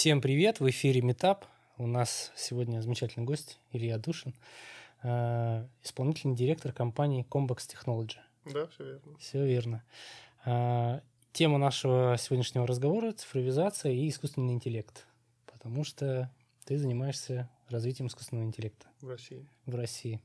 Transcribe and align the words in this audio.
Всем 0.00 0.22
привет, 0.22 0.60
в 0.60 0.70
эфире 0.70 1.02
Метап. 1.02 1.44
У 1.76 1.86
нас 1.86 2.32
сегодня 2.34 2.80
замечательный 2.80 3.26
гость 3.26 3.58
Илья 3.70 3.98
Душин, 3.98 4.32
э, 5.02 5.66
исполнительный 5.82 6.34
директор 6.34 6.72
компании 6.72 7.26
Combox 7.28 7.68
Technology. 7.68 8.16
Да, 8.46 8.66
все 8.68 8.84
верно. 8.84 9.18
Все 9.18 9.44
верно. 9.44 9.84
Э, 10.46 11.00
тема 11.34 11.58
нашего 11.58 12.16
сегодняшнего 12.18 12.66
разговора– 12.66 13.12
цифровизация 13.18 13.92
и 13.92 14.08
искусственный 14.08 14.54
интеллект, 14.54 15.04
потому 15.44 15.84
что 15.84 16.32
ты 16.64 16.78
занимаешься 16.78 17.50
развитием 17.68 18.06
искусственного 18.06 18.46
интеллекта. 18.46 18.86
В 19.02 19.08
России. 19.10 19.46
В 19.66 19.74
России. 19.74 20.18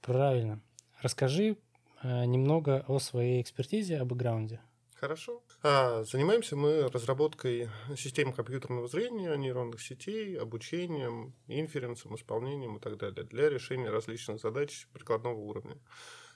Правильно. 0.00 0.60
Расскажи 1.02 1.56
э, 2.04 2.24
немного 2.24 2.84
о 2.86 3.00
своей 3.00 3.42
экспертизе, 3.42 3.98
о 3.98 4.04
бэкграунде. 4.04 4.60
Хорошо. 4.98 5.42
А, 5.62 6.04
занимаемся 6.04 6.56
мы 6.56 6.88
разработкой 6.88 7.68
систем 7.98 8.32
компьютерного 8.32 8.88
зрения, 8.88 9.36
нейронных 9.36 9.82
сетей, 9.82 10.38
обучением, 10.38 11.34
инференсом, 11.48 12.14
исполнением 12.14 12.76
и 12.76 12.80
так 12.80 12.96
далее 12.96 13.24
для 13.24 13.50
решения 13.50 13.90
различных 13.90 14.40
задач 14.40 14.88
прикладного 14.94 15.36
уровня. 15.36 15.76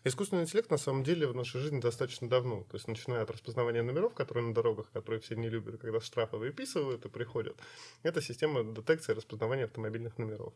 Искусственный 0.04 0.42
интеллект 0.42 0.70
на 0.70 0.78
самом 0.78 1.04
деле 1.04 1.26
в 1.26 1.34
нашей 1.34 1.60
жизни 1.60 1.80
достаточно 1.80 2.28
давно. 2.28 2.64
То 2.64 2.76
есть, 2.76 2.88
начиная 2.88 3.22
от 3.22 3.30
распознавания 3.30 3.82
номеров, 3.82 4.14
которые 4.14 4.46
на 4.46 4.54
дорогах, 4.54 4.90
которые 4.92 5.20
все 5.20 5.36
не 5.36 5.48
любят, 5.48 5.80
когда 5.80 6.00
штрафы 6.00 6.36
выписывают 6.36 7.04
и 7.04 7.08
приходят, 7.08 7.56
это 8.02 8.22
система 8.22 8.62
детекции 8.62 9.12
и 9.12 9.16
распознавания 9.16 9.64
автомобильных 9.64 10.16
номеров. 10.16 10.54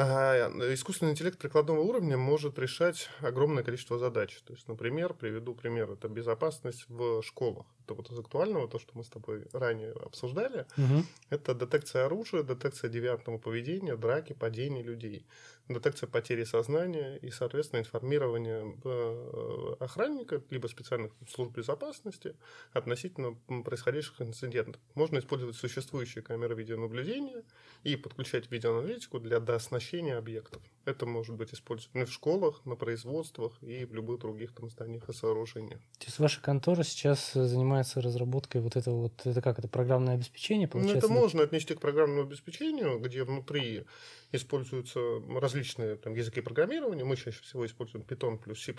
Искусственный 0.00 1.12
интеллект 1.12 1.38
прикладного 1.38 1.80
уровня 1.80 2.16
может 2.16 2.58
решать 2.58 3.08
огромное 3.20 3.62
количество 3.62 3.98
задач. 3.98 4.40
То 4.46 4.52
есть, 4.52 4.68
например, 4.68 5.14
приведу 5.14 5.54
пример, 5.54 5.90
это 5.90 6.08
безопасность 6.08 6.84
в 6.88 7.22
школах. 7.22 7.66
Это 7.84 7.94
вот 7.94 8.10
из 8.10 8.18
актуального, 8.18 8.68
то, 8.68 8.78
что 8.78 8.90
мы 8.94 9.04
с 9.04 9.08
тобой 9.08 9.46
ранее 9.52 9.92
обсуждали, 9.92 10.66
угу. 10.76 11.04
это 11.28 11.54
детекция 11.54 12.06
оружия, 12.06 12.42
детекция 12.42 12.88
девиантного 12.88 13.38
поведения, 13.38 13.96
драки, 13.96 14.32
падений 14.32 14.82
людей 14.82 15.26
детекция 15.74 16.08
потери 16.08 16.44
сознания 16.44 17.16
и, 17.16 17.30
соответственно, 17.30 17.80
информирование 17.80 18.76
э, 18.84 19.74
охранника 19.80 20.42
либо 20.50 20.66
специальных 20.66 21.12
служб 21.28 21.52
безопасности 21.52 22.36
относительно 22.72 23.34
происходящих 23.62 24.20
инцидентов. 24.20 24.80
Можно 24.94 25.18
использовать 25.18 25.56
существующие 25.56 26.22
камеры 26.22 26.54
видеонаблюдения 26.54 27.42
и 27.82 27.96
подключать 27.96 28.50
видеоаналитику 28.50 29.20
для 29.20 29.40
дооснащения 29.40 30.18
объектов. 30.18 30.62
Это 30.86 31.04
может 31.06 31.36
быть 31.36 31.52
использовано 31.52 32.06
в 32.06 32.12
школах, 32.12 32.64
на 32.64 32.74
производствах 32.74 33.52
и 33.62 33.84
в 33.84 33.94
любых 33.94 34.20
других 34.20 34.52
там 34.52 34.70
зданиях 34.70 35.08
и 35.08 35.12
сооружениях. 35.12 35.80
То 35.98 36.06
есть 36.06 36.18
ваша 36.18 36.40
контора 36.40 36.82
сейчас 36.82 37.32
занимается 37.34 38.00
разработкой 38.00 38.60
вот 38.62 38.76
этого 38.76 39.02
вот, 39.02 39.26
это 39.26 39.42
как, 39.42 39.58
это 39.58 39.68
программное 39.68 40.14
обеспечение, 40.14 40.68
получается? 40.68 41.06
Ну, 41.06 41.12
это 41.14 41.20
можно 41.20 41.42
отнести 41.42 41.74
к 41.74 41.80
программному 41.80 42.22
обеспечению, 42.22 42.98
где 42.98 43.24
внутри 43.24 43.84
используются 44.32 45.00
различные 45.40 45.96
там, 45.96 46.14
языки 46.14 46.40
программирования. 46.40 47.04
Мы 47.04 47.16
чаще 47.16 47.42
всего 47.42 47.66
используем 47.66 48.04
Python 48.04 48.38
плюс 48.38 48.62
C++ 48.62 48.74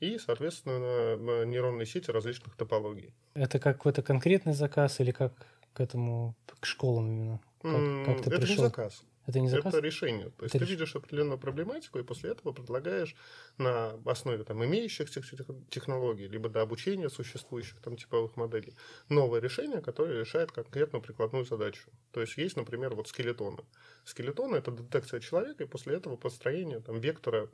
и, 0.00 0.18
соответственно, 0.18 1.44
нейронные 1.44 1.86
сети 1.86 2.10
различных 2.10 2.56
топологий. 2.56 3.14
Это 3.34 3.58
какой-то 3.58 4.02
конкретный 4.02 4.54
заказ 4.54 5.00
или 5.00 5.10
как 5.10 5.32
к 5.74 5.80
этому, 5.80 6.34
к 6.60 6.66
школам 6.66 7.10
именно? 7.10 7.40
Как, 7.60 8.06
как 8.06 8.22
ты 8.22 8.30
это 8.30 8.40
пришел? 8.40 8.56
не 8.56 8.68
заказ. 8.68 9.02
Это 9.26 9.38
не 9.38 9.48
заказ? 9.48 9.74
Это 9.74 9.84
решение. 9.84 10.30
То 10.30 10.44
есть 10.44 10.54
это 10.54 10.64
ты 10.64 10.70
реш... 10.70 10.70
видишь 10.70 10.96
определенную 10.96 11.38
проблематику, 11.38 11.98
и 11.98 12.02
после 12.02 12.30
этого 12.30 12.52
предлагаешь 12.52 13.14
на 13.56 13.92
основе 14.04 14.42
там, 14.44 14.64
имеющихся 14.64 15.22
технологий, 15.70 16.26
либо 16.26 16.48
до 16.48 16.62
обучения 16.62 17.08
существующих 17.08 17.80
там, 17.80 17.96
типовых 17.96 18.36
моделей, 18.36 18.74
новое 19.08 19.40
решение, 19.40 19.80
которое 19.80 20.20
решает 20.20 20.50
конкретную 20.50 21.02
прикладную 21.02 21.44
задачу. 21.44 21.90
То 22.10 22.20
есть 22.20 22.36
есть, 22.36 22.56
например, 22.56 22.94
вот 22.94 23.08
скелетоны. 23.08 23.64
Скелетоны– 24.04 24.56
это 24.56 24.72
детекция 24.72 25.20
человека, 25.20 25.64
и 25.64 25.66
после 25.66 25.96
этого 25.96 26.16
построение 26.16 26.80
там, 26.80 26.98
вектора 26.98 27.46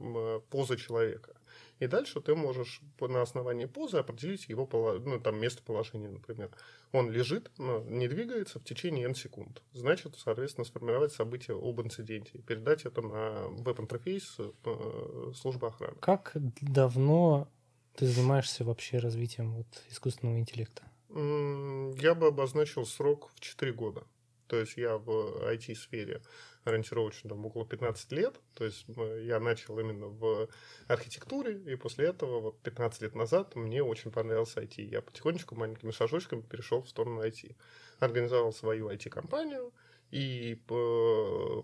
позы 0.51 0.77
человека. 0.77 1.37
И 1.79 1.87
дальше 1.87 2.21
ты 2.21 2.35
можешь 2.35 2.81
на 3.01 3.23
основании 3.23 3.67
позы 3.67 3.99
определить 3.99 4.49
его 4.49 4.69
ну, 5.05 5.21
там, 5.21 5.41
местоположение, 5.41 6.11
например. 6.11 6.51
Он 6.93 7.11
лежит, 7.11 7.51
но 7.59 7.81
не 7.85 8.09
двигается 8.09 8.59
в 8.59 8.65
течение 8.65 9.07
n 9.07 9.15
секунд. 9.15 9.63
Значит, 9.73 10.17
соответственно, 10.19 10.65
сформировать 10.65 11.13
событие 11.13 11.57
об 11.57 11.81
инциденте 11.81 12.31
и 12.35 12.43
передать 12.43 12.85
это 12.85 13.03
на 13.03 13.49
веб-интерфейс 13.49 14.37
э, 14.39 15.33
службы 15.35 15.69
охраны. 15.69 15.97
Как 16.01 16.33
давно 16.61 17.49
ты 17.95 18.07
занимаешься 18.07 18.65
вообще 18.65 18.99
развитием 18.99 19.55
вот 19.55 19.67
искусственного 19.91 20.39
интеллекта? 20.39 20.83
Я 21.11 22.15
бы 22.15 22.27
обозначил 22.27 22.85
срок 22.85 23.31
в 23.35 23.41
4 23.41 23.73
года. 23.73 24.05
То 24.49 24.57
есть 24.57 24.77
я 24.77 24.97
в 24.97 25.11
IT-сфере 25.53 26.23
ориентировочно 26.69 27.31
там 27.31 27.45
около 27.47 27.67
15 27.67 28.13
лет. 28.13 28.41
То 28.55 28.65
есть 28.65 28.87
я 29.23 29.41
начал 29.41 29.79
именно 29.79 30.07
в 30.07 30.49
архитектуре, 30.87 31.59
и 31.73 31.77
после 31.77 32.07
этого 32.07 32.41
вот 32.41 32.61
15 32.63 33.03
лет 33.03 33.15
назад 33.15 33.57
мне 33.57 33.83
очень 33.83 34.11
понравился 34.11 34.61
IT. 34.61 34.83
Я 34.83 35.03
потихонечку 35.03 35.55
маленькими 35.55 35.91
шажочками 35.91 36.43
перешел 36.43 36.83
в 36.83 36.89
сторону 36.89 37.23
IT. 37.23 37.57
Организовал 37.99 38.53
свою 38.53 38.91
IT-компанию, 38.91 39.73
и 40.11 40.55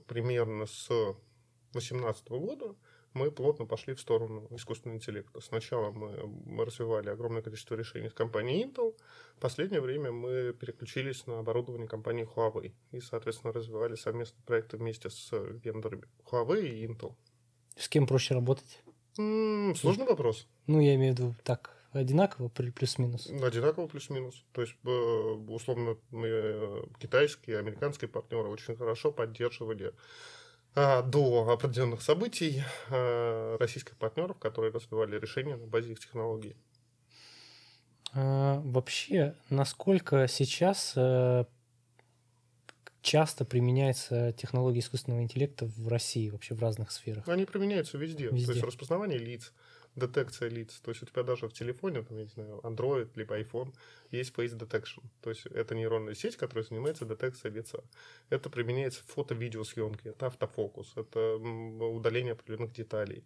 примерно 0.07 0.67
с 0.67 0.89
2018 1.73 2.29
года 2.29 2.75
мы 3.15 3.31
плотно 3.31 3.65
пошли 3.65 3.95
в 3.95 4.01
сторону 4.01 4.47
искусственного 4.51 4.99
интеллекта. 4.99 5.41
Сначала 5.41 5.91
мы 5.93 6.65
развивали 6.65 7.09
огромное 7.09 7.43
количество 7.43 7.77
решений 7.77 8.09
с 8.11 8.13
компанией 8.13 8.65
Intel. 8.65 8.95
В 9.37 9.41
последнее 9.41 9.81
время 9.81 10.11
мы 10.11 10.53
переключились 10.53 11.27
на 11.27 11.39
оборудование 11.39 11.89
компании 11.89 12.29
Huawei 12.35 12.73
и, 12.91 13.01
соответственно, 13.01 13.53
развивали 13.53 13.95
совместные 13.95 14.43
проекты 14.45 14.77
вместе 14.77 15.11
с 15.11 15.31
вендорами 15.33 16.05
Huawei 16.31 16.67
и 16.67 16.87
Intel. 16.87 17.15
С 17.77 17.89
кем 17.89 18.07
проще 18.07 18.35
работать? 18.35 18.83
М-м, 19.17 19.77
сложный 19.77 20.07
вопрос. 20.07 20.49
Ну, 20.67 20.81
я 20.81 20.97
имею 20.97 21.15
в 21.15 21.19
виду 21.19 21.37
так, 21.45 21.77
одинаково 21.93 22.49
плюс-минус? 22.49 23.29
Одинаково 23.29 23.87
плюс-минус. 23.87 24.45
То 24.53 24.63
есть, 24.63 24.75
э, 24.85 24.89
условно, 24.89 25.97
мы, 26.11 26.27
э, 26.29 26.85
китайские, 26.99 27.59
американские 27.59 28.09
партнеры 28.09 28.49
очень 28.49 28.77
хорошо 28.77 29.13
поддерживали 29.13 29.93
до 30.75 31.51
определенных 31.51 32.03
событий 32.03 32.63
а, 32.91 33.57
российских 33.59 33.97
партнеров, 33.97 34.39
которые 34.39 34.73
развивали 34.73 35.19
решения 35.19 35.57
на 35.57 35.67
базе 35.67 35.93
их 35.93 36.01
технологий. 36.01 36.57
А, 38.13 38.61
вообще, 38.65 39.35
насколько 39.51 40.27
сейчас 40.29 40.95
э, 40.97 41.45
часто 43.03 43.45
применяется 43.45 44.33
технология 44.33 44.81
искусственного 44.81 45.23
интеллекта 45.23 45.67
в 45.67 45.89
России, 45.89 46.31
вообще 46.31 46.55
в 46.55 46.61
разных 46.61 46.91
сферах? 46.93 47.29
Они 47.29 47.45
применяются 47.45 47.99
везде. 47.99 48.29
везде. 48.29 48.47
То 48.47 48.53
есть 48.53 48.65
распознавание 48.65 49.19
лиц, 49.19 49.53
детекция 49.97 50.49
лиц. 50.49 50.81
То 50.81 50.91
есть 50.91 51.03
у 51.03 51.07
тебя 51.07 51.23
даже 51.23 51.49
в 51.49 51.53
телефоне, 51.53 52.03
там, 52.03 52.17
я 52.19 52.25
не 52.25 52.31
знаю, 52.31 52.61
Android 52.63 53.11
либо 53.15 53.39
iPhone, 53.39 53.75
есть 54.11 54.35
face 54.35 54.57
detection. 54.57 55.03
То 55.21 55.31
есть 55.31 55.47
это 55.47 55.75
нейронная 55.75 56.15
сеть, 56.15 56.37
которая 56.37 56.65
занимается 56.65 57.05
детекцией 57.05 57.55
лица. 57.55 57.83
Это 58.31 58.51
применяется 58.51 59.03
в 59.03 59.07
фото-видеосъемке, 59.07 60.11
это 60.11 60.27
автофокус, 60.27 60.93
это 60.97 61.37
удаление 61.37 62.33
определенных 62.33 62.73
деталей. 62.73 63.25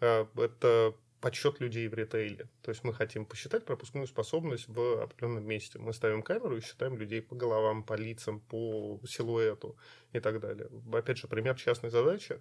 А, 0.00 0.28
это 0.36 0.94
подсчет 1.20 1.60
людей 1.60 1.86
в 1.88 1.94
ритейле. 1.94 2.48
То 2.62 2.70
есть 2.70 2.82
мы 2.82 2.94
хотим 2.94 3.26
посчитать 3.26 3.64
пропускную 3.64 4.06
способность 4.06 4.68
в 4.68 5.02
определенном 5.02 5.46
месте. 5.46 5.78
Мы 5.78 5.92
ставим 5.92 6.22
камеру 6.22 6.56
и 6.56 6.60
считаем 6.60 6.96
людей 6.96 7.20
по 7.20 7.34
головам, 7.34 7.82
по 7.82 7.94
лицам, 7.94 8.40
по 8.40 8.98
силуэту 9.06 9.76
и 10.12 10.20
так 10.20 10.40
далее. 10.40 10.68
Опять 10.92 11.18
же, 11.18 11.28
пример 11.28 11.56
частной 11.56 11.90
задачи. 11.90 12.40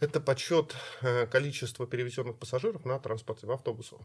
Это 0.00 0.20
подсчет 0.20 0.74
э, 1.02 1.26
количества 1.26 1.86
перевезенных 1.86 2.36
пассажиров 2.36 2.84
на 2.84 2.98
транспорте 2.98 3.46
в 3.46 3.52
автобусах. 3.52 4.00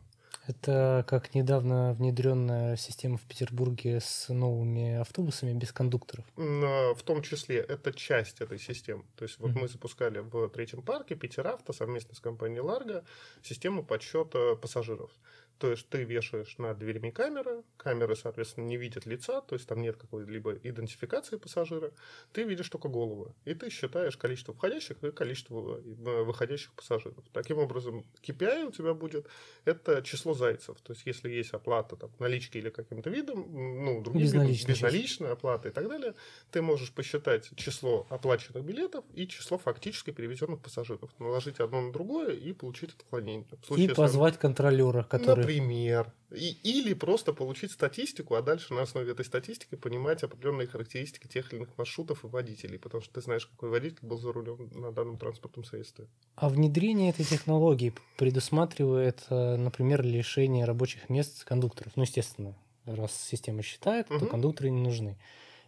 Это 0.47 1.05
как 1.07 1.35
недавно 1.35 1.93
внедренная 1.93 2.75
система 2.75 3.17
в 3.17 3.21
Петербурге 3.21 3.99
с 3.99 4.29
новыми 4.29 4.95
автобусами 4.95 5.53
без 5.53 5.71
кондукторов. 5.71 6.25
В 6.35 7.03
том 7.03 7.21
числе 7.21 7.57
это 7.57 7.93
часть 7.93 8.41
этой 8.41 8.57
системы. 8.57 9.03
То 9.15 9.25
есть 9.25 9.37
вот 9.39 9.51
mm-hmm. 9.51 9.59
мы 9.59 9.67
запускали 9.67 10.19
в 10.19 10.49
третьем 10.49 10.81
парке 10.81 11.15
Питеравто 11.15 11.73
совместно 11.73 12.15
с 12.15 12.19
компанией 12.19 12.61
Ларго 12.61 13.03
систему 13.43 13.83
подсчета 13.83 14.55
пассажиров. 14.55 15.11
То 15.59 15.71
есть 15.71 15.89
ты 15.89 16.03
вешаешь 16.03 16.57
над 16.57 16.79
дверями 16.79 17.09
камеры, 17.09 17.63
камеры, 17.75 18.15
соответственно, 18.15 18.65
не 18.65 18.77
видят 18.77 19.05
лица, 19.05 19.41
то 19.41 19.55
есть 19.55 19.67
там 19.67 19.81
нет 19.81 19.97
какой-либо 19.97 20.53
идентификации 20.63 21.35
пассажира, 21.35 21.91
ты 22.31 22.43
видишь 22.43 22.69
только 22.69 22.87
голову, 22.87 23.35
и 23.43 23.53
ты 23.53 23.69
считаешь 23.69 24.15
количество 24.15 24.53
входящих 24.53 25.03
и 25.03 25.11
количество 25.11 25.77
э, 25.77 26.23
выходящих 26.23 26.71
пассажиров. 26.73 27.25
Таким 27.33 27.57
образом, 27.57 28.05
KPI 28.23 28.67
у 28.67 28.71
тебя 28.71 28.93
будет 28.93 29.27
это 29.65 30.01
число 30.01 30.33
зайцев, 30.33 30.77
то 30.81 30.93
есть 30.93 31.05
если 31.05 31.29
есть 31.29 31.51
оплата 31.51 31.97
там, 31.97 32.09
налички 32.19 32.57
или 32.57 32.69
каким-то 32.69 33.09
видом, 33.09 33.45
ну, 33.83 34.01
другим 34.01 34.21
безналичная, 34.21 34.73
безналичная 34.73 35.31
оплата 35.33 35.67
и 35.67 35.71
так 35.71 35.89
далее, 35.89 36.15
ты 36.51 36.61
можешь 36.61 36.93
посчитать 36.93 37.49
число 37.57 38.07
оплаченных 38.09 38.63
билетов 38.63 39.03
и 39.13 39.27
число 39.27 39.57
фактически 39.57 40.11
перевезенных 40.11 40.61
пассажиров, 40.61 41.09
наложить 41.19 41.59
одно 41.59 41.81
на 41.81 41.91
другое 41.91 42.31
и 42.31 42.53
получить 42.53 42.91
отклонение. 42.93 43.45
и 43.75 43.89
позвать 43.89 44.37
контролера, 44.37 45.03
который 45.03 45.48
Например. 45.57 46.13
И, 46.31 46.57
или 46.63 46.93
просто 46.93 47.33
получить 47.33 47.71
статистику, 47.71 48.35
а 48.35 48.41
дальше 48.41 48.73
на 48.73 48.83
основе 48.83 49.11
этой 49.11 49.25
статистики 49.25 49.75
понимать 49.75 50.21
определенные 50.23 50.67
характеристики 50.67 51.27
тех 51.27 51.51
или 51.51 51.59
иных 51.59 51.75
маршрутов 51.77 52.23
и 52.23 52.27
водителей, 52.27 52.77
потому 52.77 53.01
что 53.01 53.13
ты 53.15 53.21
знаешь, 53.21 53.47
какой 53.47 53.69
водитель 53.69 53.97
был 54.03 54.19
за 54.19 54.31
рулем 54.31 54.69
на 54.73 54.91
данном 54.91 55.17
транспортном 55.17 55.65
средстве. 55.65 56.07
А 56.35 56.49
внедрение 56.49 57.09
этой 57.09 57.25
технологии 57.25 57.93
предусматривает, 58.17 59.25
э, 59.29 59.55
например, 59.55 60.03
лишение 60.03 60.65
рабочих 60.65 61.09
мест 61.09 61.43
кондукторов. 61.45 61.93
Ну, 61.95 62.03
естественно, 62.03 62.55
раз 62.85 63.19
система 63.19 63.63
считает, 63.63 64.09
угу. 64.11 64.19
то 64.19 64.25
кондукторы 64.27 64.69
не 64.69 64.81
нужны. 64.81 65.17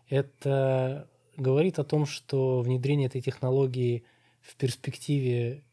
Это 0.09 1.09
говорит 1.37 1.79
о 1.79 1.83
том, 1.83 2.05
что 2.05 2.61
внедрение 2.61 3.07
этой 3.07 3.21
технологии 3.21 4.03
в 4.41 4.55
перспективе 4.57 5.63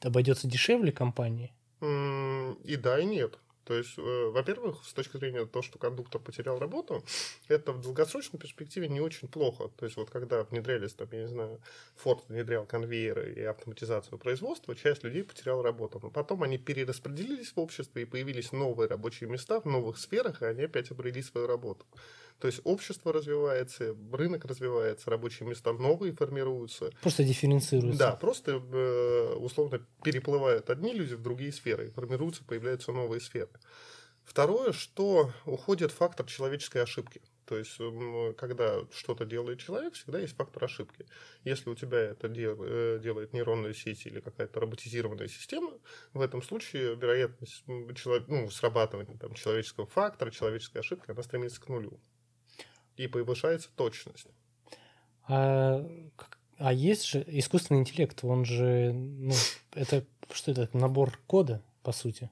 обойдется 0.00 0.48
дешевле 0.48 0.90
компании? 0.90 1.52
И 1.82 2.76
да, 2.76 2.98
и 3.00 3.04
нет. 3.04 3.38
То 3.64 3.74
есть, 3.74 3.96
э, 3.96 4.30
во-первых, 4.30 4.84
с 4.84 4.92
точки 4.92 5.16
зрения 5.16 5.46
того, 5.46 5.62
что 5.62 5.78
кондуктор 5.78 6.20
потерял 6.20 6.58
работу, 6.58 7.04
это 7.48 7.72
в 7.72 7.80
долгосрочной 7.80 8.40
перспективе 8.40 8.88
не 8.88 9.00
очень 9.00 9.28
плохо. 9.28 9.70
То 9.76 9.84
есть, 9.84 9.96
вот 9.96 10.10
когда 10.10 10.42
внедрялись, 10.42 10.94
там, 10.94 11.08
я 11.12 11.22
не 11.22 11.28
знаю, 11.28 11.60
Ford 12.02 12.20
внедрял 12.28 12.66
конвейеры 12.66 13.32
и 13.32 13.42
автоматизацию 13.42 14.18
производства, 14.18 14.74
часть 14.74 15.04
людей 15.04 15.22
потеряла 15.22 15.62
работу. 15.62 16.00
Но 16.02 16.10
потом 16.10 16.42
они 16.42 16.58
перераспределились 16.58 17.52
в 17.52 17.60
обществе 17.60 18.02
и 18.02 18.04
появились 18.04 18.52
новые 18.52 18.88
рабочие 18.88 19.30
места 19.30 19.60
в 19.60 19.64
новых 19.64 19.98
сферах, 19.98 20.42
и 20.42 20.46
они 20.46 20.62
опять 20.62 20.90
обрели 20.90 21.22
свою 21.22 21.46
работу. 21.46 21.86
То 22.38 22.46
есть 22.48 22.60
общество 22.64 23.12
развивается, 23.12 23.96
рынок 24.12 24.44
развивается, 24.44 25.10
рабочие 25.10 25.48
места 25.48 25.72
новые 25.72 26.12
формируются. 26.12 26.90
Просто 27.00 27.24
дифференцируются. 27.24 27.98
Да, 27.98 28.12
просто 28.16 28.52
э, 28.52 29.34
условно 29.34 29.80
переплывают 30.02 30.70
одни 30.70 30.92
люди 30.92 31.14
в 31.14 31.22
другие 31.22 31.52
сферы, 31.52 31.90
формируются, 31.90 32.44
появляются 32.44 32.92
новые 32.92 33.20
сферы. 33.20 33.50
Второе, 34.24 34.72
что 34.72 35.32
уходит 35.44 35.90
фактор 35.90 36.26
человеческой 36.26 36.82
ошибки. 36.82 37.20
То 37.44 37.58
есть, 37.58 37.76
когда 38.38 38.80
что-то 38.94 39.24
делает 39.24 39.58
человек, 39.58 39.94
всегда 39.94 40.20
есть 40.20 40.36
фактор 40.36 40.64
ошибки. 40.64 41.06
Если 41.44 41.68
у 41.68 41.74
тебя 41.74 41.98
это 41.98 42.28
э, 42.28 42.98
делает 43.02 43.32
нейронная 43.32 43.74
сеть 43.74 44.06
или 44.06 44.20
какая-то 44.20 44.60
роботизированная 44.60 45.28
система, 45.28 45.72
в 46.14 46.20
этом 46.20 46.40
случае 46.40 46.94
вероятность 46.94 47.64
ну, 47.66 48.48
срабатывания 48.48 49.18
там, 49.18 49.34
человеческого 49.34 49.86
фактора, 49.86 50.30
человеческой 50.30 50.78
ошибки, 50.78 51.10
она 51.10 51.22
стремится 51.22 51.60
к 51.60 51.68
нулю 51.68 52.00
и 52.96 53.06
повышается 53.06 53.70
точность. 53.74 54.28
А, 55.28 55.86
а 56.58 56.72
есть 56.72 57.06
же 57.06 57.24
искусственный 57.26 57.80
интеллект, 57.80 58.22
он 58.24 58.44
же, 58.44 58.92
ну, 58.92 59.34
это 59.72 60.04
что 60.34 60.52
это, 60.52 60.68
набор 60.76 61.18
кода, 61.26 61.62
по 61.82 61.92
сути? 61.92 62.30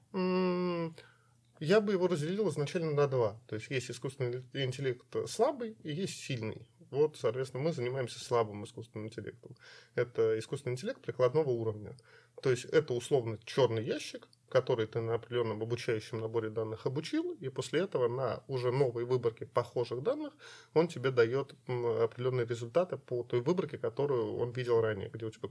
Я 1.59 1.79
бы 1.79 1.93
его 1.93 2.07
разделил 2.07 2.49
изначально 2.49 2.91
на 2.91 3.07
два. 3.07 3.39
То 3.47 3.55
есть 3.55 3.69
есть 3.69 3.91
искусственный 3.91 4.43
интеллект 4.53 5.05
слабый 5.27 5.77
и 5.83 5.91
есть 5.91 6.19
сильный. 6.19 6.67
Вот, 6.89 7.17
соответственно, 7.17 7.63
мы 7.63 7.71
занимаемся 7.71 8.19
слабым 8.19 8.65
искусственным 8.65 9.07
интеллектом. 9.07 9.55
Это 9.95 10.37
искусственный 10.39 10.73
интеллект 10.73 11.01
прикладного 11.01 11.49
уровня. 11.49 11.95
То 12.41 12.49
есть 12.49 12.65
это 12.65 12.93
условно 12.93 13.37
черный 13.45 13.83
ящик, 13.83 14.27
который 14.51 14.85
ты 14.85 14.99
на 15.01 15.15
определенном 15.15 15.61
обучающем 15.61 16.19
наборе 16.19 16.49
данных 16.49 16.85
обучил, 16.85 17.31
и 17.39 17.49
после 17.49 17.79
этого 17.81 18.07
на 18.07 18.43
уже 18.47 18.71
новой 18.71 19.05
выборке 19.05 19.45
похожих 19.45 20.03
данных 20.03 20.33
он 20.73 20.87
тебе 20.87 21.11
дает 21.11 21.55
определенные 21.67 22.45
результаты 22.45 22.97
по 22.97 23.23
той 23.23 23.41
выборке, 23.41 23.77
которую 23.77 24.37
он 24.37 24.51
видел 24.51 24.81
ранее, 24.81 25.09
где 25.09 25.25
у 25.25 25.29
тебя 25.29 25.49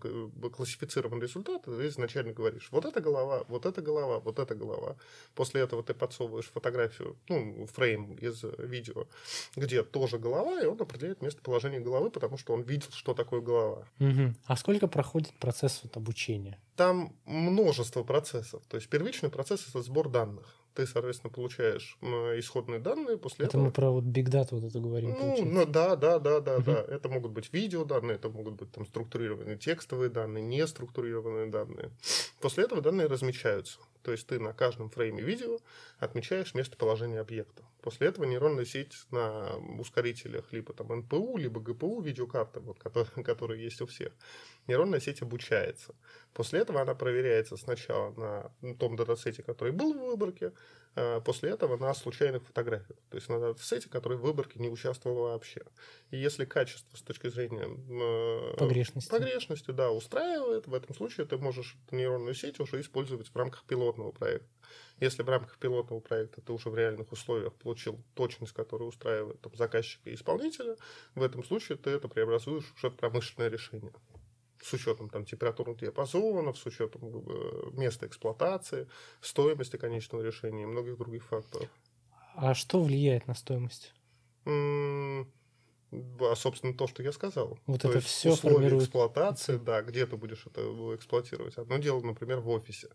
классифицирован 0.51 1.21
результат, 1.21 1.67
и 1.67 1.77
ты 1.77 1.89
изначально 1.89 2.33
говоришь, 2.33 2.69
вот 2.71 2.85
эта 2.85 3.01
голова, 3.01 3.45
вот 3.49 3.67
эта 3.67 3.81
голова, 3.81 4.21
вот 4.21 4.39
эта 4.39 4.55
голова. 4.55 4.97
После 5.35 5.63
этого 5.63 5.83
ты 5.83 5.95
подсовываешь 5.95 6.51
фотографию, 6.51 7.17
ну, 7.29 7.67
фрейм 7.67 8.15
из 8.15 8.45
видео, 8.59 9.07
где 9.57 9.83
тоже 9.83 10.19
голова, 10.19 10.61
и 10.61 10.67
он 10.67 10.81
определяет 10.81 11.23
местоположение 11.23 11.81
головы, 11.81 12.11
потому 12.11 12.37
что 12.37 12.53
он 12.53 12.63
видел, 12.63 12.89
что 12.91 13.15
такое 13.15 13.41
голова. 13.41 13.87
Угу. 13.99 14.35
А 14.47 14.57
сколько 14.57 14.89
проходит 14.89 15.33
процесс 15.39 15.81
вот 15.83 15.97
обучения? 15.97 16.59
Там 16.77 17.15
множество 17.27 18.03
процессов. 18.03 18.63
То 18.69 18.77
есть 18.77 18.90
первичный 18.91 19.31
процесс 19.31 19.67
это 19.69 19.83
сбор 19.83 20.09
данных. 20.09 20.55
Ты, 20.75 20.87
соответственно, 20.87 21.33
получаешь 21.33 21.99
исходные 22.39 22.79
данные 22.79 23.19
после 23.19 23.47
это 23.47 23.57
этого. 23.57 23.65
мы 23.65 23.71
про 23.73 23.91
вот 23.91 24.05
Big 24.05 24.27
Data 24.27 24.49
вот 24.53 24.65
это 24.65 24.79
говорим. 24.79 25.17
Ну, 25.19 25.45
ну 25.45 25.67
да, 25.67 25.97
да, 25.97 26.19
да, 26.21 26.41
да, 26.41 26.57
uh 26.57 26.63
да. 26.63 26.85
Это 26.95 27.09
могут 27.09 27.33
быть 27.33 27.53
видео 27.53 27.85
данные, 27.85 28.15
это 28.15 28.29
могут 28.29 28.55
быть 28.55 28.71
там 28.71 28.87
структурированные 28.87 29.57
текстовые 29.57 30.11
данные, 30.11 30.45
не 30.45 30.65
структурированные 30.67 31.47
данные. 31.47 31.91
После 32.41 32.65
этого 32.65 32.81
данные 32.83 33.09
размечаются. 33.09 33.81
То 34.03 34.13
есть 34.13 34.27
ты 34.27 34.39
на 34.39 34.55
каждом 34.55 34.89
фрейме 34.91 35.23
видео 35.23 35.59
отмечаешь 35.99 36.55
местоположение 36.55 37.21
объекта. 37.21 37.65
После 37.83 38.09
этого 38.09 38.25
нейронная 38.25 38.65
сеть 38.65 38.95
на 39.11 39.57
ускорителях 39.79 40.53
либо 40.53 40.73
там 40.73 41.01
НПУ, 41.01 41.37
либо 41.37 41.61
ГПУ 41.61 42.01
видеокарты, 42.01 42.61
вот, 42.61 42.79
которые, 42.79 43.11
которые 43.25 43.63
есть 43.63 43.81
у 43.83 43.87
всех, 43.87 44.13
нейронная 44.69 45.01
сеть 45.01 45.21
обучается. 45.21 45.95
После 46.35 46.61
этого 46.61 46.81
она 46.81 46.95
проверяется 46.95 47.57
сначала 47.57 48.53
на 48.61 48.75
том 48.77 48.97
датасете, 48.97 49.43
который 49.43 49.73
был 49.73 49.95
в 49.95 49.99
выборке, 49.99 50.53
а 50.95 51.21
после 51.21 51.51
этого 51.51 51.77
на 51.77 51.93
случайных 51.95 52.45
фотографиях. 52.45 52.99
То 53.11 53.17
есть 53.17 53.29
на 53.29 53.41
датасете, 53.41 53.89
который 53.89 54.17
в 54.17 54.23
выборке 54.23 54.61
не 54.61 54.69
участвовал 54.69 55.23
вообще. 55.23 55.63
И 56.11 56.17
если 56.17 56.45
качество 56.45 56.97
с 56.97 57.03
точки 57.03 57.29
зрения 57.29 57.67
э, 57.67 58.57
погрешности. 58.57 59.11
погрешности 59.11 59.71
да, 59.73 59.91
устраивает, 59.91 60.67
в 60.67 60.75
этом 60.75 60.95
случае 60.95 61.27
ты 61.27 61.37
можешь 61.37 61.77
эту 61.87 61.97
нейронную 61.97 62.35
сеть 62.35 62.61
уже 62.61 62.81
использовать 62.81 63.29
в 63.29 63.37
рамках 63.37 63.65
пилотного 63.65 64.13
проекта. 64.13 64.49
Если 65.01 65.23
в 65.23 65.29
рамках 65.29 65.59
пилотного 65.59 66.01
проекта 66.01 66.41
ты 66.43 66.53
уже 66.53 66.71
в 66.71 66.77
реальных 66.77 67.11
условиях 67.11 67.55
получил 67.55 67.99
точность, 68.15 68.53
которая 68.53 68.89
устраивает 68.89 69.41
там, 69.41 69.55
заказчика 69.57 70.11
и 70.11 70.15
исполнителя, 70.15 70.77
в 71.15 71.23
этом 71.23 71.43
случае 71.43 71.79
ты 71.79 71.91
это 71.91 72.07
преобразуешь 72.09 72.73
уже 72.77 72.91
в 72.91 72.97
промышленное 72.97 73.49
решение 73.49 73.93
с 74.61 74.73
учетом 74.73 75.09
там, 75.09 75.25
температурных 75.25 75.79
диапазонов, 75.79 76.59
с 76.59 76.67
учетом 76.67 77.01
места 77.77 78.07
эксплуатации, 78.07 78.89
стоимости 79.21 79.77
конечного 79.77 80.23
решения 80.23 80.63
и 80.63 80.67
многих 80.67 80.97
других 80.97 81.25
факторов. 81.25 81.69
А 82.35 82.55
что 82.55 82.83
влияет 82.83 83.27
на 83.27 83.35
стоимость? 83.35 83.95
А, 85.93 86.35
собственно, 86.37 86.73
то, 86.73 86.87
что 86.87 87.03
я 87.03 87.13
сказал. 87.13 87.59
Вот 87.67 87.83
то 87.83 87.89
это 87.89 87.99
есть 87.99 88.09
все 88.09 88.33
условия 88.33 88.57
формирует... 88.57 88.85
эксплуатации, 88.85 89.57
да, 89.57 89.83
где 89.83 90.07
ты 90.07 90.17
будешь 90.17 90.47
это 90.47 90.61
эксплуатировать. 90.95 91.57
Одно 91.57 91.79
дело, 91.79 92.01
например, 92.01 92.41
в 92.41 92.49
офисе. 92.49 92.89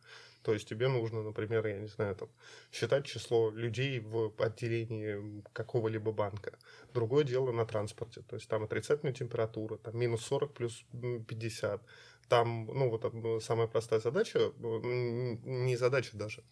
То 0.43 0.53
есть 0.53 0.67
тебе 0.67 0.87
нужно, 0.87 1.23
например, 1.23 1.65
я 1.67 1.79
не 1.79 1.87
знаю, 1.87 2.15
там, 2.15 2.29
считать 2.71 3.05
число 3.05 3.49
людей 3.51 3.99
в 3.99 4.31
отделении 4.37 5.43
какого-либо 5.53 6.11
банка. 6.11 6.57
Другое 6.93 7.25
дело 7.25 7.51
на 7.51 7.65
транспорте. 7.65 8.21
То 8.21 8.35
есть 8.35 8.47
там 8.47 8.63
отрицательная 8.63 9.13
температура, 9.13 9.77
там 9.77 9.97
минус 9.97 10.21
40 10.25 10.53
плюс 10.53 10.85
50. 11.27 11.81
Там, 12.29 12.65
ну, 12.67 12.89
вот 12.89 13.01
там, 13.01 13.41
самая 13.41 13.67
простая 13.67 13.99
задача, 13.99 14.51
не 14.59 15.75
задача 15.75 16.15
даже. 16.15 16.43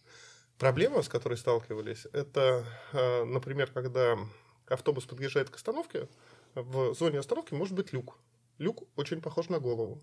Проблема, 0.57 1.01
с 1.01 1.09
которой 1.09 1.37
сталкивались, 1.37 2.05
это, 2.13 2.65
а, 2.91 3.25
например, 3.25 3.71
когда 3.71 4.17
автобус 4.67 5.05
подъезжает 5.05 5.49
к 5.49 5.55
остановке, 5.55 6.07
в 6.55 6.93
зоне 6.93 7.19
остановки 7.19 7.53
может 7.53 7.73
быть 7.73 7.93
люк. 7.93 8.19
Люк 8.57 8.83
очень 8.95 9.21
похож 9.21 9.49
на 9.49 9.59
голову. 9.59 10.01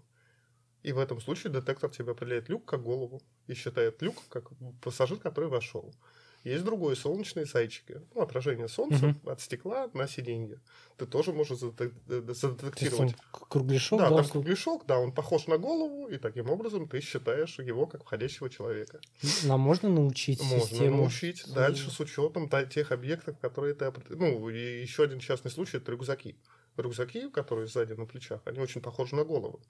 И 0.83 0.93
в 0.93 0.99
этом 0.99 1.21
случае 1.21 1.53
детектор 1.53 1.91
тебе 1.91 2.13
определяет 2.13 2.49
люк 2.49 2.65
как 2.65 2.83
голову 2.83 3.21
и 3.47 3.55
считает 3.55 4.01
люк 4.03 4.17
как 4.29 4.51
пассажир, 4.81 5.19
который 5.19 5.51
вошел. 5.51 5.95
Есть 6.45 6.65
другое, 6.65 6.95
солнечные 6.95 7.45
зайчики. 7.45 8.01
Ну, 8.15 8.23
отражение 8.23 8.69
солнца 8.69 9.09
угу. 9.09 9.31
от 9.31 9.41
стекла 9.43 9.91
на 9.93 10.09
сиденье. 10.09 10.59
Ты 10.97 11.07
тоже 11.07 11.33
можешь 11.33 11.59
задетектировать. 11.59 13.15
Кругляшок, 13.31 13.99
да, 13.99 14.09
да, 14.11 14.17
там 14.17 14.29
кругляшок, 14.29 14.87
да, 14.87 14.99
он 14.99 15.13
похож 15.13 15.47
на 15.47 15.59
голову, 15.59 16.09
и 16.09 16.17
таким 16.17 16.49
образом 16.51 16.89
ты 16.89 17.01
считаешь 17.01 17.59
его 17.59 17.87
как 17.87 18.05
входящего 18.05 18.49
человека. 18.49 19.01
Нам 19.45 19.61
можно 19.61 19.91
научить 19.91 20.41
Можно 20.43 20.61
систему? 20.61 20.97
научить 20.99 21.45
дальше 21.53 21.91
с 21.91 22.01
учетом 22.01 22.49
тех 22.71 22.93
объектов, 22.93 23.39
которые 23.39 23.75
ты... 23.75 23.93
Ну, 24.09 24.49
и 24.49 24.81
еще 24.81 25.05
один 25.05 25.21
частный 25.21 25.51
случай– 25.51 25.77
это 25.79 25.93
рюкзаки. 25.93 26.37
Рюкзаки, 26.77 27.29
которые 27.29 27.67
сзади 27.67 27.93
на 27.93 28.07
плечах, 28.07 28.41
они 28.47 28.61
очень 28.61 28.81
похожи 28.81 29.15
на 29.15 29.25
голову. 29.25 29.61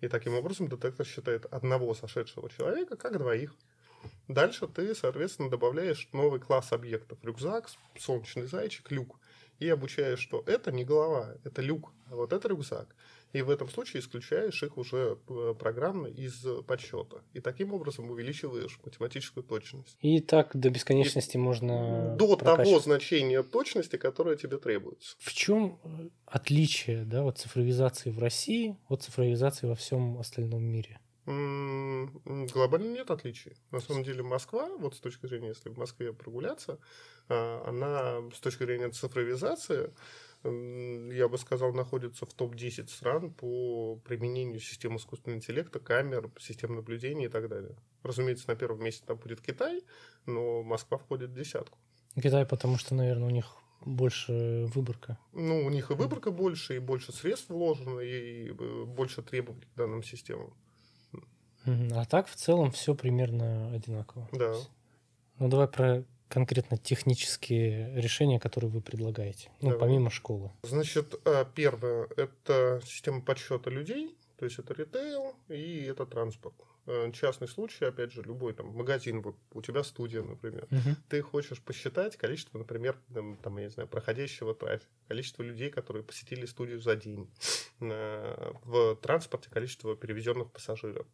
И 0.00 0.08
таким 0.08 0.34
образом 0.34 0.68
детектор 0.68 1.06
считает 1.06 1.46
одного 1.46 1.94
сошедшего 1.94 2.50
человека 2.50 2.96
как 2.96 3.18
двоих. 3.18 3.54
Дальше 4.28 4.66
ты, 4.66 4.94
соответственно, 4.94 5.50
добавляешь 5.50 6.08
новый 6.12 6.40
класс 6.40 6.72
объектов. 6.72 7.18
Рюкзак, 7.22 7.70
солнечный 7.98 8.46
зайчик, 8.46 8.90
люк. 8.90 9.18
И 9.58 9.68
обучаешь, 9.68 10.20
что 10.20 10.44
это 10.46 10.70
не 10.70 10.84
голова, 10.84 11.34
это 11.44 11.62
люк, 11.62 11.92
а 12.10 12.14
вот 12.14 12.32
это 12.32 12.46
рюкзак. 12.46 12.94
И 13.32 13.42
в 13.42 13.50
этом 13.50 13.68
случае 13.68 14.00
исключаешь 14.00 14.62
их 14.62 14.78
уже 14.78 15.18
э, 15.28 15.54
программно 15.58 16.06
из 16.06 16.46
подсчета. 16.66 17.22
И 17.34 17.40
таким 17.40 17.74
образом 17.74 18.10
увеличиваешь 18.10 18.78
математическую 18.84 19.44
точность. 19.44 19.96
И 20.00 20.20
так 20.20 20.56
до 20.56 20.70
бесконечности 20.70 21.36
и 21.36 21.40
можно 21.40 22.16
До 22.16 22.36
того 22.36 22.78
значения 22.80 23.42
точности, 23.42 23.96
которое 23.96 24.36
тебе 24.36 24.56
требуется. 24.56 25.16
В 25.18 25.32
чем 25.34 25.78
отличие 26.24 27.04
да, 27.04 27.22
от 27.24 27.38
цифровизации 27.38 28.10
в 28.10 28.18
России 28.18 28.76
от 28.88 29.02
цифровизации 29.02 29.66
во 29.66 29.74
всем 29.74 30.18
остальном 30.18 30.62
мире? 30.62 30.98
Глобально 31.28 32.90
нет 32.94 33.10
отличий. 33.10 33.52
На 33.70 33.80
самом 33.80 34.02
деле 34.02 34.22
Москва, 34.22 34.70
вот 34.78 34.94
с 34.94 35.00
точки 35.00 35.26
зрения, 35.26 35.48
если 35.48 35.68
в 35.68 35.76
Москве 35.76 36.14
прогуляться, 36.14 36.78
а, 37.28 37.64
она 37.66 38.30
с 38.34 38.40
точки 38.40 38.64
зрения 38.64 38.88
цифровизации, 38.88 39.92
я 40.44 41.28
бы 41.28 41.36
сказал, 41.36 41.74
находится 41.74 42.24
в 42.24 42.32
топ-10 42.32 42.88
стран 42.88 43.34
по 43.34 43.96
применению 44.04 44.60
систем 44.60 44.96
искусственного 44.96 45.36
интеллекта, 45.38 45.80
камер, 45.80 46.30
систем 46.38 46.76
наблюдения 46.76 47.26
и 47.26 47.28
так 47.28 47.48
далее. 47.48 47.76
Разумеется, 48.02 48.48
на 48.48 48.56
первом 48.56 48.82
месте 48.82 49.04
там 49.06 49.18
будет 49.18 49.42
Китай, 49.42 49.82
но 50.24 50.62
Москва 50.62 50.96
входит 50.96 51.30
в 51.30 51.34
десятку. 51.34 51.76
Китай, 52.14 52.46
потому 52.46 52.78
что, 52.78 52.94
наверное, 52.94 53.26
у 53.26 53.30
них 53.30 53.56
больше 53.84 54.66
выборка. 54.74 55.18
Ну, 55.32 55.64
у 55.64 55.70
них 55.70 55.90
и 55.90 55.94
выборка 55.94 56.30
больше, 56.30 56.76
и 56.76 56.78
больше 56.78 57.12
средств 57.12 57.50
вложено, 57.50 58.00
и 58.00 58.50
э, 58.50 58.84
больше 58.84 59.22
требований 59.22 59.66
к 59.66 59.76
данным 59.76 60.02
системам. 60.02 60.54
А 61.66 62.04
так 62.06 62.28
в 62.28 62.34
целом 62.34 62.70
все 62.70 62.94
примерно 62.94 63.72
одинаково. 63.74 64.28
Да. 64.32 64.54
Ну 65.38 65.48
давай 65.48 65.68
про 65.68 66.04
конкретно 66.28 66.76
технические 66.76 67.94
решения, 68.00 68.38
которые 68.38 68.70
вы 68.70 68.80
предлагаете, 68.80 69.50
ну, 69.60 69.70
Давай. 69.70 69.88
помимо 69.88 70.10
школы? 70.10 70.52
Значит, 70.62 71.14
а, 71.24 71.44
первое– 71.44 72.08
это 72.16 72.80
система 72.84 73.22
подсчета 73.22 73.70
людей, 73.70 74.16
то 74.36 74.44
есть 74.44 74.58
это 74.58 74.74
ритейл 74.74 75.34
и 75.48 75.84
это 75.84 76.06
транспорт. 76.06 76.54
Э, 76.90 77.12
частный 77.12 77.48
случай, 77.48 77.84
опять 77.84 78.12
же, 78.12 78.22
любой 78.22 78.54
там 78.54 78.68
магазин, 78.68 79.20
вот 79.20 79.36
у 79.52 79.60
тебя 79.60 79.84
студия, 79.84 80.22
например, 80.22 80.66
uh-huh. 80.70 80.94
ты 81.10 81.20
хочешь 81.20 81.60
посчитать 81.60 82.16
количество, 82.16 82.56
например, 82.56 82.96
там, 83.12 83.58
я 83.58 83.64
не 83.64 83.68
знаю, 83.68 83.90
проходящего 83.90 84.54
трафика, 84.54 84.90
количество 85.06 85.42
людей, 85.42 85.68
которые 85.68 86.02
посетили 86.02 86.46
студию 86.46 86.80
за 86.80 86.96
день, 86.96 87.28
в 87.78 88.96
транспорте 89.02 89.50
количество 89.50 89.96
перевезенных 89.96 90.50
пассажиров. 90.50 91.06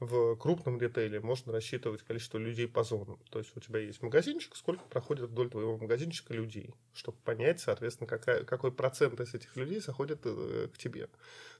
В 0.00 0.34
крупном 0.34 0.80
ритейле 0.80 1.20
можно 1.20 1.52
рассчитывать 1.52 2.02
количество 2.02 2.38
людей 2.38 2.66
по 2.66 2.82
зонам. 2.82 3.20
То 3.30 3.38
есть 3.38 3.54
у 3.54 3.60
тебя 3.60 3.80
есть 3.80 4.02
магазинчик, 4.02 4.56
сколько 4.56 4.82
проходит 4.84 5.28
вдоль 5.28 5.50
твоего 5.50 5.76
магазинчика 5.76 6.34
людей, 6.34 6.74
чтобы 6.92 7.18
понять, 7.18 7.60
соответственно, 7.60 8.08
какая, 8.08 8.42
какой 8.44 8.72
процент 8.72 9.20
из 9.20 9.32
этих 9.34 9.54
людей 9.56 9.78
заходит 9.78 10.20
э, 10.24 10.68
к 10.74 10.78
тебе 10.78 11.08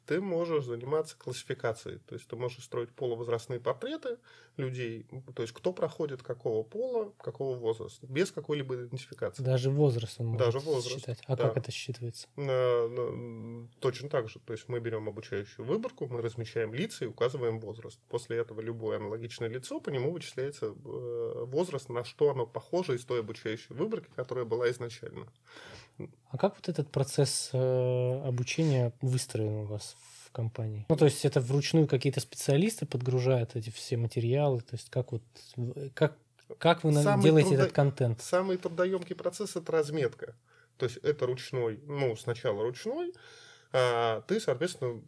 ты 0.06 0.20
можешь 0.20 0.64
заниматься 0.64 1.16
классификацией. 1.16 1.98
То 2.00 2.14
есть 2.14 2.26
ты 2.26 2.36
можешь 2.36 2.64
строить 2.64 2.90
полувозрастные 2.90 3.60
портреты 3.60 4.18
людей, 4.56 5.06
то 5.34 5.42
есть 5.42 5.54
кто 5.54 5.72
проходит 5.72 6.22
какого 6.22 6.62
пола, 6.62 7.12
какого 7.18 7.56
возраста, 7.56 8.06
без 8.06 8.30
какой-либо 8.30 8.74
идентификации. 8.74 9.42
Даже 9.42 9.70
возраст 9.70 10.20
он 10.20 10.26
может 10.26 10.46
Даже 10.46 10.58
возраст, 10.58 10.96
считать. 10.96 11.22
А 11.26 11.36
да. 11.36 11.48
как 11.48 11.56
это 11.58 11.70
считывается? 11.70 12.26
Точно 13.80 14.08
так 14.08 14.28
же. 14.28 14.40
То 14.40 14.52
есть 14.52 14.68
мы 14.68 14.80
берем 14.80 15.08
обучающую 15.08 15.64
выборку, 15.64 16.06
мы 16.08 16.20
размещаем 16.20 16.74
лица 16.74 17.04
и 17.04 17.08
указываем 17.08 17.60
возраст. 17.60 17.98
После 18.08 18.38
этого 18.38 18.60
любое 18.60 18.96
аналогичное 18.96 19.48
лицо, 19.48 19.80
по 19.80 19.90
нему 19.90 20.12
вычисляется 20.12 20.66
э, 20.66 21.44
возраст, 21.46 21.88
на 21.88 22.04
что 22.04 22.30
оно 22.30 22.46
похоже 22.46 22.96
из 22.96 23.04
той 23.04 23.20
обучающей 23.20 23.74
выборки, 23.74 24.08
которая 24.14 24.44
была 24.44 24.70
изначально. 24.70 25.26
А 26.30 26.38
как 26.38 26.56
вот 26.56 26.68
этот 26.68 26.90
процесс 26.90 27.50
э, 27.52 28.22
обучения 28.24 28.92
выстроен 29.00 29.54
у 29.54 29.64
вас 29.64 29.96
в 30.24 30.32
компании? 30.32 30.86
Ну, 30.88 30.96
то 30.96 31.04
есть 31.04 31.24
это 31.24 31.40
вручную 31.40 31.86
какие-то 31.86 32.20
специалисты 32.20 32.86
подгружают 32.86 33.56
эти 33.56 33.70
все 33.70 33.96
материалы? 33.96 34.60
То 34.60 34.76
есть 34.76 34.90
как 34.90 35.12
вот 35.12 35.22
как, 35.94 36.16
как 36.58 36.84
вы 36.84 36.92
самый 36.92 37.22
делаете 37.22 37.48
трудо... 37.50 37.62
этот 37.62 37.74
контент? 37.74 38.20
Самый 38.22 38.56
трудоемкий 38.56 39.16
процесс– 39.16 39.56
это 39.56 39.72
разметка. 39.72 40.34
То 40.76 40.86
есть 40.86 40.98
это 40.98 41.26
ручной, 41.26 41.80
ну, 41.86 42.16
сначала 42.16 42.62
ручной, 42.62 43.12
а 43.72 44.22
ты, 44.22 44.40
соответственно, 44.40 45.00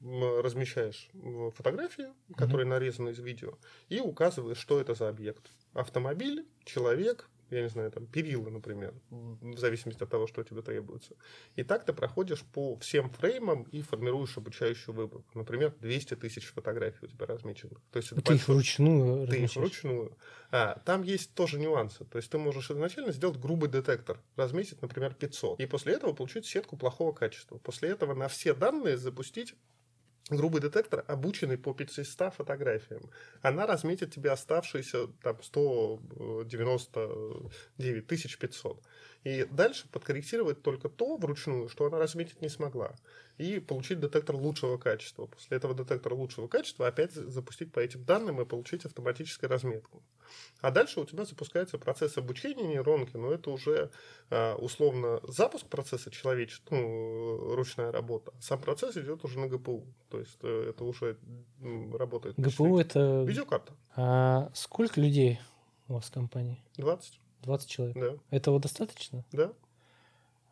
размещаешь 0.43 1.09
фотографии, 1.57 2.09
которые 2.37 2.67
mm-hmm. 2.67 2.71
нарезаны 2.71 3.11
из 3.11 3.19
видео, 3.19 3.59
и 3.89 3.99
указываешь, 4.01 4.59
что 4.59 4.81
это 4.81 4.95
за 4.95 5.09
объект. 5.09 5.51
Автомобиль, 5.73 6.47
человек, 6.65 7.29
я 7.53 7.63
не 7.63 7.69
знаю, 7.69 7.91
там, 7.91 8.07
перила, 8.07 8.49
например, 8.51 8.95
в 9.11 9.59
зависимости 9.59 10.03
от 10.03 10.11
того, 10.11 10.27
что 10.27 10.43
тебе 10.43 10.63
требуется. 10.63 11.15
И 11.57 11.63
так 11.63 11.85
ты 11.85 11.93
проходишь 11.93 12.43
по 12.43 12.77
всем 12.77 13.11
фреймам 13.11 13.65
и 13.65 13.83
формируешь 13.83 14.37
обучающую 14.37 14.95
выборку. 14.95 15.31
Например, 15.35 15.75
200 15.81 16.17
тысяч 16.17 16.47
фотографий 16.47 17.07
у 17.07 17.09
тебя 17.09 17.27
размеченных. 17.27 17.79
То 17.91 17.99
есть 17.99 18.13
это 18.13 18.23
ты 18.23 18.35
их 18.35 18.49
вручную 18.49 19.27
Ты 19.27 19.45
их 19.45 19.55
вручную. 19.55 20.17
А, 20.51 20.81
там 20.85 21.03
есть 21.03 21.35
тоже 21.35 21.59
нюансы. 21.59 22.05
То 22.05 22.19
есть 22.19 22.31
ты 22.31 22.39
можешь 22.39 22.71
изначально 22.71 23.13
сделать 23.13 23.39
грубый 23.39 23.69
детектор, 23.69 24.21
разметить, 24.37 24.83
например, 24.83 25.15
500, 25.15 25.61
и 25.61 25.67
после 25.67 25.95
этого 25.95 26.13
получить 26.13 26.47
сетку 26.47 26.77
плохого 26.77 27.13
качества. 27.13 27.59
После 27.59 27.91
этого 27.91 28.15
на 28.15 28.29
все 28.29 28.55
данные 28.55 28.97
запустить 28.97 29.55
грубый 30.31 30.61
детектор, 30.61 31.05
обученный 31.09 31.59
по 31.59 31.75
500 31.75 32.33
фотографиям. 32.35 33.11
Она 33.43 33.67
разметит 33.67 34.15
тебе 34.15 34.31
оставшиеся 34.31 35.09
там 35.23 35.43
199 35.43 38.39
500. 38.39 38.81
И 39.25 39.45
дальше 39.51 39.89
подкорректировать 39.91 40.63
только 40.63 40.89
то 40.89 41.17
вручную, 41.17 41.69
что 41.69 41.87
она 41.87 41.99
разметить 41.99 42.41
не 42.41 42.49
смогла. 42.49 42.95
И 43.39 43.59
получить 43.61 44.01
детектор 44.01 44.37
лучшего 44.37 44.79
качества. 44.79 45.27
После 45.27 45.57
этого 45.57 45.75
детектора 45.75 46.15
лучшего 46.15 46.49
качества 46.49 46.89
опять 46.89 47.13
запустить 47.13 47.73
по 47.73 47.81
этим 47.81 48.05
данным 48.05 48.41
и 48.41 48.45
получить 48.45 48.85
автоматическую 48.85 49.51
разметку. 49.51 50.03
А 50.61 50.71
дальше 50.71 51.01
у 51.01 51.05
тебя 51.05 51.25
запускается 51.25 51.79
процесс 51.79 52.17
обучения 52.19 52.67
нейронки, 52.67 53.17
но 53.17 53.33
это 53.33 53.51
уже 53.51 53.91
а, 54.31 54.55
условно 54.57 55.21
запуск 55.25 55.67
процесса 55.67 56.11
человеческий, 56.11 56.75
ну, 56.75 57.55
ручная 57.55 57.91
работа. 57.91 58.33
Сам 58.41 58.61
процесс 58.61 58.97
идет 58.97 59.25
уже 59.25 59.41
на 59.41 59.49
ГПУ. 59.49 59.85
То 60.09 60.21
есть 60.21 60.39
э, 60.43 60.67
это 60.71 60.85
уже 60.85 61.17
работает. 61.99 62.39
ГПУ 62.39 62.79
это... 62.79 63.25
Видеокарта. 63.27 63.73
А 63.97 64.51
сколько 64.55 65.01
людей 65.01 65.41
у 65.89 65.95
вас 65.95 66.05
в 66.05 66.13
компании? 66.13 66.63
20. 66.77 67.21
20 67.43 67.69
человек? 67.69 67.97
Да. 67.97 68.15
Этого 68.31 68.61
достаточно? 68.61 69.25
Да. 69.33 69.53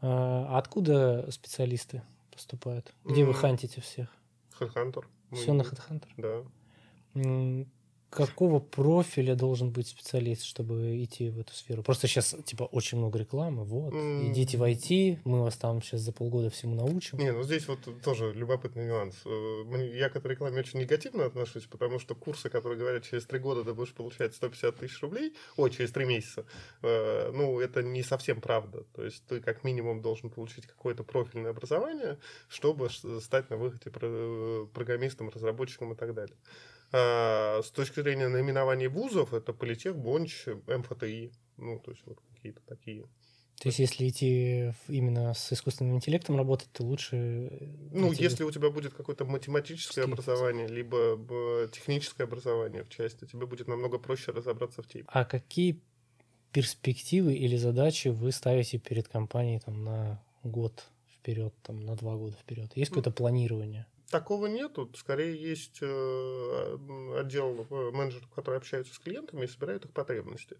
А 0.00 0.58
откуда 0.58 1.30
специалисты 1.30 2.02
поступают? 2.32 2.92
Где 3.04 3.22
mm-hmm. 3.22 3.26
вы 3.26 3.34
хантите 3.34 3.80
всех? 3.80 4.08
Headhunter. 4.58 5.04
Все 5.32 5.52
на 5.52 5.62
Headhunter? 5.62 6.08
Да 6.16 6.44
какого 8.10 8.58
профиля 8.58 9.34
должен 9.34 9.70
быть 9.70 9.86
специалист, 9.86 10.42
чтобы 10.42 11.02
идти 11.02 11.30
в 11.30 11.38
эту 11.38 11.54
сферу? 11.54 11.82
Просто 11.82 12.08
сейчас, 12.08 12.34
типа, 12.44 12.64
очень 12.64 12.98
много 12.98 13.18
рекламы, 13.18 13.64
вот, 13.64 13.94
mm. 13.94 14.32
идите 14.32 14.58
в 14.58 14.62
IT, 14.62 15.20
мы 15.24 15.44
вас 15.44 15.56
там 15.56 15.80
сейчас 15.80 16.00
за 16.00 16.12
полгода 16.12 16.50
всему 16.50 16.74
научим. 16.74 17.18
Не, 17.18 17.32
ну 17.32 17.42
здесь 17.44 17.68
вот 17.68 17.78
тоже 18.02 18.32
любопытный 18.32 18.86
нюанс. 18.86 19.16
Э, 19.24 19.90
я 19.94 20.08
к 20.10 20.16
этой 20.16 20.32
рекламе 20.32 20.58
очень 20.58 20.80
негативно 20.80 21.24
отношусь, 21.24 21.66
потому 21.66 21.98
что 22.00 22.14
курсы, 22.14 22.50
которые 22.50 22.78
говорят, 22.78 23.04
через 23.04 23.24
три 23.24 23.38
года 23.38 23.64
ты 23.64 23.72
будешь 23.72 23.94
получать 23.94 24.34
150 24.34 24.76
тысяч 24.76 25.00
рублей, 25.00 25.34
ой, 25.56 25.70
через 25.70 25.92
три 25.92 26.04
месяца, 26.04 26.44
э, 26.82 27.30
ну, 27.32 27.60
это 27.60 27.82
не 27.82 28.02
совсем 28.02 28.40
правда. 28.40 28.84
То 28.94 29.04
есть 29.04 29.24
ты 29.26 29.40
как 29.40 29.62
минимум 29.62 30.02
должен 30.02 30.30
получить 30.30 30.66
какое-то 30.66 31.04
профильное 31.04 31.52
образование, 31.52 32.18
чтобы 32.48 32.88
стать 32.90 33.50
на 33.50 33.56
выходе 33.56 33.90
программистом, 34.72 35.28
разработчиком 35.28 35.92
и 35.92 35.96
так 35.96 36.12
далее. 36.14 36.36
А, 36.92 37.60
с 37.62 37.70
точки 37.70 38.00
зрения 38.00 38.28
наименований 38.28 38.88
вузов, 38.88 39.32
это 39.32 39.52
Политех, 39.52 39.96
Бонч, 39.96 40.46
МФТИ. 40.66 41.32
Ну, 41.56 41.78
то 41.78 41.90
есть 41.90 42.02
вот 42.06 42.18
какие-то 42.34 42.60
такие. 42.66 43.04
То 43.60 43.68
есть, 43.68 43.78
если 43.78 44.08
идти 44.08 44.72
именно 44.88 45.34
с 45.34 45.52
искусственным 45.52 45.96
интеллектом 45.96 46.36
работать, 46.36 46.72
то 46.72 46.82
лучше... 46.82 47.16
Э, 47.16 47.66
ну, 47.92 48.10
если 48.10 48.42
у 48.42 48.50
тебя 48.50 48.70
будет 48.70 48.94
какое-то 48.94 49.26
математическое 49.26 50.04
образование, 50.04 50.66
либо 50.66 51.68
техническое 51.70 52.24
образование 52.24 52.84
в 52.84 52.88
части, 52.88 53.26
тебе 53.26 53.44
будет 53.44 53.68
намного 53.68 53.98
проще 53.98 54.32
разобраться 54.32 54.82
в 54.82 54.88
теме. 54.88 55.04
А 55.08 55.26
какие 55.26 55.78
перспективы 56.52 57.34
или 57.34 57.56
задачи 57.56 58.08
вы 58.08 58.32
ставите 58.32 58.78
перед 58.78 59.08
компанией 59.08 59.60
там, 59.60 59.84
на 59.84 60.22
год 60.42 60.86
вперед, 61.14 61.52
там, 61.62 61.84
на 61.84 61.96
два 61.96 62.16
года 62.16 62.36
вперед? 62.36 62.72
Есть 62.74 62.92
какое-то 62.92 63.10
планирование? 63.10 63.86
Такого 64.10 64.46
нету. 64.46 64.90
Скорее 64.96 65.40
есть 65.40 65.78
э, 65.80 66.76
отдел 67.16 67.66
э, 67.70 67.90
менеджеров, 67.92 68.28
которые 68.30 68.58
общаются 68.58 68.92
с 68.92 68.98
клиентами 68.98 69.44
и 69.44 69.48
собирают 69.48 69.84
их 69.84 69.92
потребности. 69.92 70.56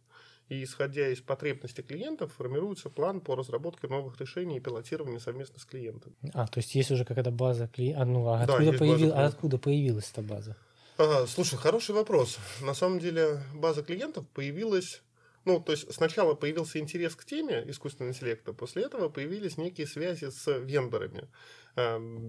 И 0.49 0.63
исходя 0.63 1.09
из 1.09 1.21
потребностей 1.21 1.83
клиентов, 1.83 2.33
формируется 2.33 2.91
план 2.91 3.21
по 3.21 3.35
разработке 3.35 3.89
новых 3.89 4.21
решений 4.21 4.59
и 4.59 4.61
пилотированию 4.61 5.19
совместно 5.19 5.59
с 5.59 5.65
клиентом. 5.65 6.15
А, 6.33 6.47
то 6.47 6.59
есть 6.59 6.77
есть 6.77 6.93
уже 6.93 7.05
какая-то 7.05 7.33
база 7.33 7.67
клиентов. 7.67 8.03
А, 8.03 8.07
ну, 8.07 8.29
а 8.29 8.43
откуда, 8.43 8.73
да, 8.73 8.79
появил... 8.79 9.13
а 9.15 9.27
откуда 9.27 9.59
появилась 9.59 10.11
эта 10.13 10.23
база? 10.23 10.57
А, 10.99 11.27
слушай, 11.27 11.57
хороший 11.57 11.95
вопрос. 11.95 12.39
На 12.61 12.75
самом 12.75 13.01
деле 13.01 13.43
база 13.55 13.83
клиентов 13.83 14.29
появилась 14.29 15.03
ну, 15.47 15.59
то 15.59 15.73
есть 15.73 15.93
сначала 15.93 16.35
появился 16.35 16.79
интерес 16.79 17.17
к 17.17 17.25
теме 17.25 17.65
искусственного 17.67 18.13
интеллекта, 18.13 18.53
после 18.53 18.83
этого 18.83 19.09
появились 19.09 19.57
некие 19.57 19.87
связи 19.87 20.27
с 20.27 20.47
вендорами. 20.59 21.29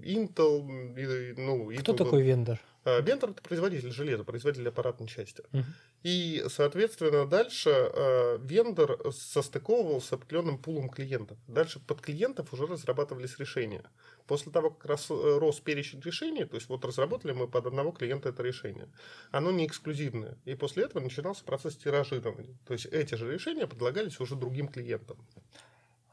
Intel, 0.03 1.33
ну, 1.37 1.71
Кто 1.79 1.93
Intel 1.93 1.97
такой 1.97 2.23
вендор? 2.23 2.59
А, 2.83 2.99
вендор 2.99 3.29
это 3.29 3.43
производитель 3.43 3.91
железа, 3.91 4.23
производитель 4.23 4.67
аппаратной 4.67 5.07
части. 5.07 5.43
Uh-huh. 5.51 5.63
И, 6.01 6.43
соответственно, 6.49 7.27
дальше 7.27 7.69
э, 7.69 8.39
вендор 8.41 9.13
состыковывался 9.13 10.07
с 10.07 10.13
определенным 10.13 10.57
пулом 10.57 10.89
клиентов. 10.89 11.37
Дальше 11.47 11.79
под 11.79 12.01
клиентов 12.01 12.51
уже 12.53 12.65
разрабатывались 12.65 13.37
решения. 13.37 13.83
После 14.25 14.51
того, 14.51 14.71
как 14.71 14.85
рос, 14.85 15.07
рос 15.09 15.59
перечень 15.59 16.01
решений, 16.01 16.45
то 16.45 16.55
есть 16.55 16.69
вот 16.69 16.83
разработали 16.83 17.33
мы 17.33 17.47
под 17.47 17.67
одного 17.67 17.91
клиента 17.91 18.29
это 18.29 18.41
решение, 18.41 18.87
оно 19.29 19.51
не 19.51 19.67
эксклюзивное. 19.67 20.37
И 20.45 20.55
после 20.55 20.85
этого 20.85 21.03
начинался 21.03 21.43
процесс 21.43 21.77
тиражирования. 21.77 22.57
То 22.65 22.73
есть 22.73 22.87
эти 22.87 23.13
же 23.13 23.31
решения 23.31 23.67
предлагались 23.67 24.19
уже 24.19 24.35
другим 24.35 24.67
клиентам. 24.67 25.17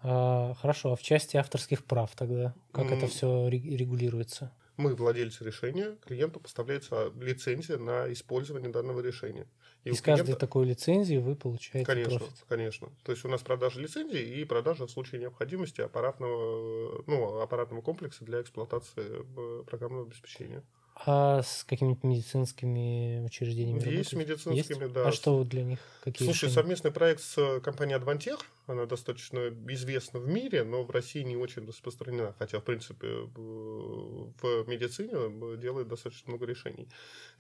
А, 0.02 0.54
хорошо, 0.54 0.92
а 0.92 0.96
в 0.96 1.02
части 1.02 1.36
авторских 1.36 1.84
прав 1.84 2.14
тогда 2.14 2.54
как 2.72 2.86
mm. 2.86 2.96
это 2.96 3.06
все 3.06 3.48
регулируется? 3.48 4.52
мы 4.78 4.94
владельцы 4.94 5.44
решения, 5.44 5.96
клиенту 6.06 6.40
поставляется 6.40 7.12
лицензия 7.20 7.78
на 7.78 8.10
использование 8.12 8.70
данного 8.70 9.00
решения. 9.00 9.46
И 9.84 9.90
Из 9.90 10.00
клиента... 10.00 10.24
каждой 10.24 10.38
такой 10.38 10.66
лицензии 10.66 11.16
вы 11.16 11.34
получаете 11.34 11.84
конечно, 11.84 12.18
профит. 12.18 12.44
Конечно, 12.48 12.88
То 13.02 13.12
есть 13.12 13.24
у 13.24 13.28
нас 13.28 13.42
продажа 13.42 13.80
лицензии 13.80 14.40
и 14.40 14.44
продажа 14.44 14.86
в 14.86 14.90
случае 14.90 15.20
необходимости 15.20 15.80
аппаратного, 15.80 17.02
ну, 17.06 17.40
аппаратного 17.40 17.82
комплекса 17.82 18.24
для 18.24 18.40
эксплуатации 18.40 19.24
э, 19.26 19.64
программного 19.64 20.06
обеспечения. 20.06 20.62
А 21.06 21.42
с 21.42 21.64
какими-то 21.64 22.06
медицинскими 22.06 23.24
учреждениями 23.24 23.78
Есть 23.78 24.12
работаете? 24.12 24.16
медицинскими, 24.16 24.82
Есть? 24.82 24.92
да. 24.92 25.08
А 25.08 25.12
что 25.12 25.44
для 25.44 25.64
них? 25.64 25.80
Какие 26.02 26.26
Слушай, 26.26 26.46
решения? 26.46 26.54
совместный 26.54 26.90
проект 26.92 27.22
с 27.22 27.60
компанией 27.60 27.98
Advantech, 27.98 28.40
она 28.68 28.87
достаточно 28.87 29.48
известна 29.68 30.20
в 30.20 30.28
мире, 30.28 30.62
но 30.62 30.84
в 30.84 30.90
России 30.90 31.22
не 31.22 31.37
очень 31.37 31.66
распространена, 31.66 32.34
хотя, 32.38 32.60
в 32.60 32.64
принципе, 32.64 33.08
в 33.34 34.68
медицине 34.68 35.56
делает 35.56 35.88
достаточно 35.88 36.30
много 36.30 36.46
решений. 36.46 36.88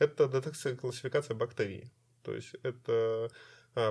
Это 0.00 0.26
детекция 0.26 0.72
и 0.72 0.76
классификация 0.76 1.36
бактерий. 1.36 1.92
То 2.22 2.34
есть 2.34 2.54
это 2.62 3.30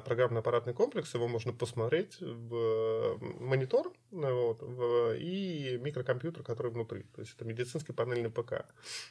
программно-аппаратный 0.05 0.73
комплекс, 0.73 1.13
его 1.13 1.27
можно 1.27 1.53
посмотреть 1.53 2.17
в 2.19 3.17
монитор 3.39 3.93
вот, 4.11 4.61
в, 4.61 5.15
и 5.15 5.77
микрокомпьютер, 5.81 6.43
который 6.43 6.71
внутри. 6.71 7.03
То 7.15 7.21
есть 7.21 7.35
это 7.35 7.45
медицинский 7.45 7.93
панельный 7.93 8.29
ПК. 8.29 8.65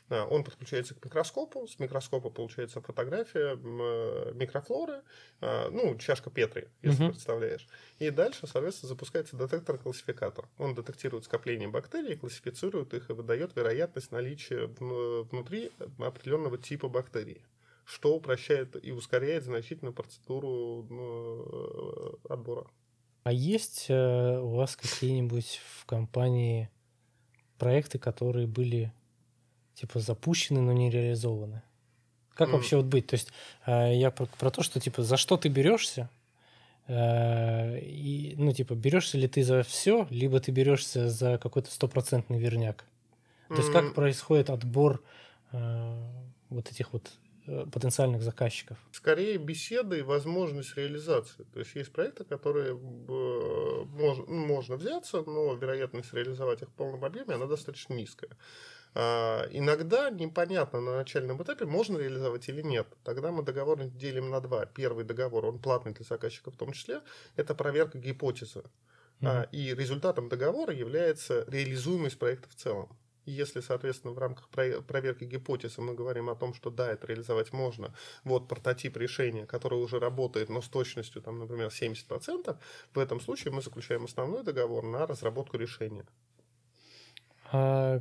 А, 0.09 0.27
он 0.27 0.45
подключается 0.45 0.95
к 0.95 1.05
микроскопу, 1.05 1.67
с 1.67 1.79
микроскопа 1.79 2.31
получается 2.31 2.81
фотография 2.81 3.57
микрофлоры, 4.35 5.03
а, 5.41 5.71
ну, 5.71 5.97
чашка 5.97 6.31
Петри, 6.31 6.69
если 6.83 7.07
uh-huh. 7.07 7.11
представляешь. 7.11 7.67
И 7.99 8.11
дальше, 8.11 8.47
соответственно, 8.47 8.89
запускается 8.89 9.37
детектор-классификатор. 9.37 10.47
Он 10.59 10.75
детектирует 10.75 11.25
скопление 11.25 11.69
бактерий, 11.69 12.17
классифицирует 12.17 12.95
их 12.95 13.11
и 13.11 13.13
выдает 13.13 13.57
вероятность 13.57 14.13
наличия 14.13 14.67
внутри 14.79 15.73
определенного 15.99 16.59
типа 16.59 16.89
бактерий 16.89 17.43
что 17.87 18.17
упрощает 18.17 18.77
и 18.85 18.91
ускоряет 18.91 19.45
значительно 19.45 19.93
процедуру 19.93 20.87
ну, 20.91 22.19
отбора. 22.29 22.67
А 23.23 23.33
есть 23.33 23.87
э, 23.89 24.39
у 24.41 24.57
вас 24.57 24.77
какие-нибудь 24.77 25.61
в 25.79 25.87
компании 25.87 26.69
проекты, 27.59 27.99
которые 27.99 28.49
были 28.49 28.93
типа 29.75 30.01
запущены, 30.01 30.61
но 30.61 30.73
не 30.73 30.91
реализованы? 30.91 31.63
Как 32.35 32.49
mm. 32.49 32.53
вообще 32.53 32.77
вот 32.77 32.87
быть? 32.87 33.07
То 33.07 33.15
есть 33.15 33.31
э, 33.67 33.95
я 33.95 34.11
про, 34.11 34.27
про 34.27 34.51
то, 34.51 34.63
что 34.63 34.81
типа 34.81 35.03
за 35.03 35.17
что 35.17 35.37
ты 35.37 35.49
берешься, 35.49 36.11
э, 36.89 37.79
и, 37.81 38.35
ну, 38.37 38.53
типа, 38.53 38.75
берешься 38.75 39.17
ли 39.17 39.29
ты 39.29 39.45
за 39.45 39.63
все, 39.63 40.09
либо 40.11 40.41
ты 40.41 40.51
берешься 40.51 41.09
за 41.09 41.39
какой-то 41.39 41.71
стопроцентный 41.71 42.39
верняк. 42.39 42.85
То 43.49 43.57
есть, 43.57 43.71
как 43.71 43.95
происходит 43.95 44.51
отбор 44.51 45.05
э, 45.53 46.03
вот 46.49 46.71
этих 46.71 46.93
вот 46.93 47.09
Э, 47.09 47.26
потенциальных 47.47 48.23
заказчиков? 48.23 48.79
Скорее 48.93 49.39
беседы 49.39 50.01
и 50.01 50.03
возможность 50.03 50.77
реализации. 50.77 51.45
То 51.53 51.61
есть 51.61 51.75
есть 51.75 51.93
проекты, 51.93 52.25
которые 52.25 52.73
э, 52.73 53.85
можно, 53.85 54.25
ну, 54.27 54.47
можно 54.47 54.77
взяться, 54.77 55.23
но 55.23 55.55
вероятность 55.55 56.13
реализовать 56.13 56.63
их 56.63 56.69
в 56.69 56.73
полном 56.73 57.05
объеме, 57.05 57.35
она 57.35 57.47
достаточно 57.47 57.95
низкая. 57.95 58.31
А, 58.99 59.47
иногда 59.51 60.09
непонятно 60.09 60.81
на 60.81 60.97
начальном 60.97 61.43
этапе, 61.43 61.67
можно 61.67 61.99
реализовать 61.99 62.49
или 62.49 62.63
нет. 62.63 62.87
Тогда 63.05 63.31
мы 63.31 63.43
договор 63.43 63.85
делим 63.85 64.31
на 64.31 64.41
два. 64.41 64.65
Первый 64.65 65.05
договор, 65.05 65.45
он 65.45 65.59
платный 65.59 65.93
для 65.93 66.05
заказчика 66.05 66.51
в 66.51 66.57
том 66.57 66.73
числе, 66.73 67.03
это 67.37 67.55
проверка 67.55 67.99
гипотезы. 67.99 68.63
Mm-hmm. 69.21 69.49
И 69.53 69.75
результатом 69.75 70.29
договора 70.29 70.75
является 70.75 71.45
реализуемость 71.49 72.19
проекта 72.19 72.49
в 72.49 72.55
целом. 72.55 72.97
И 73.27 73.33
если, 73.33 73.61
соответственно, 73.61 74.13
в 74.13 74.19
рамках 74.19 74.49
проверки 74.49 75.25
гипотезы 75.25 75.81
мы 75.83 75.95
говорим 75.95 76.31
о 76.31 76.37
том, 76.37 76.55
что 76.55 76.71
да, 76.71 76.91
это 76.91 77.09
реализовать 77.09 77.53
можно, 77.53 77.93
вот 78.25 78.49
прототип 78.49 78.97
решения, 78.97 79.47
который 79.47 79.79
уже 79.79 79.99
работает, 79.99 80.49
но 80.49 80.63
с 80.63 80.69
точностью, 80.69 81.21
там, 81.21 81.41
например, 81.41 81.69
70%, 81.69 82.57
в 82.95 82.99
этом 82.99 83.21
случае 83.21 83.53
мы 83.53 83.63
заключаем 83.63 84.05
основной 84.05 84.45
договор 84.45 84.85
на 84.85 85.07
разработку 85.07 85.59
решения. 85.59 86.07
А, 87.53 88.01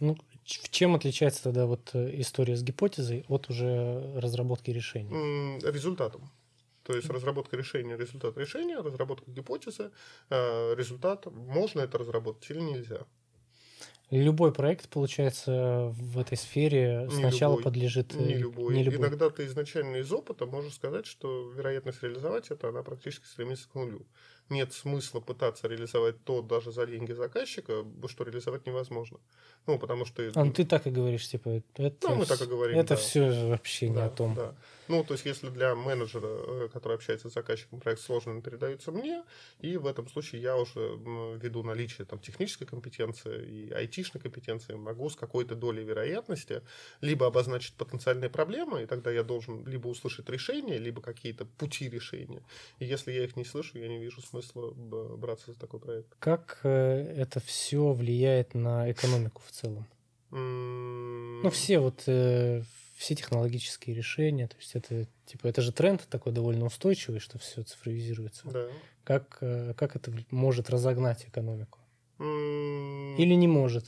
ну, 0.00 0.16
чем 0.44 0.94
отличается 0.96 1.44
тогда 1.44 1.66
вот 1.66 1.90
э, 1.94 2.20
история 2.20 2.56
с 2.56 2.62
гипотезой 2.62 3.24
от 3.28 3.48
уже 3.48 4.12
разработки 4.20 4.70
решения? 4.70 5.60
Результатом. 5.60 6.30
То 6.82 6.94
есть 6.94 7.08
разработка 7.08 7.56
решения, 7.56 7.96
результат 7.96 8.36
решения, 8.36 8.76
разработка 8.78 9.30
гипотезы, 9.30 9.90
э, 10.30 10.74
результат, 10.74 11.26
можно 11.26 11.80
это 11.80 11.96
разработать 11.96 12.50
или 12.50 12.60
нельзя. 12.60 13.06
Любой 14.10 14.52
проект, 14.52 14.88
получается, 14.88 15.92
в 15.96 16.18
этой 16.18 16.36
сфере 16.36 17.08
не 17.10 17.16
сначала 17.16 17.52
любой, 17.52 17.64
подлежит... 17.64 18.14
Не 18.14 18.34
любой. 18.34 18.74
не 18.74 18.82
любой. 18.84 19.08
Иногда 19.08 19.30
ты 19.30 19.46
изначально 19.46 19.96
из 19.96 20.12
опыта 20.12 20.46
можешь 20.46 20.74
сказать, 20.74 21.06
что 21.06 21.50
вероятность 21.50 22.02
реализовать 22.02 22.50
это, 22.50 22.68
она 22.68 22.82
практически 22.82 23.24
стремится 23.24 23.68
к 23.68 23.74
нулю 23.74 24.06
нет 24.50 24.72
смысла 24.72 25.20
пытаться 25.20 25.68
реализовать 25.68 26.22
то 26.24 26.42
даже 26.42 26.70
за 26.70 26.86
деньги 26.86 27.12
заказчика, 27.12 27.84
что 28.08 28.24
реализовать 28.24 28.66
невозможно. 28.66 29.18
Ну, 29.66 29.78
потому 29.78 30.04
что... 30.04 30.22
А, 30.34 30.44
ну, 30.44 30.52
ты 30.52 30.64
так 30.64 30.86
и 30.86 30.90
говоришь, 30.90 31.26
типа, 31.28 31.62
это... 31.76 32.08
Ну, 32.08 32.16
мы 32.16 32.26
так 32.26 32.40
и 32.40 32.46
говорим, 32.46 32.78
Это 32.78 32.90
да. 32.90 32.96
все 32.96 33.48
вообще 33.48 33.88
да, 33.88 33.92
не 33.92 34.00
о 34.02 34.10
том. 34.10 34.34
Да. 34.34 34.54
Ну, 34.88 35.04
то 35.04 35.14
есть, 35.14 35.24
если 35.24 35.48
для 35.48 35.74
менеджера, 35.74 36.26
э, 36.26 36.68
который 36.72 36.94
общается 36.94 37.30
с 37.30 37.32
заказчиком, 37.32 37.80
проект 37.80 38.02
сложный, 38.02 38.34
он 38.34 38.42
передается 38.42 38.92
мне, 38.92 39.22
и 39.60 39.76
в 39.76 39.86
этом 39.86 40.08
случае 40.08 40.42
я 40.42 40.56
уже 40.56 40.80
ввиду 40.80 41.62
наличия 41.62 42.04
там, 42.04 42.18
технической 42.18 42.66
компетенции 42.66 43.44
и 43.44 43.72
айтишной 43.72 44.20
компетенции 44.20 44.74
могу 44.74 45.08
с 45.08 45.16
какой-то 45.16 45.54
долей 45.54 45.84
вероятности 45.84 46.62
либо 47.00 47.26
обозначить 47.26 47.74
потенциальные 47.74 48.30
проблемы, 48.30 48.82
и 48.82 48.86
тогда 48.86 49.10
я 49.10 49.22
должен 49.22 49.66
либо 49.66 49.88
услышать 49.88 50.28
решение, 50.28 50.78
либо 50.78 51.00
какие-то 51.00 51.44
пути 51.44 51.88
решения. 51.88 52.42
И 52.78 52.84
если 52.84 53.12
я 53.12 53.24
их 53.24 53.36
не 53.36 53.44
слышу, 53.44 53.78
я 53.78 53.88
не 53.88 53.98
вижу 53.98 54.20
смысла 54.22 54.70
браться 54.70 55.52
за 55.52 55.58
такой 55.58 55.80
проект. 55.80 56.08
Как 56.18 56.60
э, 56.62 57.14
это 57.16 57.40
все 57.40 57.92
влияет 57.92 58.54
на 58.54 58.90
экономику 58.90 59.42
в 59.46 59.50
целом? 59.50 59.86
Ну, 60.30 61.50
все 61.50 61.78
вот 61.78 62.02
э, 62.06 62.64
все 62.94 63.14
технологические 63.14 63.94
решения, 63.94 64.46
то 64.46 64.56
есть 64.56 64.74
это 64.74 65.06
типа 65.26 65.48
это 65.48 65.62
же 65.62 65.72
тренд 65.72 66.06
такой 66.08 66.32
довольно 66.32 66.66
устойчивый, 66.66 67.20
что 67.20 67.38
все 67.38 67.62
цифровизируется. 67.62 68.48
Да. 68.48 68.68
Как 69.04 69.38
э, 69.40 69.74
как 69.74 69.96
это 69.96 70.12
может 70.30 70.70
разогнать 70.70 71.26
экономику? 71.26 71.80
Mm. 72.18 73.16
Или 73.16 73.34
не 73.34 73.48
может? 73.48 73.86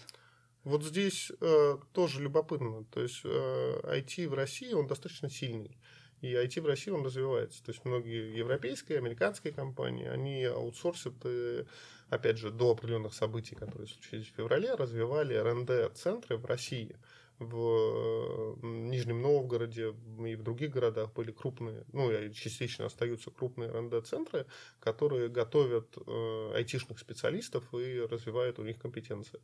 Вот 0.64 0.82
здесь 0.82 1.30
э, 1.40 1.78
тоже 1.92 2.20
любопытно. 2.20 2.84
То 2.86 3.00
есть 3.00 3.20
э, 3.24 3.80
IT 3.84 4.28
в 4.28 4.34
России 4.34 4.72
он 4.72 4.88
достаточно 4.88 5.30
сильный. 5.30 5.78
И 6.22 6.32
IT 6.32 6.60
в 6.60 6.66
России 6.66 6.90
он 6.90 7.04
развивается. 7.04 7.62
То 7.62 7.70
есть 7.70 7.84
многие 7.84 8.36
европейские, 8.36 8.98
американские 8.98 9.52
компании, 9.52 10.08
они 10.08 10.44
аутсорсят, 10.44 11.14
и, 11.24 11.64
опять 12.08 12.38
же, 12.38 12.50
до 12.50 12.72
определенных 12.72 13.14
событий, 13.14 13.54
которые 13.54 13.86
случились 13.86 14.26
в 14.26 14.34
феврале, 14.34 14.74
развивали 14.74 15.34
РНД-центры 15.34 16.36
в 16.36 16.46
России. 16.46 16.96
В 17.38 18.56
Нижнем 18.62 19.20
Новгороде 19.20 19.94
и 20.24 20.36
в 20.36 20.42
других 20.42 20.70
городах 20.70 21.12
были 21.12 21.32
крупные, 21.32 21.84
ну 21.92 22.10
и 22.10 22.32
частично 22.32 22.86
остаются 22.86 23.30
крупные 23.30 23.70
РНД-центры, 23.70 24.46
которые 24.80 25.28
готовят 25.28 25.98
э, 25.98 26.52
айтишных 26.54 26.98
специалистов 26.98 27.64
и 27.74 28.00
развивают 28.00 28.58
у 28.58 28.62
них 28.62 28.78
компетенции. 28.78 29.40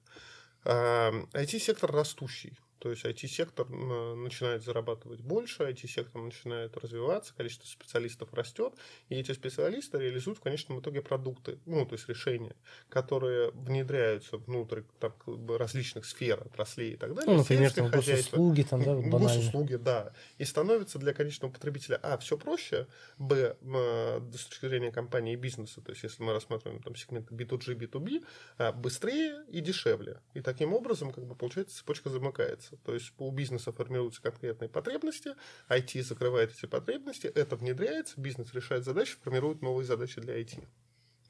IT-сектор 0.65 1.91
растущий. 1.91 2.59
То 2.83 2.91
есть 2.91 3.05
IT-сектор 3.05 3.69
начинает 3.69 4.65
зарабатывать 4.65 5.21
больше, 5.21 5.63
IT-сектор 5.63 6.21
начинает 6.21 6.77
развиваться, 6.77 7.33
количество 7.33 7.69
специалистов 7.69 8.35
растет, 8.35 8.75
и 9.09 9.15
эти 9.15 9.31
специалисты 9.31 9.99
реализуют 9.99 10.39
в 10.39 10.41
конечном 10.41 10.81
итоге 10.81 11.01
продукты, 11.01 11.61
ну, 11.65 11.87
то 11.87 11.93
есть 11.93 12.09
решения, 12.09 12.57
которые 12.89 13.53
внедряются 13.53 14.37
внутрь 14.37 14.81
там, 14.99 15.15
различных 15.57 16.07
сфер, 16.07 16.43
отраслей 16.45 16.95
и 16.95 16.97
так 16.97 17.15
далее. 17.15 17.31
Ну, 17.31 17.39
например, 17.39 17.73
там, 17.73 17.89
госуслуги, 17.89 18.63
там, 18.63 18.83
да, 18.83 18.97
банально. 18.97 19.19
Госуслуги, 19.21 19.77
да. 19.77 20.13
И 20.39 20.45
становится 20.45 20.99
для 20.99 21.15
конечного 21.15 21.53
потребителя, 21.53 22.01
а, 22.03 22.19
все 22.19 22.37
проще, 22.37 22.89
б, 23.17 23.57
с 23.63 24.45
точки 24.47 24.67
зрения 24.67 24.91
компании 24.91 25.35
и 25.35 25.37
бизнеса, 25.37 25.83
то 25.83 25.93
есть 25.93 26.03
если 26.03 26.21
мы 26.25 26.33
рассматриваем 26.33 26.83
там 26.83 26.97
сегмент 26.97 27.31
B2G, 27.31 27.77
B2B, 27.77 28.25
а, 28.59 28.73
быстрее 28.73 29.45
и 29.47 29.61
дешевле. 29.61 30.21
И 30.35 30.41
таким 30.41 30.75
образом, 30.75 31.13
как 31.13 31.25
бы, 31.27 31.37
получается, 31.37 31.77
цепочка 31.77 32.11
замыкается 32.11 32.72
меняется. 32.73 32.77
То 32.85 32.95
есть 32.95 33.13
у 33.19 33.31
бизнеса 33.31 33.73
формируются 33.73 34.23
конкретные 34.23 34.69
потребности, 34.69 35.33
IT 35.69 36.03
закрывает 36.03 36.53
эти 36.57 36.67
потребности, 36.67 37.27
это 37.27 37.57
внедряется, 37.57 38.21
бизнес 38.21 38.53
решает 38.55 38.85
задачи, 38.85 39.17
формирует 39.23 39.63
новые 39.63 39.87
задачи 39.87 40.21
для 40.21 40.41
IT. 40.41 40.63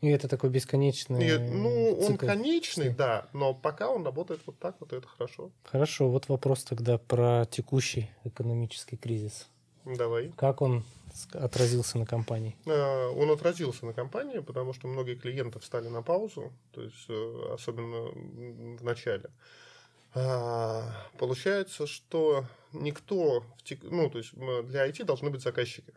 И 0.00 0.09
это 0.09 0.26
такой 0.26 0.50
бесконечный. 0.50 1.28
И, 1.28 1.38
ну, 1.38 1.96
цикл. 2.00 2.12
он 2.12 2.16
конечный, 2.18 2.90
да, 2.90 3.28
но 3.33 3.55
пока 3.55 3.88
он 3.88 4.05
работает 4.05 4.40
вот 4.46 4.59
так, 4.59 4.76
вот 4.81 4.92
это 4.92 5.07
хорошо. 5.07 5.52
Хорошо, 5.62 6.11
вот 6.11 6.28
вопрос 6.28 6.64
тогда 6.64 6.98
про 6.98 7.46
текущий 7.48 8.11
экономический 8.24 8.96
кризис. 8.96 9.48
Давай. 9.85 10.33
Как 10.37 10.61
он 10.61 10.85
отразился 11.33 11.98
на 11.98 12.07
компании? 12.07 12.57
А, 12.66 13.11
он 13.11 13.31
отразился 13.31 13.87
на 13.87 13.92
компании, 13.92 14.40
потому 14.40 14.72
что 14.72 14.88
многие 14.88 15.14
клиенты 15.14 15.61
встали 15.61 15.87
на 15.88 16.02
паузу, 16.02 16.52
то 16.72 16.83
есть 16.83 17.05
э, 17.09 17.55
особенно 17.55 18.11
в 18.76 18.83
начале. 18.83 19.31
А, 20.14 20.90
получается, 21.18 21.87
что 21.87 22.46
никто, 22.72 23.44
ну, 23.83 24.11
то 24.11 24.18
есть 24.18 24.35
для 24.35 24.87
IT 24.88 25.05
должны 25.05 25.31
быть 25.31 25.42
заказчики. 25.42 25.94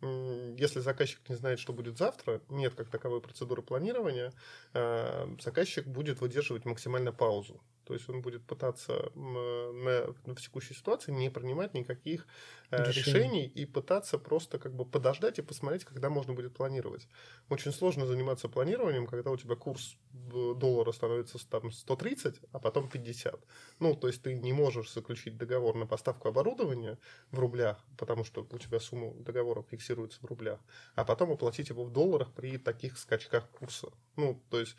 Если 0.00 0.80
заказчик 0.80 1.20
не 1.28 1.36
знает, 1.36 1.60
что 1.60 1.72
будет 1.72 1.96
завтра, 1.96 2.40
нет 2.48 2.74
как 2.74 2.88
таковой 2.88 3.20
процедуры 3.20 3.62
планирования, 3.62 4.32
а, 4.74 5.28
заказчик 5.40 5.86
будет 5.86 6.20
выдерживать 6.20 6.64
максимально 6.64 7.12
паузу. 7.12 7.60
То 7.92 7.96
есть 7.96 8.08
он 8.08 8.22
будет 8.22 8.42
пытаться 8.46 9.12
на, 9.14 10.06
в 10.24 10.40
текущей 10.40 10.72
ситуации 10.72 11.12
не 11.12 11.30
принимать 11.30 11.74
никаких 11.74 12.26
э, 12.70 12.82
решений. 12.86 13.02
решений 13.02 13.46
и 13.46 13.66
пытаться 13.66 14.16
просто 14.16 14.58
как 14.58 14.74
бы 14.74 14.86
подождать 14.86 15.38
и 15.38 15.42
посмотреть, 15.42 15.84
когда 15.84 16.08
можно 16.08 16.32
будет 16.32 16.54
планировать. 16.54 17.06
Очень 17.50 17.70
сложно 17.70 18.06
заниматься 18.06 18.48
планированием, 18.48 19.06
когда 19.06 19.30
у 19.30 19.36
тебя 19.36 19.56
курс 19.56 19.98
доллара 20.10 20.90
становится 20.92 21.38
там 21.50 21.70
130, 21.70 22.40
а 22.52 22.58
потом 22.58 22.88
50. 22.88 23.38
Ну, 23.78 23.94
то 23.94 24.06
есть 24.06 24.22
ты 24.22 24.32
не 24.32 24.54
можешь 24.54 24.90
заключить 24.90 25.36
договор 25.36 25.76
на 25.76 25.86
поставку 25.86 26.28
оборудования 26.28 26.98
в 27.30 27.38
рублях, 27.38 27.84
потому 27.98 28.24
что 28.24 28.46
у 28.50 28.58
тебя 28.58 28.80
сумма 28.80 29.12
договора 29.16 29.62
фиксируется 29.70 30.18
в 30.22 30.24
рублях, 30.24 30.60
а 30.94 31.04
потом 31.04 31.32
оплатить 31.32 31.68
его 31.68 31.84
в 31.84 31.92
долларах 31.92 32.32
при 32.32 32.56
таких 32.56 32.96
скачках 32.96 33.50
курса. 33.50 33.88
Ну, 34.16 34.42
то 34.48 34.60
есть 34.60 34.76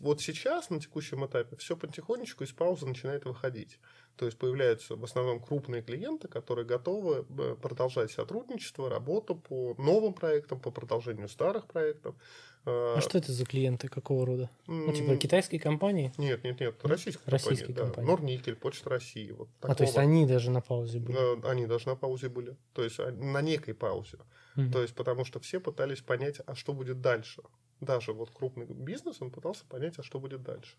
вот 0.00 0.20
сейчас, 0.20 0.70
на 0.70 0.80
текущем 0.80 1.24
этапе, 1.24 1.56
все 1.56 1.76
потихонечку 1.76 2.44
из 2.44 2.52
паузы 2.52 2.86
начинает 2.86 3.24
выходить. 3.24 3.78
То 4.16 4.26
есть 4.26 4.38
появляются 4.38 4.96
в 4.96 5.04
основном 5.04 5.40
крупные 5.40 5.82
клиенты, 5.82 6.28
которые 6.28 6.64
готовы 6.64 7.26
э, 7.28 7.56
продолжать 7.60 8.12
сотрудничество, 8.12 8.88
работу 8.88 9.34
по 9.34 9.74
новым 9.76 10.14
проектам, 10.14 10.60
по 10.60 10.70
продолжению 10.70 11.28
старых 11.28 11.66
проектов. 11.66 12.14
А, 12.64 12.94
а 12.96 13.00
что 13.00 13.18
это 13.18 13.32
за 13.32 13.44
клиенты, 13.44 13.88
какого 13.88 14.24
рода? 14.24 14.50
Ну, 14.66 14.92
типа 14.92 15.16
китайские 15.16 15.60
компании? 15.60 16.12
Нет, 16.16 16.44
нет, 16.44 16.60
нет, 16.60 16.76
российские, 16.82 17.24
российские 17.26 17.74
компании. 17.74 17.92
компании. 17.92 18.06
Да. 18.06 18.12
Норникель, 18.12 18.56
Почта 18.56 18.90
России. 18.90 19.32
Вот 19.32 19.48
такого. 19.60 19.72
А, 19.72 19.74
то 19.74 19.84
есть 19.84 19.98
они 19.98 20.26
даже 20.26 20.50
на 20.50 20.60
паузе 20.60 21.00
были? 21.00 21.18
Э, 21.18 21.50
они 21.50 21.66
даже 21.66 21.88
на 21.88 21.96
паузе 21.96 22.28
были. 22.28 22.56
То 22.72 22.84
есть 22.84 23.00
а, 23.00 23.10
на 23.10 23.42
некой 23.42 23.74
паузе. 23.74 24.18
Угу. 24.56 24.70
То 24.70 24.82
есть 24.82 24.94
потому 24.94 25.24
что 25.24 25.40
все 25.40 25.60
пытались 25.60 26.00
понять, 26.00 26.40
а 26.46 26.54
что 26.54 26.72
будет 26.72 27.00
дальше 27.00 27.42
даже 27.80 28.12
вот 28.12 28.30
крупный 28.30 28.66
бизнес, 28.66 29.20
он 29.20 29.30
пытался 29.30 29.64
понять, 29.66 29.98
а 29.98 30.02
что 30.02 30.20
будет 30.20 30.42
дальше. 30.42 30.76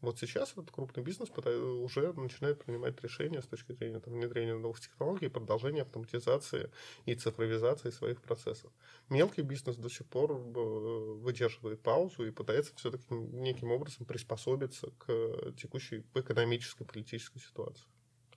Вот 0.00 0.18
сейчас 0.18 0.52
этот 0.52 0.70
крупный 0.70 1.02
бизнес 1.02 1.28
уже 1.28 2.12
начинает 2.12 2.64
принимать 2.64 3.02
решения 3.02 3.42
с 3.42 3.46
точки 3.46 3.72
зрения 3.72 3.98
там, 3.98 4.14
внедрения 4.14 4.54
новых 4.54 4.80
технологий, 4.80 5.28
продолжения 5.28 5.82
автоматизации 5.82 6.70
и 7.04 7.16
цифровизации 7.16 7.90
своих 7.90 8.22
процессов. 8.22 8.70
Мелкий 9.08 9.42
бизнес 9.42 9.76
до 9.76 9.90
сих 9.90 10.06
пор 10.06 10.30
э, 10.30 10.34
выдерживает 10.34 11.82
паузу 11.82 12.24
и 12.24 12.30
пытается 12.30 12.72
все-таки 12.76 13.12
неким 13.12 13.72
образом 13.72 14.06
приспособиться 14.06 14.92
к 14.98 15.52
текущей 15.56 16.04
экономической, 16.14 16.84
политической 16.84 17.40
ситуации. 17.40 17.84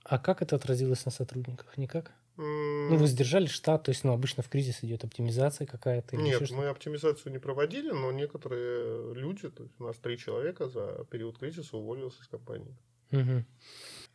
А 0.04 0.18
как 0.18 0.42
это 0.42 0.56
отразилось 0.56 1.04
на 1.04 1.12
сотрудниках? 1.12 1.76
Никак? 1.78 2.12
Ну, 2.36 2.96
вы 2.96 3.06
сдержали 3.06 3.46
штат, 3.46 3.84
то 3.84 3.90
есть, 3.90 4.04
ну, 4.04 4.12
обычно 4.12 4.42
в 4.42 4.48
кризис 4.48 4.82
идет 4.82 5.04
оптимизация 5.04 5.66
какая-то? 5.66 6.16
Нет, 6.16 6.50
мы 6.50 6.68
оптимизацию 6.68 7.32
не 7.32 7.38
проводили, 7.38 7.90
но 7.90 8.10
некоторые 8.10 9.14
люди, 9.14 9.50
то 9.50 9.62
есть 9.62 9.74
у 9.78 9.84
нас 9.84 9.96
три 9.98 10.16
человека 10.16 10.68
за 10.68 11.04
период 11.10 11.38
кризиса 11.38 11.76
уволились 11.76 12.18
из 12.20 12.28
компании. 12.28 12.74
Угу. 13.12 13.44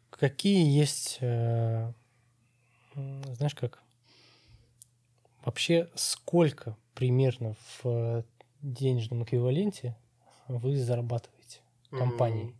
Какие 0.09 0.67
есть, 0.67 1.19
э, 1.21 1.91
знаешь 2.95 3.53
как, 3.53 3.83
вообще 5.45 5.89
сколько 5.93 6.75
примерно 6.95 7.55
в 7.83 8.25
денежном 8.63 9.23
эквиваленте 9.23 9.95
вы 10.47 10.75
зарабатываете 10.75 11.61
компанией? 11.91 12.55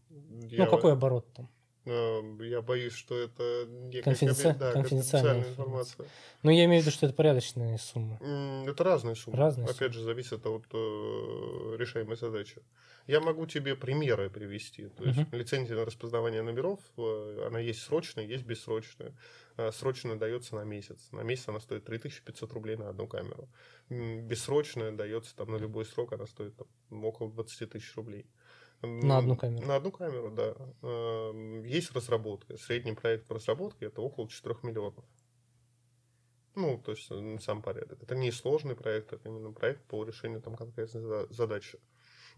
Я... 0.50 0.66
Ну, 0.66 0.72
какой 0.72 0.94
оборот 0.94 1.26
там? 1.34 1.50
Эм, 1.90 2.42
я 2.42 2.62
боюсь, 2.62 2.94
что 2.94 3.18
это 3.18 3.66
не 3.66 4.02
Конфиденци... 4.02 4.54
да, 4.60 4.74
конфиденциальная 4.74 5.48
информация. 5.48 6.06
Ну, 6.44 6.52
я 6.52 6.66
имею 6.66 6.82
в 6.82 6.86
виду, 6.86 6.94
что 6.94 7.06
это 7.06 7.16
порядочные 7.16 7.78
суммы. 7.78 8.18
Это 8.68 8.84
разные 8.84 9.16
суммы. 9.16 9.38
Разные 9.38 9.66
Опять 9.66 9.78
суммы. 9.78 9.94
же, 9.94 10.04
зависит 10.04 10.46
от 10.46 10.66
э, 10.74 11.76
решаемой 11.78 12.18
задачи. 12.18 12.62
Я 13.08 13.22
могу 13.22 13.46
тебе 13.46 13.76
примеры 13.76 14.30
привести. 14.30 14.90
То 14.90 15.06
есть, 15.06 15.20
uh-huh. 15.20 15.38
лицензия 15.38 15.78
на 15.78 15.86
распознавание 15.86 16.42
номеров, 16.42 16.82
э, 16.98 17.48
она 17.48 17.60
есть 17.60 17.82
срочная, 17.82 18.26
есть 18.26 18.44
бессрочная. 18.44 19.14
Э, 19.56 19.72
срочная 19.72 20.18
дается 20.18 20.56
на 20.56 20.66
месяц. 20.66 21.08
На 21.14 21.22
месяц 21.22 21.48
она 21.48 21.62
стоит 21.62 21.86
3500 21.86 22.52
рублей 22.52 22.76
на 22.76 22.90
одну 22.90 23.08
камеру. 23.08 23.48
Бессрочная 23.90 24.92
дается 24.92 25.34
там 25.38 25.52
на 25.52 25.56
любой 25.56 25.86
срок, 25.86 26.12
она 26.12 26.28
стоит 26.28 26.54
там, 26.58 27.06
около 27.06 27.32
20 27.32 27.70
тысяч 27.70 27.96
рублей. 27.96 28.26
На 28.82 29.18
одну 29.18 29.36
камеру? 29.36 29.66
На 29.66 29.76
одну 29.76 29.92
камеру, 29.92 30.32
да. 30.32 30.56
Эм, 30.84 31.64
есть 31.64 31.92
разработка. 31.94 32.58
Средний 32.58 32.94
проект 32.94 33.26
по 33.26 33.36
разработке 33.36 33.88
это 33.88 34.02
около 34.02 34.30
4 34.30 34.56
миллионов. 34.64 35.04
Ну, 36.56 36.82
то 36.84 36.92
есть 36.92 37.10
сам 37.44 37.62
порядок. 37.62 38.02
Это 38.02 38.16
не 38.16 38.32
сложный 38.32 38.76
проект, 38.76 39.14
это 39.14 39.30
именно 39.30 39.52
проект 39.52 39.84
по 39.84 40.04
решению 40.04 40.42
там 40.42 40.56
конкретной 40.56 41.28
задачи. 41.30 41.80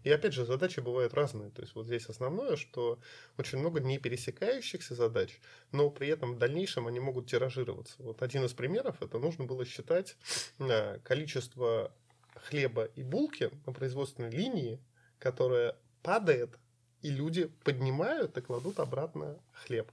И 0.02 0.10
опять 0.10 0.32
же, 0.32 0.46
задачи 0.46 0.80
бывают 0.80 1.14
разные. 1.14 1.50
То 1.50 1.62
есть 1.62 1.74
вот 1.74 1.86
здесь 1.86 2.06
основное, 2.06 2.56
что 2.56 2.98
очень 3.38 3.58
много 3.58 3.80
не 3.80 3.98
пересекающихся 3.98 4.94
задач, 4.94 5.40
но 5.72 5.90
при 5.90 6.08
этом 6.08 6.34
в 6.34 6.38
дальнейшем 6.38 6.86
они 6.86 7.00
могут 7.00 7.28
тиражироваться. 7.28 8.02
Вот 8.02 8.22
один 8.22 8.44
из 8.44 8.52
примеров, 8.52 9.02
это 9.02 9.18
нужно 9.18 9.44
было 9.44 9.64
считать 9.64 10.16
э, 10.58 10.98
количество 11.00 11.92
хлеба 12.34 12.84
и 12.84 13.02
булки 13.02 13.50
на 13.66 13.72
производственной 13.72 14.30
линии, 14.30 14.80
которое 15.18 15.76
падает, 16.02 16.58
и 17.02 17.10
люди 17.10 17.50
поднимают 17.64 18.36
и 18.36 18.40
кладут 18.40 18.78
обратно 18.80 19.36
хлеб. 19.52 19.90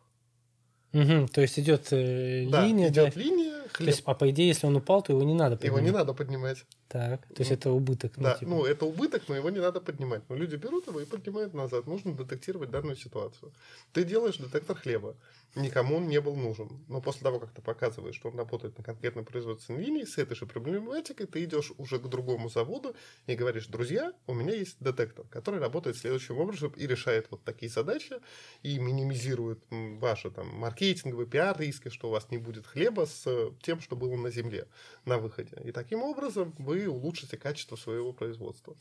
Угу, 0.94 1.28
то 1.28 1.42
есть 1.42 1.60
идет 1.60 1.88
э, 1.92 2.48
да, 2.50 2.66
линия. 2.66 2.90
Идет 2.90 3.14
да? 3.14 3.20
линия, 3.20 3.62
хлеб. 3.74 3.78
То 3.78 3.84
есть, 3.84 4.04
а 4.06 4.14
по 4.14 4.30
идее, 4.30 4.48
если 4.48 4.68
он 4.68 4.76
упал, 4.76 5.02
то 5.02 5.12
его 5.14 5.24
не 5.24 5.34
надо 5.34 5.58
поднимать. 5.58 5.78
Его 5.78 5.86
не 5.86 5.96
надо 5.96 6.14
поднимать. 6.14 6.66
Так, 6.88 7.28
то 7.28 7.40
есть 7.40 7.52
это 7.52 7.72
убыток. 7.72 8.14
Ну, 8.16 8.24
да, 8.24 8.34
ну, 8.34 8.40
типа. 8.40 8.52
ну 8.52 8.66
это 8.66 8.86
убыток, 8.86 9.24
но 9.28 9.36
его 9.36 9.50
не 9.50 9.60
надо 9.60 9.82
поднимать. 9.82 10.22
Но 10.30 10.36
люди 10.36 10.56
берут 10.56 10.88
его 10.88 11.02
и 11.02 11.06
поднимают 11.06 11.54
назад. 11.54 11.86
Нужно 11.86 12.14
детектировать 12.14 12.70
данную 12.70 12.96
ситуацию. 12.96 13.52
Ты 13.92 14.06
делаешь 14.06 14.38
детектор 14.38 14.78
хлеба. 14.78 15.16
Никому 15.56 15.98
он 15.98 16.08
не 16.08 16.22
был 16.22 16.36
нужен. 16.36 16.70
Но 16.88 17.02
после 17.02 17.24
того, 17.24 17.40
как 17.40 17.52
ты 17.52 17.62
показываешь, 17.62 18.16
что 18.16 18.30
он 18.30 18.38
работает 18.38 18.78
на 18.78 18.84
конкретной 18.84 19.24
производственной 19.24 19.84
линии, 19.84 20.06
с 20.06 20.18
этой 20.18 20.36
же 20.36 20.46
проблематикой 20.46 21.26
ты 21.26 21.44
идешь 21.44 21.74
уже 21.78 22.00
к 22.00 22.08
другому 22.08 22.50
заводу 22.50 22.96
и 23.26 23.36
говоришь, 23.36 23.68
друзья, 23.68 24.14
у 24.28 24.34
меня 24.34 24.54
есть 24.54 24.78
детектор, 24.80 25.26
который 25.30 25.60
работает 25.60 25.98
следующим 25.98 26.38
образом 26.38 26.72
и 26.78 26.88
решает 26.88 27.28
вот 27.32 27.44
такие 27.44 27.72
задачи 27.72 28.16
и 28.64 28.78
минимизирует 28.80 29.60
ваши 29.70 30.30
там 30.30 30.48
маркетинговые 30.56 31.28
пиар-риски, 31.28 31.90
что 31.90 32.10
у 32.10 32.12
вас 32.12 32.30
не 32.30 32.38
будет 32.38 32.66
хлеба 32.66 33.06
с 33.06 33.52
тем, 33.62 33.82
что 33.82 33.96
было 33.96 34.16
на 34.16 34.30
земле 34.30 34.68
на 35.06 35.18
выходе. 35.18 35.58
И 35.64 35.72
таким 35.72 36.04
образом 36.04 36.54
вы 36.60 36.77
вы 36.78 36.90
улучшите 36.90 37.38
качество 37.38 37.76
своего 37.76 38.14
производства. 38.14 38.76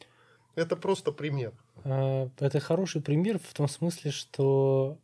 Это 0.54 0.76
просто 0.76 1.12
пример. 1.12 1.52
А, 1.84 2.30
это 2.38 2.60
хороший 2.60 3.02
пример 3.02 3.38
в 3.38 3.52
том 3.54 3.68
смысле, 3.68 4.10
что 4.10 4.98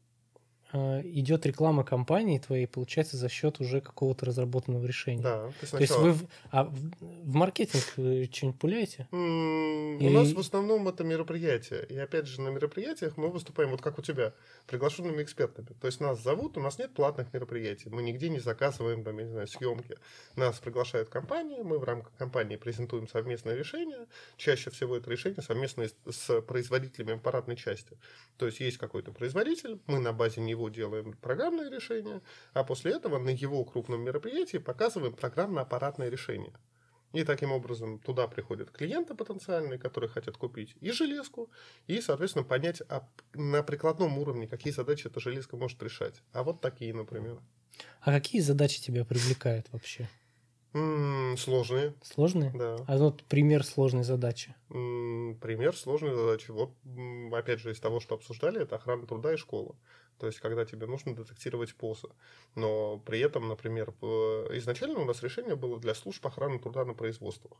идет 0.72 1.44
реклама 1.46 1.84
компании 1.84 2.38
твоей, 2.38 2.66
получается, 2.66 3.16
за 3.16 3.28
счет 3.28 3.60
уже 3.60 3.80
какого-то 3.80 4.26
разработанного 4.26 4.86
решения. 4.86 5.22
Да. 5.22 5.52
То 5.70 5.78
есть 5.78 5.96
вы 5.96 6.12
в, 6.12 6.26
а 6.50 6.64
в, 6.64 6.74
в 7.00 7.34
маркетинг 7.34 7.84
вы 7.96 8.28
что-нибудь 8.32 8.58
пуляете? 8.58 9.08
М, 9.12 10.04
У 10.04 10.10
нас 10.10 10.32
в 10.32 10.38
основном 10.38 10.88
это 10.88 11.04
мероприятия. 11.04 11.82
И 11.88 11.96
опять 11.96 12.26
же, 12.26 12.40
на 12.40 12.48
мероприятиях 12.48 13.16
мы 13.16 13.28
выступаем, 13.28 13.70
вот 13.70 13.82
как 13.82 13.98
у 13.98 14.02
тебя, 14.02 14.32
приглашенными 14.66 15.22
экспертами. 15.22 15.68
То 15.80 15.86
есть 15.86 16.00
нас 16.00 16.22
зовут, 16.22 16.56
у 16.56 16.60
нас 16.60 16.78
нет 16.78 16.94
платных 16.94 17.32
мероприятий. 17.34 17.90
Мы 17.90 18.02
нигде 18.02 18.30
не 18.30 18.40
заказываем, 18.40 19.04
там, 19.04 19.18
я 19.18 19.24
не 19.24 19.30
знаю, 19.30 19.46
съемки. 19.48 19.96
Нас 20.36 20.58
приглашают 20.58 21.08
компании, 21.08 21.60
мы 21.62 21.78
в 21.78 21.84
рамках 21.84 22.12
компании 22.16 22.56
презентуем 22.56 23.08
совместное 23.08 23.54
решение. 23.54 24.06
Чаще 24.36 24.70
всего 24.70 24.96
это 24.96 25.10
решение 25.10 25.42
совместно 25.42 25.86
с 26.10 26.40
производителями 26.42 27.14
аппаратной 27.14 27.56
части. 27.56 27.98
То 28.36 28.46
есть 28.46 28.60
есть 28.60 28.78
какой-то 28.78 29.12
производитель, 29.12 29.80
мы 29.86 29.98
на 29.98 30.12
базе 30.12 30.40
него 30.40 30.61
делаем 30.68 31.12
программное 31.14 31.70
решение, 31.70 32.20
а 32.52 32.64
после 32.64 32.92
этого 32.92 33.18
на 33.18 33.30
его 33.30 33.64
крупном 33.64 34.02
мероприятии 34.02 34.58
показываем 34.58 35.14
программно-аппаратное 35.14 36.08
решение. 36.08 36.54
И 37.12 37.24
таким 37.24 37.52
образом 37.52 37.98
туда 37.98 38.26
приходят 38.26 38.70
клиенты 38.70 39.14
потенциальные, 39.14 39.78
которые 39.78 40.08
хотят 40.08 40.36
купить 40.38 40.74
и 40.80 40.90
железку, 40.92 41.50
и, 41.86 42.00
соответственно, 42.00 42.44
понять 42.44 42.82
а 42.88 43.06
на 43.34 43.62
прикладном 43.62 44.18
уровне, 44.18 44.48
какие 44.48 44.72
задачи 44.72 45.06
эта 45.06 45.20
железка 45.20 45.56
может 45.56 45.82
решать. 45.82 46.22
А 46.32 46.42
вот 46.42 46.60
такие, 46.62 46.94
например. 46.94 47.38
А 48.00 48.12
какие 48.12 48.40
задачи 48.40 48.80
тебя 48.80 49.04
привлекают 49.04 49.66
вообще? 49.72 50.08
М-м, 50.72 51.36
сложные. 51.36 51.94
Сложные? 52.02 52.50
Да. 52.54 52.76
А 52.86 52.96
вот 52.96 53.24
пример 53.24 53.62
сложной 53.64 54.04
задачи. 54.04 54.54
Пример 54.72 55.76
сложной 55.76 56.14
задачи. 56.14 56.50
Вот, 56.50 56.70
опять 57.32 57.60
же, 57.60 57.72
из 57.72 57.80
того, 57.80 58.00
что 58.00 58.14
обсуждали, 58.14 58.62
это 58.62 58.76
охрана 58.76 59.06
труда 59.06 59.34
и 59.34 59.36
школа. 59.36 59.76
То 60.18 60.26
есть, 60.26 60.38
когда 60.38 60.64
тебе 60.64 60.86
нужно 60.86 61.14
детектировать 61.14 61.74
ПОСы. 61.74 62.08
Но 62.54 62.98
при 62.98 63.20
этом, 63.20 63.48
например, 63.48 63.90
изначально 64.52 65.00
у 65.00 65.04
нас 65.04 65.22
решение 65.22 65.56
было 65.56 65.80
для 65.80 65.94
служб 65.94 66.24
охраны 66.26 66.58
труда 66.58 66.84
на 66.84 66.94
производствах. 66.94 67.58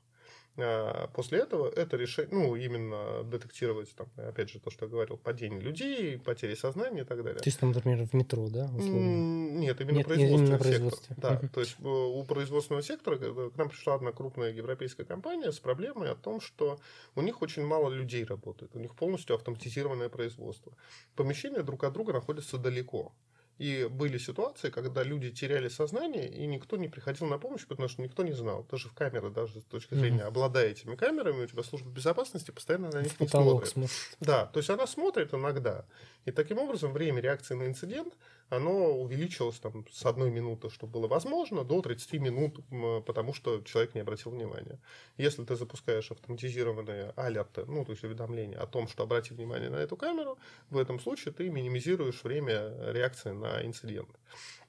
А 0.59 1.09
после 1.09 1.38
этого 1.38 1.68
это 1.68 1.96
решение, 1.96 2.31
ну, 2.33 2.57
именно 2.57 3.25
детектировать, 3.25 3.94
там, 3.96 4.09
опять 4.16 4.51
же, 4.51 4.61
то, 4.61 4.70
что 4.70 4.85
я 4.85 4.90
говорил, 4.90 5.16
падение 5.16 5.61
людей, 5.61 6.18
потери 6.18 6.55
сознания 6.55 7.01
и 7.01 7.05
так 7.05 7.22
далее. 7.25 7.40
То 7.40 7.48
есть, 7.48 7.59
там, 7.59 7.72
например, 7.72 8.07
в 8.07 8.12
метро, 8.12 8.48
да, 8.48 8.66
условно? 8.66 9.51
Нет, 9.59 9.81
именно 9.81 9.96
Нет, 9.96 10.07
производственный 10.07 10.46
именно 10.46 10.59
производстве. 10.59 11.14
сектор. 11.14 11.40
Да, 11.40 11.48
то 11.48 11.61
есть 11.61 11.77
э, 11.81 11.85
у 11.85 12.22
производственного 12.25 12.83
сектора 12.83 13.16
э, 13.18 13.51
к 13.51 13.57
нам 13.57 13.70
пришла 13.70 13.94
одна 13.94 14.12
крупная 14.12 14.53
европейская 14.53 15.05
компания 15.05 15.53
с 15.53 15.59
проблемой 15.59 16.11
о 16.11 16.14
том, 16.14 16.40
что 16.40 16.79
у 17.14 17.22
них 17.22 17.42
очень 17.42 17.64
мало 17.64 17.90
людей 17.90 18.24
работает, 18.24 18.74
у 18.74 18.78
них 18.78 18.94
полностью 18.94 19.36
автоматизированное 19.36 20.08
производство. 20.08 20.72
Помещения 21.16 21.62
друг 21.62 21.84
от 21.84 21.92
друга 21.92 22.12
находятся 22.12 22.58
далеко. 22.58 23.12
И 23.58 23.86
были 23.88 24.18
ситуации, 24.18 24.70
когда 24.70 25.02
люди 25.02 25.30
теряли 25.30 25.68
сознание, 25.68 26.28
и 26.28 26.46
никто 26.46 26.76
не 26.76 26.88
приходил 26.88 27.28
на 27.28 27.38
помощь, 27.38 27.66
потому 27.66 27.88
что 27.88 28.02
никто 28.02 28.24
не 28.24 28.32
знал. 28.32 28.66
Даже 28.68 28.88
в 28.88 28.94
камеры, 28.94 29.30
даже 29.30 29.60
с 29.60 29.64
точки 29.64 29.94
зрения, 29.94 30.22
mm-hmm. 30.22 30.26
обладая 30.26 30.70
этими 30.70 30.96
камерами, 30.96 31.44
у 31.44 31.46
тебя 31.46 31.62
служба 31.62 31.90
безопасности 31.90 32.50
постоянно 32.50 32.90
на 32.90 33.02
них 33.02 33.20
не 33.20 33.28
смотрит. 33.28 33.68
смотрит. 33.68 34.16
Да, 34.20 34.46
то 34.46 34.58
есть 34.58 34.70
она 34.70 34.86
смотрит 34.86 35.32
иногда. 35.34 35.84
И 36.24 36.32
таким 36.32 36.58
образом 36.58 36.92
время 36.92 37.20
реакции 37.20 37.54
на 37.54 37.66
инцидент 37.66 38.14
оно 38.52 38.92
увеличилось 38.92 39.58
там, 39.58 39.86
с 39.90 40.04
одной 40.04 40.30
минуты, 40.30 40.68
что 40.68 40.86
было 40.86 41.08
возможно, 41.08 41.64
до 41.64 41.80
30 41.80 42.12
минут, 42.20 42.60
потому 43.06 43.32
что 43.32 43.62
человек 43.62 43.94
не 43.94 44.02
обратил 44.02 44.30
внимания. 44.30 44.78
Если 45.16 45.42
ты 45.44 45.56
запускаешь 45.56 46.10
автоматизированные 46.10 47.14
алерты, 47.16 47.64
ну, 47.64 47.84
то 47.84 47.92
есть 47.92 48.04
уведомления 48.04 48.58
о 48.58 48.66
том, 48.66 48.88
что 48.88 49.04
обрати 49.04 49.32
внимание 49.32 49.70
на 49.70 49.76
эту 49.76 49.96
камеру, 49.96 50.38
в 50.68 50.76
этом 50.76 51.00
случае 51.00 51.32
ты 51.32 51.48
минимизируешь 51.48 52.22
время 52.24 52.74
реакции 52.92 53.30
на 53.30 53.64
инцидент. 53.64 54.10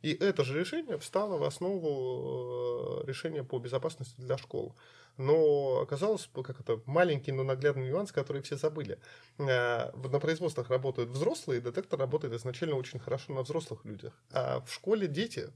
И 0.01 0.13
это 0.13 0.43
же 0.43 0.59
решение 0.59 0.97
встало 0.97 1.37
в 1.37 1.43
основу 1.43 3.01
э, 3.01 3.07
решения 3.07 3.43
по 3.43 3.59
безопасности 3.59 4.15
для 4.17 4.37
школ 4.37 4.73
но 5.17 5.81
оказалось, 5.81 6.29
как 6.33 6.59
это, 6.59 6.81
маленький, 6.85 7.31
но 7.31 7.43
наглядный 7.43 7.87
нюанс, 7.89 8.11
который 8.11 8.41
все 8.41 8.57
забыли. 8.57 8.99
Э, 9.37 9.91
на 9.91 10.19
производствах 10.19 10.69
работают 10.69 11.09
взрослые, 11.09 11.61
детектор 11.61 11.99
работает 11.99 12.33
изначально 12.33 12.75
очень 12.75 12.99
хорошо 12.99 13.33
на 13.33 13.41
взрослых 13.43 13.85
людях. 13.85 14.13
А 14.31 14.61
в 14.61 14.73
школе 14.73 15.07
дети, 15.07 15.49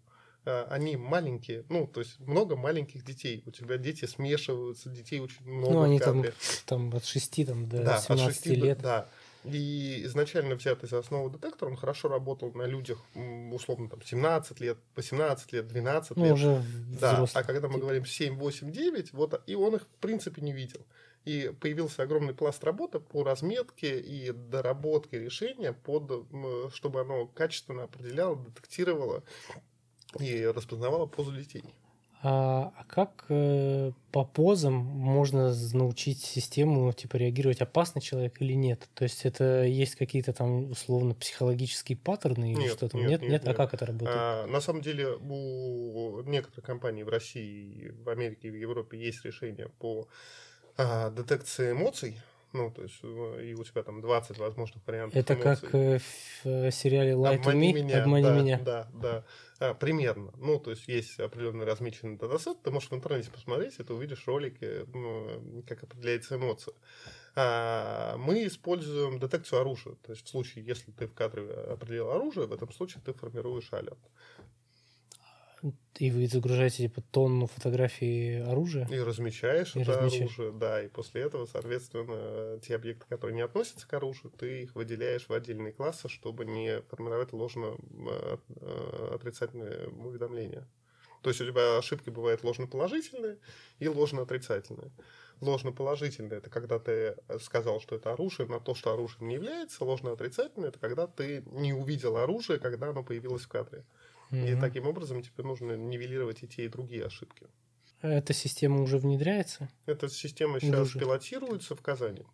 э, 0.46 0.64
они 0.70 0.96
маленькие, 0.96 1.66
ну, 1.70 1.88
то 1.88 2.02
есть 2.02 2.20
много 2.20 2.56
маленьких 2.56 3.04
детей. 3.04 3.44
У 3.46 3.52
тебя 3.52 3.78
дети 3.78 4.06
смешиваются, 4.06 4.90
детей 4.90 5.20
очень 5.20 5.44
много. 5.46 5.74
Ну, 5.74 5.82
они 5.82 6.00
там, 6.00 6.24
там 6.66 6.96
от 6.96 7.06
6 7.06 7.46
там, 7.46 7.68
до 7.68 7.84
да, 7.84 8.00
17 8.00 8.28
от 8.28 8.34
6 8.34 8.46
лет. 8.48 8.80
Да. 8.80 9.08
И 9.52 10.04
изначально 10.06 10.56
взятый 10.56 10.90
за 10.90 11.00
основу 11.00 11.30
детектор, 11.30 11.68
он 11.68 11.76
хорошо 11.76 12.08
работал 12.08 12.52
на 12.54 12.64
людях, 12.64 13.00
условно, 13.52 13.90
там, 13.90 14.02
17 14.02 14.60
лет, 14.60 14.78
18 14.96 15.54
лет, 15.54 15.68
12 15.68 16.18
ну, 16.18 16.24
лет. 16.24 16.34
уже 16.34 16.64
да. 17.00 17.26
А 17.34 17.44
когда 17.44 17.68
мы 17.68 17.80
говорим 17.80 18.06
7, 18.06 18.38
8, 18.38 18.72
9, 18.72 19.14
вот, 19.14 19.42
и 19.48 19.56
он 19.56 19.76
их, 19.76 19.84
в 19.84 20.02
принципе, 20.02 20.42
не 20.42 20.54
видел. 20.54 20.86
И 21.26 21.54
появился 21.60 22.04
огромный 22.04 22.34
пласт 22.34 22.64
работы 22.64 23.00
по 23.00 23.24
разметке 23.24 24.00
и 24.00 24.32
доработке 24.32 25.20
решения, 25.20 25.74
под, 25.74 26.26
чтобы 26.74 27.02
оно 27.02 27.28
качественно 27.28 27.84
определяло, 27.84 28.38
детектировало 28.38 29.24
и 30.20 30.46
распознавало 30.46 31.06
позу 31.06 31.32
детей. 31.36 31.64
А, 32.24 32.74
а 32.76 32.84
как 32.86 33.26
э, 33.30 33.92
по 34.12 34.26
позам 34.26 34.74
можно 34.74 35.54
научить 35.74 36.20
систему 36.20 36.92
типа 36.92 37.18
реагировать 37.18 37.62
опасный 37.62 38.02
человек 38.02 38.42
или 38.42 38.54
нет? 38.54 38.90
То 38.96 39.04
есть 39.04 39.26
это 39.26 39.64
есть 39.64 39.96
какие-то 39.96 40.34
там 40.34 40.72
условно 40.72 41.14
психологические 41.14 41.98
паттерны 41.98 42.54
или 42.54 42.70
что 42.70 42.90
то 42.90 42.98
Нет, 42.98 43.22
нет, 43.22 43.30
нет, 43.30 43.48
А 43.48 43.54
как 43.54 43.76
это 43.76 43.86
работает? 43.86 44.18
А, 44.20 44.48
на 44.48 44.62
самом 44.62 44.82
деле 44.82 45.10
у 45.10 46.24
некоторых 46.24 46.66
компаний 46.66 47.04
в 47.04 47.10
России, 47.10 47.94
в 48.04 48.10
Америке 48.10 48.50
в 48.50 48.56
Европе 48.56 48.98
есть 48.98 49.24
решения 49.24 49.70
по 49.78 50.08
а, 50.76 51.12
детекции 51.12 51.72
эмоций. 51.72 52.20
Ну, 52.54 52.72
то 52.72 52.82
есть, 52.84 53.04
и 53.04 53.54
у 53.54 53.64
тебя 53.64 53.84
там 53.84 54.02
20 54.02 54.38
возможных 54.40 54.86
вариантов 54.88 55.18
Это 55.18 55.34
эмоций. 55.34 55.62
как 55.62 55.76
э, 55.76 56.00
в 56.00 56.46
э, 56.46 56.72
сериале 56.72 57.12
Light 57.12 57.40
Обмани 57.40 57.74
Me, 57.74 57.76
меня, 57.76 58.04
Обмани 58.04 58.24
да, 58.24 58.40
меня. 58.40 58.60
Да, 58.60 58.88
да. 58.94 59.24
А, 59.60 59.74
примерно. 59.74 60.32
Ну, 60.38 60.60
то 60.60 60.72
есть 60.72 60.88
есть 60.88 61.20
определенный 61.20 61.66
размеченный 61.66 62.18
датасет, 62.18 62.62
ты 62.64 62.72
можешь 62.72 62.90
в 62.90 62.96
интернете 62.96 63.32
посмотреть, 63.32 63.80
и 63.80 63.84
ты 63.84 63.94
увидишь 63.94 64.26
ролики, 64.28 64.86
ну, 64.94 65.64
как 65.68 65.84
определяется 65.84 66.36
эмоция. 66.36 66.74
А, 67.36 68.18
мы 68.18 68.48
используем 68.48 69.20
детекцию 69.20 69.62
оружия. 69.62 69.96
То 70.04 70.14
есть 70.14 70.26
в 70.26 70.30
случае, 70.30 70.66
если 70.66 70.92
ты 70.92 71.06
в 71.06 71.14
кадре 71.14 71.44
определил 71.44 72.12
оружие, 72.12 72.48
в 72.48 72.54
этом 72.54 72.72
случае 72.72 73.04
ты 73.06 73.14
формируешь 73.14 73.72
алерт. 73.74 74.00
И 75.98 76.12
вы 76.12 76.28
загружаете 76.28 76.88
типа 76.88 77.02
тонну 77.12 77.48
фотографий 77.48 78.42
оружия? 78.42 78.88
И 78.88 79.00
размечаешь 79.00 79.76
и 79.76 79.82
это 79.82 79.94
размечаешь. 79.94 80.38
оружие, 80.38 80.52
да. 80.52 80.84
И 80.84 80.88
после 80.88 81.22
этого, 81.22 81.46
соответственно, 81.46 82.60
те 82.60 82.76
объекты, 82.76 83.06
которые 83.10 83.36
не 83.36 83.42
относятся 83.42 83.88
к 83.88 83.94
оружию, 83.94 84.32
ты 84.38 84.64
их 84.64 84.76
выделяешь 84.76 85.28
в 85.28 85.34
отдельные 85.34 85.74
классы, 85.74 86.08
чтобы 86.10 86.46
не 86.46 86.82
формировать 86.82 87.34
ложно 87.34 87.76
э, 87.76 88.38
э, 88.62 89.10
отрицательные 89.16 89.88
уведомления. 89.88 90.68
То 91.22 91.32
есть 91.32 91.42
у 91.42 91.46
тебя 91.46 91.78
ошибки 91.78 92.10
бывают 92.10 92.44
ложно-положительные 92.44 93.38
и 93.80 93.88
ложно-отрицательные. 93.88 94.92
Ложно-положительное– 95.42 96.38
это 96.40 96.50
когда 96.50 96.80
ты 96.80 97.16
сказал, 97.42 97.80
что 97.80 97.96
это 97.96 98.14
оружие, 98.14 98.48
на 98.48 98.60
то, 98.60 98.74
что 98.74 98.94
оружием 98.94 99.28
не 99.28 99.36
является. 99.36 99.84
Ложно-отрицательное– 99.84 100.70
это 100.70 100.80
когда 100.80 101.06
ты 101.06 101.44
не 101.52 101.74
увидел 101.74 102.18
оружие, 102.18 102.60
когда 102.60 102.90
оно 102.90 103.04
появилось 103.04 103.44
в 103.44 103.48
кадре. 103.48 103.84
Mm-hmm. 104.32 104.58
И 104.58 104.60
таким 104.60 104.88
образом 104.88 105.22
тебе 105.22 105.44
нужно 105.44 105.74
нивелировать 105.74 106.44
и 106.44 106.48
те, 106.48 106.66
и 106.66 106.68
другие 106.68 107.06
ошибки. 107.06 107.48
А 108.02 108.10
эта 108.10 108.34
система 108.34 108.82
уже 108.82 108.98
внедряется? 108.98 109.70
Эта 109.86 110.10
система 110.10 110.60
сейчас 110.60 110.88
уже? 110.88 111.00
пилотируется 111.00 111.76
в 111.76 111.82
Казани. 111.82 112.26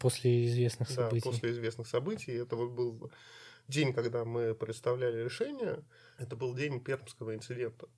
После 0.00 0.46
известных 0.46 0.90
событий. 0.90 1.24
Да, 1.24 1.30
после 1.30 1.50
известных 1.50 1.86
событий. 1.86 2.32
Это 2.32 2.56
вот 2.56 2.70
был 2.70 3.10
день, 3.68 3.92
когда 3.92 4.24
мы 4.24 4.54
представляли 4.54 5.22
решение. 5.22 5.84
Это 6.18 6.36
был 6.36 6.54
день 6.54 6.80
пермского 6.80 7.34
инцидента. 7.34 7.88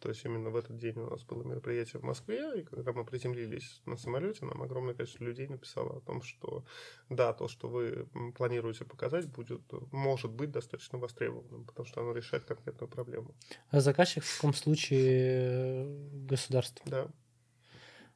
То 0.00 0.10
есть 0.10 0.24
именно 0.24 0.50
в 0.50 0.56
этот 0.56 0.76
день 0.76 0.98
у 0.98 1.08
нас 1.08 1.22
было 1.22 1.42
мероприятие 1.42 2.00
в 2.00 2.04
Москве, 2.04 2.60
и 2.60 2.62
когда 2.64 2.92
мы 2.92 3.04
приземлились 3.04 3.80
на 3.86 3.96
самолете, 3.96 4.44
нам 4.44 4.62
огромное 4.62 4.94
количество 4.94 5.24
людей 5.24 5.48
написало 5.48 5.96
о 5.96 6.00
том, 6.00 6.22
что 6.22 6.64
да, 7.08 7.32
то, 7.32 7.48
что 7.48 7.68
вы 7.68 8.06
планируете 8.36 8.84
показать, 8.84 9.26
будет, 9.30 9.62
может 9.92 10.30
быть 10.30 10.50
достаточно 10.50 10.98
востребованным, 10.98 11.64
потому 11.64 11.86
что 11.86 12.02
оно 12.02 12.12
решает 12.12 12.44
конкретную 12.44 12.88
проблему. 12.88 13.34
А 13.70 13.80
заказчик 13.80 14.24
в 14.24 14.36
каком 14.36 14.54
случае 14.54 15.84
э, 15.84 16.08
государство? 16.26 16.84
Да. 16.90 17.08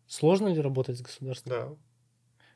Сложно 0.06 0.48
ли 0.48 0.60
работать 0.60 0.98
с 0.98 1.02
государством? 1.02 1.50
Да. 1.50 1.76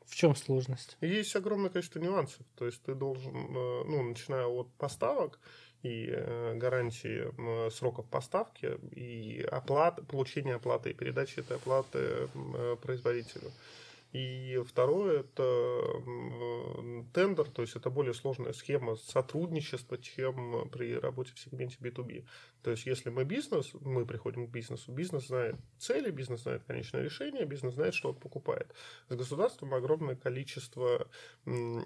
В 0.05 0.15
чем 0.15 0.35
сложность? 0.35 0.97
Есть 1.01 1.35
огромное 1.35 1.69
количество 1.69 1.99
нюансов. 1.99 2.45
То 2.55 2.65
есть 2.65 2.83
ты 2.83 2.93
должен, 2.93 3.33
э, 3.35 3.83
ну, 3.85 4.03
начиная 4.03 4.45
от 4.45 4.73
поставок, 4.73 5.39
и 5.83 6.09
э, 6.09 6.55
гарантии 6.55 7.69
сроков 7.69 8.05
поставки, 8.05 8.77
и 8.95 9.45
оплаты, 9.51 10.01
получения 10.01 10.55
оплаты, 10.55 10.91
и 10.91 10.93
передачи 10.93 11.39
этой 11.39 11.57
оплаты 11.57 11.99
э, 11.99 12.75
производителю. 12.81 13.51
И 14.13 14.61
второе– 14.67 15.19
это 15.21 15.81
тендер, 17.13 17.49
то 17.49 17.63
есть 17.63 17.75
это 17.75 17.89
более 17.89 18.13
сложная 18.13 18.53
схема 18.53 18.95
сотрудничества, 18.95 19.97
чем 19.97 20.69
при 20.69 20.95
работе 20.95 21.33
в 21.33 21.39
сегменте 21.39 21.77
B2B. 21.81 22.23
То 22.61 22.71
есть 22.71 22.85
если 22.85 23.09
мы 23.09 23.25
бизнес, 23.25 23.71
мы 23.81 24.05
приходим 24.05 24.47
к 24.47 24.51
бизнесу, 24.51 24.91
бизнес 24.91 25.27
знает 25.27 25.55
цели, 25.79 26.11
бизнес 26.11 26.43
знает 26.43 26.63
конечное 26.63 27.01
решение, 27.01 27.45
бизнес 27.45 27.73
знает, 27.73 27.95
что 27.95 28.09
он 28.09 28.15
покупает. 28.15 28.67
С 29.09 29.15
государством 29.15 29.73
огромное 29.73 30.15
количество 30.15 31.07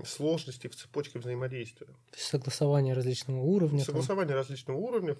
сложностей 0.05 0.69
в 0.69 0.75
цепочке 0.75 1.19
взаимодействия. 1.19 1.87
Согласование 2.11 2.93
различного 2.93 3.39
уровня. 3.39 3.79
Согласование 3.79 4.33
там. 4.33 4.37
различного 4.37 4.77
уровня, 4.77 5.15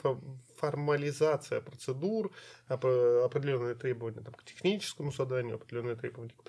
формализация 0.58 1.62
процедур, 1.62 2.32
определенные 2.67 3.76
требования 3.76 4.22
там, 4.22 4.34
к 4.34 4.43
техническому 4.43 5.13
заданию, 5.13 5.56
определенные 5.56 5.96
требования 5.96 6.34
к 6.38 6.43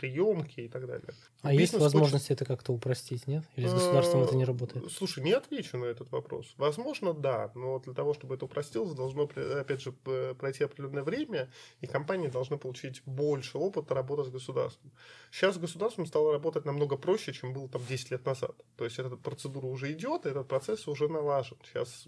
приемке 0.48 0.64
и 0.64 0.68
так 0.68 0.86
далее. 0.86 1.08
А 1.42 1.50
Бизнес 1.50 1.72
есть 1.72 1.82
возможность 1.82 2.28
хочет... 2.28 2.42
это 2.42 2.44
как-то 2.44 2.72
упростить, 2.72 3.26
нет? 3.26 3.44
Или 3.56 3.68
с 3.68 3.74
государством 3.74 4.22
это 4.22 4.36
не 4.36 4.44
работает? 4.44 4.90
Слушай, 4.90 5.22
не 5.22 5.32
отвечу 5.32 5.78
на 5.78 5.84
этот 5.84 6.10
вопрос. 6.10 6.54
Возможно, 6.56 7.14
да, 7.14 7.50
но 7.54 7.78
для 7.78 7.94
того, 7.94 8.14
чтобы 8.14 8.34
это 8.34 8.46
упростилось, 8.46 8.94
должно, 8.94 9.24
опять 9.24 9.82
же, 9.82 9.92
пройти 9.92 10.64
определенное 10.64 11.02
время, 11.02 11.50
и 11.80 11.86
компании 11.86 12.28
должны 12.28 12.58
получить 12.58 13.02
больше 13.06 13.58
опыта 13.58 13.94
работы 13.94 14.24
с 14.24 14.28
государством. 14.28 14.90
Сейчас 15.30 15.56
с 15.56 15.58
государством 15.58 16.06
стало 16.06 16.32
работать 16.32 16.64
намного 16.64 16.96
проще, 16.96 17.32
чем 17.32 17.52
было 17.52 17.68
там 17.68 17.82
10 17.88 18.10
лет 18.10 18.26
назад. 18.26 18.54
То 18.76 18.84
есть 18.84 18.98
эта 18.98 19.16
процедура 19.16 19.66
уже 19.66 19.92
идет, 19.92 20.26
и 20.26 20.30
этот 20.30 20.48
процесс 20.48 20.88
уже 20.88 21.08
налажен. 21.08 21.56
Сейчас 21.64 22.06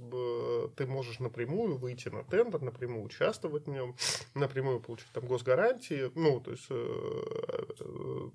ты 0.76 0.86
можешь 0.86 1.18
напрямую 1.18 1.76
выйти 1.76 2.08
на 2.08 2.24
тендер, 2.24 2.62
напрямую 2.62 3.04
участвовать 3.04 3.66
в 3.66 3.70
нем, 3.70 3.94
напрямую 4.34 4.80
получить 4.80 5.08
там 5.12 5.26
госгарантии, 5.26 6.10
ну, 6.14 6.40
то 6.40 6.50
есть 6.50 6.66
э, 6.70 7.74
э, 7.80 8.29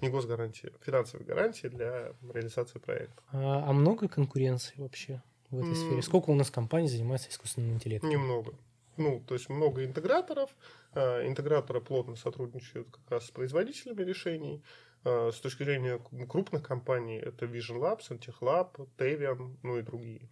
не 0.00 0.08
госгарантии, 0.08 0.72
а 0.74 0.84
финансовые 0.84 1.26
гарантии 1.26 1.68
для 1.68 2.12
реализации 2.32 2.78
проекта. 2.78 3.22
А, 3.32 3.68
а 3.68 3.72
много 3.72 4.08
конкуренции 4.08 4.74
вообще 4.76 5.22
в 5.50 5.58
этой 5.58 5.72
mm. 5.72 5.74
сфере? 5.74 6.02
Сколько 6.02 6.30
у 6.30 6.34
нас 6.34 6.50
компаний 6.50 6.88
занимается 6.88 7.30
искусственным 7.30 7.74
интеллектом? 7.74 8.10
Немного. 8.10 8.54
Ну, 8.96 9.22
то 9.26 9.34
есть 9.34 9.48
много 9.48 9.84
интеграторов. 9.84 10.50
А, 10.92 11.26
интеграторы 11.26 11.80
плотно 11.80 12.16
сотрудничают 12.16 12.90
как 12.90 13.10
раз 13.10 13.26
с 13.26 13.30
производителями 13.30 14.02
решений. 14.02 14.62
А, 15.04 15.30
с 15.32 15.40
точки 15.40 15.62
зрения 15.62 16.00
крупных 16.28 16.62
компаний 16.62 17.16
это 17.16 17.46
Vision 17.46 17.78
Labs, 17.78 18.10
Antech 18.10 18.88
Tevian, 18.98 19.56
ну 19.62 19.78
и 19.78 19.82
другие. 19.82 20.28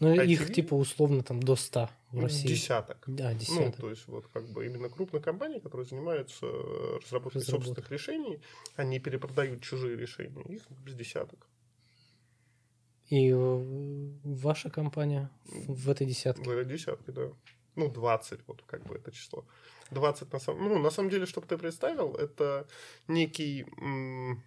Ну, 0.00 0.14
ITV, 0.14 0.26
их 0.26 0.52
типа 0.52 0.74
условно 0.74 1.22
там 1.22 1.40
до 1.42 1.56
100 1.56 1.88
в 2.10 2.20
России. 2.20 2.48
Десяток. 2.48 2.98
Да, 3.06 3.32
десяток. 3.32 3.78
Ну, 3.78 3.82
то 3.82 3.90
есть 3.90 4.06
вот 4.08 4.26
как 4.32 4.48
бы 4.48 4.66
именно 4.66 4.88
крупных 4.88 5.22
компаний, 5.22 5.60
которые 5.60 5.86
занимаются 5.86 6.46
разработкой 6.46 7.40
Разработка. 7.40 7.50
собственных 7.50 7.90
решений, 7.90 8.40
они 8.76 8.98
перепродают 8.98 9.62
чужие 9.62 9.96
решения. 9.96 10.42
Их 10.48 10.62
без 10.70 10.94
десяток. 10.94 11.46
И 13.08 13.32
ваша 14.24 14.70
компания 14.70 15.30
в 15.44 15.90
этой 15.90 16.06
десятке? 16.06 16.42
В 16.42 16.50
этой 16.50 16.64
десятке, 16.64 17.12
да. 17.12 17.30
Ну, 17.76 17.90
20, 17.90 18.40
вот 18.46 18.62
как 18.66 18.84
бы 18.86 18.94
это 18.96 19.12
число. 19.12 19.44
20 19.90 20.32
на 20.32 20.38
самом... 20.38 20.68
Ну, 20.68 20.78
на 20.78 20.90
самом 20.90 21.10
деле, 21.10 21.26
чтобы 21.26 21.46
ты 21.46 21.58
представил, 21.58 22.14
это 22.14 22.66
некий... 23.08 23.66
М- 23.78 24.42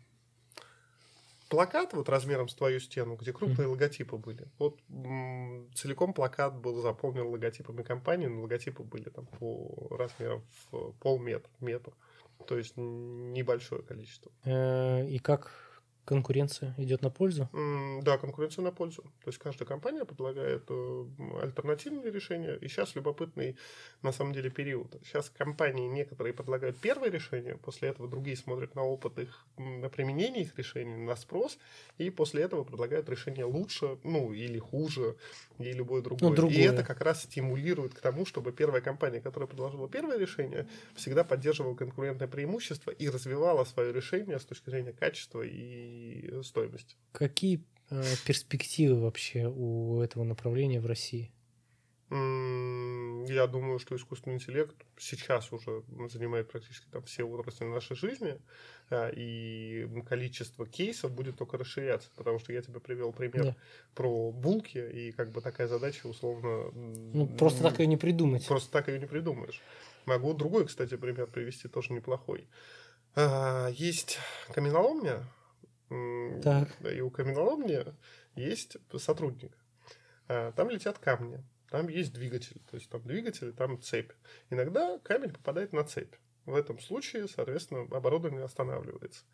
плакат 1.49 1.93
вот 1.93 2.09
размером 2.09 2.49
с 2.49 2.55
твою 2.55 2.79
стену, 2.79 3.15
где 3.15 3.33
крупные 3.33 3.67
mm-hmm. 3.67 3.71
логотипы 3.71 4.17
были. 4.17 4.47
Вот 4.59 4.79
м- 4.89 5.69
целиком 5.73 6.13
плакат 6.13 6.55
был 6.55 6.81
заполнен 6.81 7.27
логотипами 7.27 7.83
компании, 7.83 8.27
но 8.27 8.41
логотипы 8.41 8.83
были 8.83 9.09
там 9.09 9.25
по 9.25 9.95
размерам 9.97 10.43
в 10.71 10.91
полметра, 10.99 11.51
метр. 11.59 11.93
То 12.45 12.57
есть 12.57 12.73
небольшое 12.77 13.81
количество. 13.81 14.31
Э, 14.45 15.05
и 15.07 15.19
как 15.19 15.51
конкуренция 16.07 16.73
идет 16.77 17.01
на 17.01 17.09
пользу? 17.09 17.49
Да, 18.01 18.17
конкуренция 18.17 18.63
на 18.63 18.71
пользу. 18.71 19.03
То 19.23 19.27
есть 19.27 19.37
каждая 19.37 19.67
компания 19.67 20.05
предлагает 20.05 20.63
э, 20.69 21.05
альтернативные 21.43 22.11
решения. 22.11 22.55
И 22.55 22.69
сейчас 22.69 22.95
любопытный 22.95 23.57
на 24.01 24.13
самом 24.13 24.31
деле 24.31 24.49
период. 24.49 24.95
Сейчас 25.03 25.29
компании 25.29 25.87
некоторые 25.87 26.33
предлагают 26.33 26.77
первое 26.77 27.09
решение, 27.09 27.57
после 27.57 27.89
этого 27.89 28.07
другие 28.07 28.37
смотрят 28.37 28.73
на 28.73 28.83
опыт 28.83 29.19
их, 29.19 29.45
на 29.57 29.89
применение 29.89 30.43
их 30.43 30.57
решений, 30.57 30.95
на 30.95 31.15
спрос, 31.17 31.57
и 31.97 32.09
после 32.09 32.43
этого 32.43 32.63
предлагают 32.63 33.09
решение 33.09 33.43
лучше, 33.43 33.97
ну 34.03 34.31
или 34.31 34.59
хуже, 34.59 35.17
и 35.59 35.73
любое 35.73 36.01
другое. 36.01 36.29
Ну, 36.29 36.35
другое. 36.35 36.57
И 36.57 36.61
это 36.61 36.83
как 36.83 37.01
раз 37.01 37.23
стимулирует 37.23 37.93
к 37.93 37.99
тому, 37.99 38.25
чтобы 38.25 38.53
первая 38.53 38.81
компания, 38.81 39.19
которая 39.19 39.47
предложила 39.47 39.89
первое 39.89 40.17
решение, 40.17 40.67
всегда 40.95 41.25
поддерживала 41.25 41.75
конкурентное 41.75 42.29
преимущество 42.29 42.91
и 42.91 43.09
развивала 43.09 43.65
свое 43.65 43.91
решение 43.91 44.39
с 44.39 44.45
точки 44.45 44.69
зрения 44.69 44.93
качества 44.93 45.41
и 45.41 45.96
стоимость. 46.43 46.97
Какие 47.11 47.63
э, 47.89 48.03
перспективы 48.25 49.01
вообще 49.01 49.47
у 49.47 50.01
этого 50.01 50.23
направления 50.23 50.79
в 50.79 50.85
России? 50.85 51.31
Я 52.09 53.47
думаю, 53.47 53.79
что 53.79 53.97
искусственный 53.97 54.37
интеллект 54.37 54.75
сейчас 54.97 55.51
уже 55.51 55.83
занимает 56.09 56.49
практически 56.49 56.85
там 56.89 57.03
все 57.03 57.25
отрасли 57.25 57.65
нашей 57.65 57.97
жизни, 57.97 58.39
а, 58.89 59.09
и 59.09 59.85
количество 60.07 60.65
кейсов 60.65 61.11
будет 61.11 61.37
только 61.37 61.57
расширяться, 61.57 62.09
потому 62.15 62.39
что 62.39 62.53
я 62.53 62.61
тебе 62.61 62.79
привел 62.79 63.11
пример 63.11 63.43
да. 63.43 63.55
про 63.93 64.31
булки, 64.31 64.77
и 64.77 65.11
как 65.11 65.31
бы 65.31 65.41
такая 65.41 65.67
задача 65.67 66.07
условно... 66.07 66.71
Ну, 66.71 67.27
просто 67.27 67.61
так 67.61 67.79
ее 67.79 67.87
не 67.87 67.97
придумать. 67.97 68.47
Просто 68.47 68.71
так 68.71 68.87
ее 68.87 68.99
не 68.99 69.07
придумаешь. 69.07 69.61
Могу 70.05 70.33
другой, 70.33 70.65
кстати, 70.65 70.95
пример 70.95 71.27
привести, 71.27 71.67
тоже 71.67 71.91
неплохой. 71.91 72.47
А, 73.15 73.67
есть 73.67 74.19
каменоломня, 74.53 75.25
так. 76.41 76.69
И 76.81 77.01
у 77.01 77.09
каменоломни 77.09 77.85
есть 78.35 78.77
сотрудник. 78.97 79.57
А, 80.27 80.51
там 80.51 80.69
летят 80.69 80.99
камни, 80.99 81.43
там 81.69 81.87
есть 81.87 82.13
двигатель, 82.13 82.61
то 82.69 82.75
есть 82.75 82.89
там 82.89 83.01
двигатель, 83.03 83.53
там 83.53 83.81
цепь. 83.81 84.11
Иногда 84.49 84.99
камень 84.99 85.31
попадает 85.31 85.73
на 85.73 85.83
цепь. 85.83 86.13
В 86.45 86.55
этом 86.55 86.79
случае, 86.79 87.27
соответственно, 87.27 87.81
оборудование 87.81 88.43
останавливается. 88.43 89.25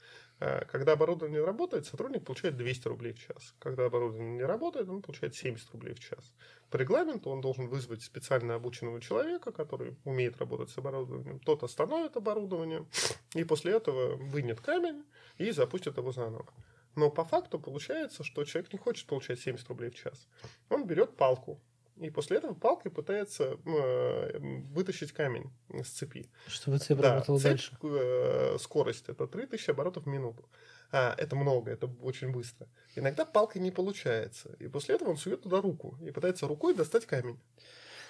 А, 0.45 0.65
когда 0.65 0.91
оборудование 0.91 1.41
работает, 1.41 1.85
сотрудник 1.85 2.25
получает 2.25 2.57
200 2.57 2.87
рублей 2.89 3.13
в 3.13 3.19
час. 3.19 3.55
Когда 3.59 3.85
оборудование 3.85 4.33
не 4.35 4.43
работает, 4.43 4.89
он 4.89 5.01
получает 5.01 5.35
70 5.35 5.71
рублей 5.71 5.93
в 5.93 6.01
час. 6.01 6.33
По 6.69 6.75
регламенту 6.75 7.29
он 7.29 7.39
должен 7.39 7.69
вызвать 7.69 8.03
специально 8.03 8.55
обученного 8.55 8.99
человека, 8.99 9.53
который 9.53 9.95
умеет 10.03 10.37
работать 10.37 10.69
с 10.69 10.77
оборудованием. 10.77 11.39
Тот 11.39 11.63
остановит 11.63 12.17
оборудование 12.17 12.85
и 13.33 13.45
после 13.45 13.71
этого 13.71 14.17
вынет 14.17 14.59
камень 14.59 15.05
и 15.37 15.49
запустит 15.51 15.95
его 15.95 16.11
заново. 16.11 16.53
Но 16.95 17.09
по 17.09 17.23
факту 17.23 17.57
получается, 17.57 18.25
что 18.25 18.43
человек 18.43 18.73
не 18.73 18.79
хочет 18.79 19.07
получать 19.07 19.39
70 19.39 19.69
рублей 19.69 19.91
в 19.91 19.95
час. 19.95 20.27
Он 20.69 20.85
берет 20.85 21.15
палку, 21.15 21.61
и 21.97 22.09
после 22.09 22.37
этого 22.37 22.53
палкой 22.53 22.91
пытается 22.91 23.57
э, 23.65 24.39
вытащить 24.39 25.11
камень 25.11 25.51
с 25.69 25.89
цепи. 25.89 26.29
Чтобы 26.47 26.79
цепь 26.79 26.99
да, 26.99 27.15
работала 27.15 27.37
цепь, 27.37 27.49
дальше. 27.49 27.77
Э, 27.83 28.57
скорость 28.59 29.09
это 29.09 29.27
3000 29.27 29.69
оборотов 29.71 30.05
в 30.05 30.07
минуту. 30.07 30.49
А, 30.91 31.15
это 31.17 31.35
много, 31.35 31.71
это 31.71 31.87
очень 32.01 32.31
быстро. 32.31 32.67
Иногда 32.95 33.25
палкой 33.25 33.61
не 33.61 33.71
получается. 33.71 34.55
И 34.59 34.67
после 34.67 34.95
этого 34.95 35.09
он 35.09 35.17
сует 35.17 35.41
туда 35.41 35.61
руку 35.61 35.97
и 36.01 36.11
пытается 36.11 36.47
рукой 36.47 36.73
достать 36.73 37.05
камень. 37.05 37.39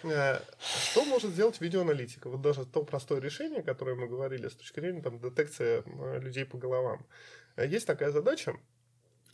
Э, 0.04 0.40
что 0.60 1.04
может 1.06 1.32
сделать 1.32 1.60
видеоаналитика? 1.60 2.30
Вот 2.30 2.42
даже 2.42 2.66
то 2.66 2.84
простое 2.84 3.20
решение, 3.20 3.64
которое 3.64 3.96
мы 3.96 4.08
говорили 4.08 4.48
с 4.48 4.54
точки 4.54 4.80
зрения 4.80 5.02
там, 5.02 5.20
детекции 5.20 5.84
людей 6.20 6.46
по 6.46 6.58
головам. 6.58 7.06
Э, 7.56 7.68
есть 7.68 7.88
такая 7.88 8.12
задача, 8.12 8.56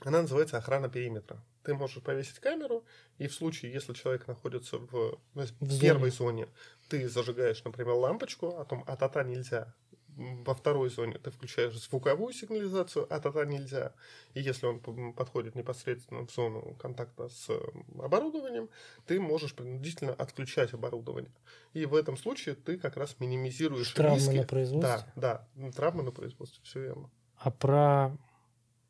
она 0.02 0.22
называется 0.22 0.58
охрана 0.58 0.90
периметра. 0.90 1.44
Ты 1.64 1.74
можешь 1.74 2.02
повесить 2.02 2.40
камеру, 2.40 2.86
и 3.18 3.28
в 3.28 3.34
случае, 3.34 3.74
если 3.74 3.94
человек 3.94 4.28
находится 4.28 4.78
в, 4.78 5.20
в 5.34 5.80
первой 5.80 6.12
зоне, 6.12 6.48
ты 6.88 7.08
зажигаешь, 7.10 7.64
например, 7.64 7.96
лампочку, 7.96 8.58
а 8.58 8.66
том 8.66 8.84
от 8.88 9.04
ата 9.04 9.24
нельзя, 9.24 9.74
во 10.20 10.54
второй 10.54 10.90
зоне 10.90 11.18
ты 11.18 11.32
включаешь 11.32 11.80
звуковую 11.80 12.34
сигнализацию, 12.34 13.08
а 13.10 13.20
тогда 13.20 13.46
нельзя. 13.46 13.94
И 14.34 14.42
если 14.42 14.66
он 14.66 14.80
подходит 15.14 15.56
непосредственно 15.56 16.26
в 16.26 16.32
зону 16.32 16.76
контакта 16.80 17.30
с 17.30 17.50
оборудованием, 17.98 18.70
ты 19.06 19.20
можешь 19.20 19.56
принудительно 19.56 20.14
отключать 20.14 20.74
оборудование. 20.74 21.32
И 21.74 21.86
в 21.86 21.96
этом 21.96 22.18
случае 22.18 22.56
ты 22.56 22.78
как 22.78 22.98
раз 22.98 23.16
минимизируешь 23.20 23.92
травмы 23.94 24.18
риски. 24.18 24.36
на 24.36 24.44
производстве. 24.44 25.14
Да, 25.16 25.48
да, 25.56 25.72
травмы 25.72 26.04
на 26.04 26.12
производстве, 26.12 26.62
все 26.64 26.82
верно. 26.82 27.10
А 27.38 27.52
про 27.52 28.18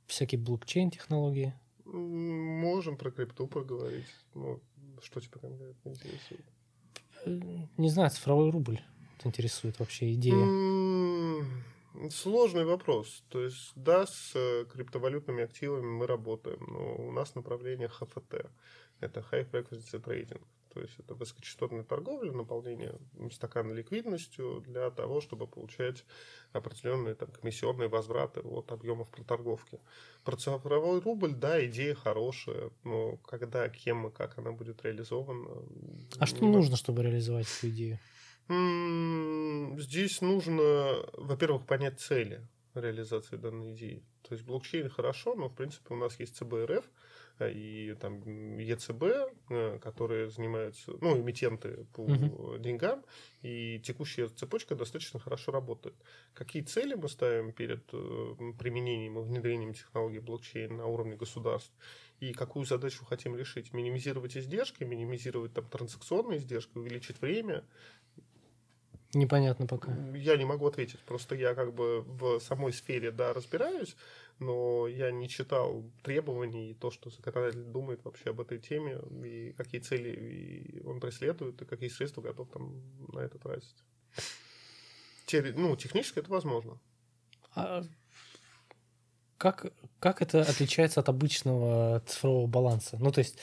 всякие 0.09 0.39
блокчейн 0.39 0.91
технологии? 0.91 1.53
Можем 1.85 2.97
про 2.97 3.11
крипту 3.11 3.47
поговорить. 3.47 4.05
Ну, 4.35 4.59
что 5.01 5.19
тебя 5.19 5.39
конкретно 5.39 5.89
интересует? 5.89 6.45
Не 7.77 7.89
знаю, 7.89 8.09
цифровой 8.09 8.51
рубль 8.51 8.79
интересует 9.23 9.79
вообще 9.79 10.13
идея? 10.13 10.35
Сложный 12.11 12.65
вопрос. 12.65 13.23
То 13.29 13.43
есть, 13.43 13.71
да, 13.75 14.05
с 14.05 14.31
э, 14.35 14.65
криптовалютными 14.71 15.43
активами 15.43 15.85
мы 15.85 16.07
работаем, 16.07 16.63
но 16.67 16.95
у 17.07 17.11
нас 17.11 17.35
направление 17.35 17.89
ХФТ. 17.89 18.45
Это 19.01 19.25
High 19.31 19.49
Frequency 19.49 20.01
Trading. 20.01 20.41
То 20.73 20.81
есть 20.81 20.93
это 20.99 21.15
высокочастотная 21.15 21.83
торговля, 21.83 22.31
наполнение 22.31 22.95
стакана 23.31 23.73
ликвидностью 23.73 24.63
для 24.67 24.91
того, 24.91 25.19
чтобы 25.19 25.47
получать 25.47 26.05
определенные 26.53 27.15
там, 27.15 27.29
комиссионные 27.31 27.89
возвраты 27.89 28.41
от 28.41 28.71
объемов 28.71 29.09
проторговки. 29.09 29.79
Про 30.23 30.37
цифровой 30.37 30.99
рубль, 30.99 31.33
да, 31.33 31.65
идея 31.65 31.95
хорошая, 31.95 32.69
но 32.83 33.17
когда, 33.17 33.67
кем 33.69 34.07
и 34.07 34.11
как 34.11 34.37
она 34.37 34.51
будет 34.51 34.83
реализована... 34.83 35.49
А 36.19 36.25
что 36.25 36.45
нужно, 36.45 36.75
чтобы 36.75 37.03
реализовать 37.03 37.47
эту 37.57 37.69
идею? 37.69 37.99
Здесь 39.79 40.21
нужно, 40.21 41.05
во-первых, 41.13 41.65
понять 41.65 41.99
цели 41.99 42.47
реализации 42.73 43.37
данной 43.37 43.73
идеи. 43.73 44.03
То 44.27 44.33
есть 44.33 44.45
блокчейн 44.45 44.89
хорошо, 44.89 45.35
но 45.35 45.49
в 45.49 45.55
принципе 45.55 45.93
у 45.93 45.97
нас 45.97 46.19
есть 46.19 46.35
ЦБРФ, 46.37 46.85
и 47.47 47.95
там 47.95 48.57
ЕЦБ, 48.57 49.03
э, 49.49 49.79
которые 49.79 50.29
занимаются, 50.29 50.93
ну, 50.99 51.17
эмитенты 51.17 51.85
по 51.93 52.01
угу. 52.01 52.57
деньгам, 52.57 53.03
и 53.41 53.79
текущая 53.79 54.27
цепочка 54.27 54.75
достаточно 54.75 55.19
хорошо 55.19 55.51
работает. 55.51 55.95
Какие 56.33 56.63
цели 56.63 56.95
мы 56.95 57.07
ставим 57.07 57.51
перед 57.53 57.83
э, 57.93 58.35
применением 58.57 59.19
и 59.19 59.21
внедрением 59.21 59.73
технологий 59.73 60.19
блокчейн 60.19 60.75
на 60.75 60.85
уровне 60.85 61.15
государств? 61.15 61.73
И 62.19 62.33
какую 62.33 62.65
задачу 62.65 63.05
хотим 63.05 63.35
решить? 63.35 63.73
Минимизировать 63.73 64.35
издержки, 64.35 64.83
минимизировать 64.83 65.53
там 65.53 65.65
транзакционные 65.65 66.39
издержки, 66.39 66.77
увеличить 66.77 67.21
время, 67.21 67.63
Непонятно 69.13 69.65
пока. 69.65 69.91
Я 70.13 70.37
не 70.37 70.45
могу 70.45 70.67
ответить. 70.67 70.99
Просто 70.99 71.33
я 71.33 71.55
как 71.55 71.73
бы 71.73 72.01
в 72.01 72.39
самой 72.39 72.71
сфере, 72.73 73.11
да, 73.11 73.33
разбираюсь, 73.33 73.95
но 74.39 74.87
я 74.87 75.11
не 75.11 75.27
читал 75.27 75.83
требований 76.03 76.71
и 76.71 76.73
то, 76.73 76.91
что 76.91 77.09
законодатель 77.09 77.63
думает 77.63 78.03
вообще 78.03 78.29
об 78.29 78.41
этой 78.41 78.59
теме, 78.59 78.99
и 79.23 79.53
какие 79.53 79.81
цели 79.81 80.81
он 80.85 80.99
преследует, 80.99 81.61
и 81.61 81.65
какие 81.65 81.89
средства 81.89 82.21
готов 82.21 82.49
там 82.49 82.81
на 83.13 83.19
это 83.19 83.37
тратить. 83.37 83.75
Те, 85.25 85.41
ну, 85.55 85.75
технически 85.75 86.19
это 86.19 86.31
возможно. 86.31 86.79
А 87.53 87.83
как, 89.37 89.73
как 89.99 90.21
это 90.21 90.41
отличается 90.41 90.99
от 90.99 91.09
обычного 91.09 92.01
цифрового 92.05 92.47
баланса? 92.47 92.97
Ну, 92.99 93.11
то 93.11 93.19
есть 93.19 93.37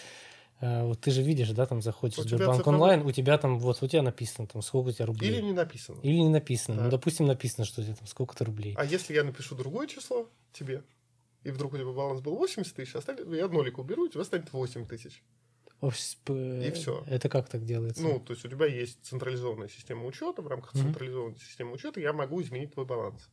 вот 0.61 1.01
ты 1.01 1.11
же 1.11 1.23
видишь, 1.23 1.51
да, 1.51 1.67
там 1.67 1.83
заходишь 1.83 2.17
в 2.17 2.23
Сбербанк 2.23 2.59
цифровой... 2.59 2.81
онлайн, 2.81 3.07
у 3.07 3.13
тебя 3.13 3.37
там 3.37 3.59
вот 3.59 3.83
у 3.83 3.87
тебя 3.87 4.03
написано 4.03 4.47
там 4.47 4.63
сколько 4.63 4.89
у 4.89 4.93
тебя 4.93 5.07
рублей. 5.07 5.31
Или 5.31 5.43
не 5.43 5.53
написано. 5.53 6.01
Или 6.03 6.17
не 6.17 6.31
написано. 6.31 6.77
Да. 6.79 6.85
Ну, 6.85 6.91
допустим, 6.91 7.27
написано, 7.27 7.65
что 7.65 7.83
у 7.83 7.85
тебя 7.85 7.95
там 7.95 8.07
сколько-то 8.07 8.45
рублей. 8.45 8.75
А 8.79 8.85
если 8.85 9.15
я 9.15 9.25
напишу 9.25 9.55
другое 9.55 9.87
число 9.87 10.29
тебе, 10.53 10.83
и 11.43 11.51
вдруг 11.51 11.75
у 11.75 11.77
тебя 11.77 11.93
баланс 11.93 12.21
был 12.23 12.37
80 12.37 12.75
тысяч, 12.75 12.95
остались, 12.95 13.27
я 13.37 13.49
нолик 13.49 13.79
уберу, 13.79 14.05
у 14.05 14.09
тебя 14.09 14.25
станет 14.25 14.53
8 14.53 14.87
тысяч. 14.87 15.23
И 15.83 16.71
все. 16.75 17.05
Это 17.07 17.29
как 17.29 17.49
так 17.49 17.65
делается? 17.65 18.03
Ну, 18.03 18.19
то 18.19 18.33
есть 18.33 18.45
у 18.45 18.49
тебя 18.49 18.67
есть 18.67 19.05
централизованная 19.05 19.69
система 19.69 20.07
учета, 20.07 20.41
в 20.41 20.49
рамках 20.49 20.75
mm-hmm. 20.75 20.83
централизованной 20.83 21.39
системы 21.39 21.73
учета 21.73 22.01
я 22.01 22.15
могу 22.15 22.41
изменить 22.41 22.73
твой 22.73 22.87
баланс. 22.87 23.29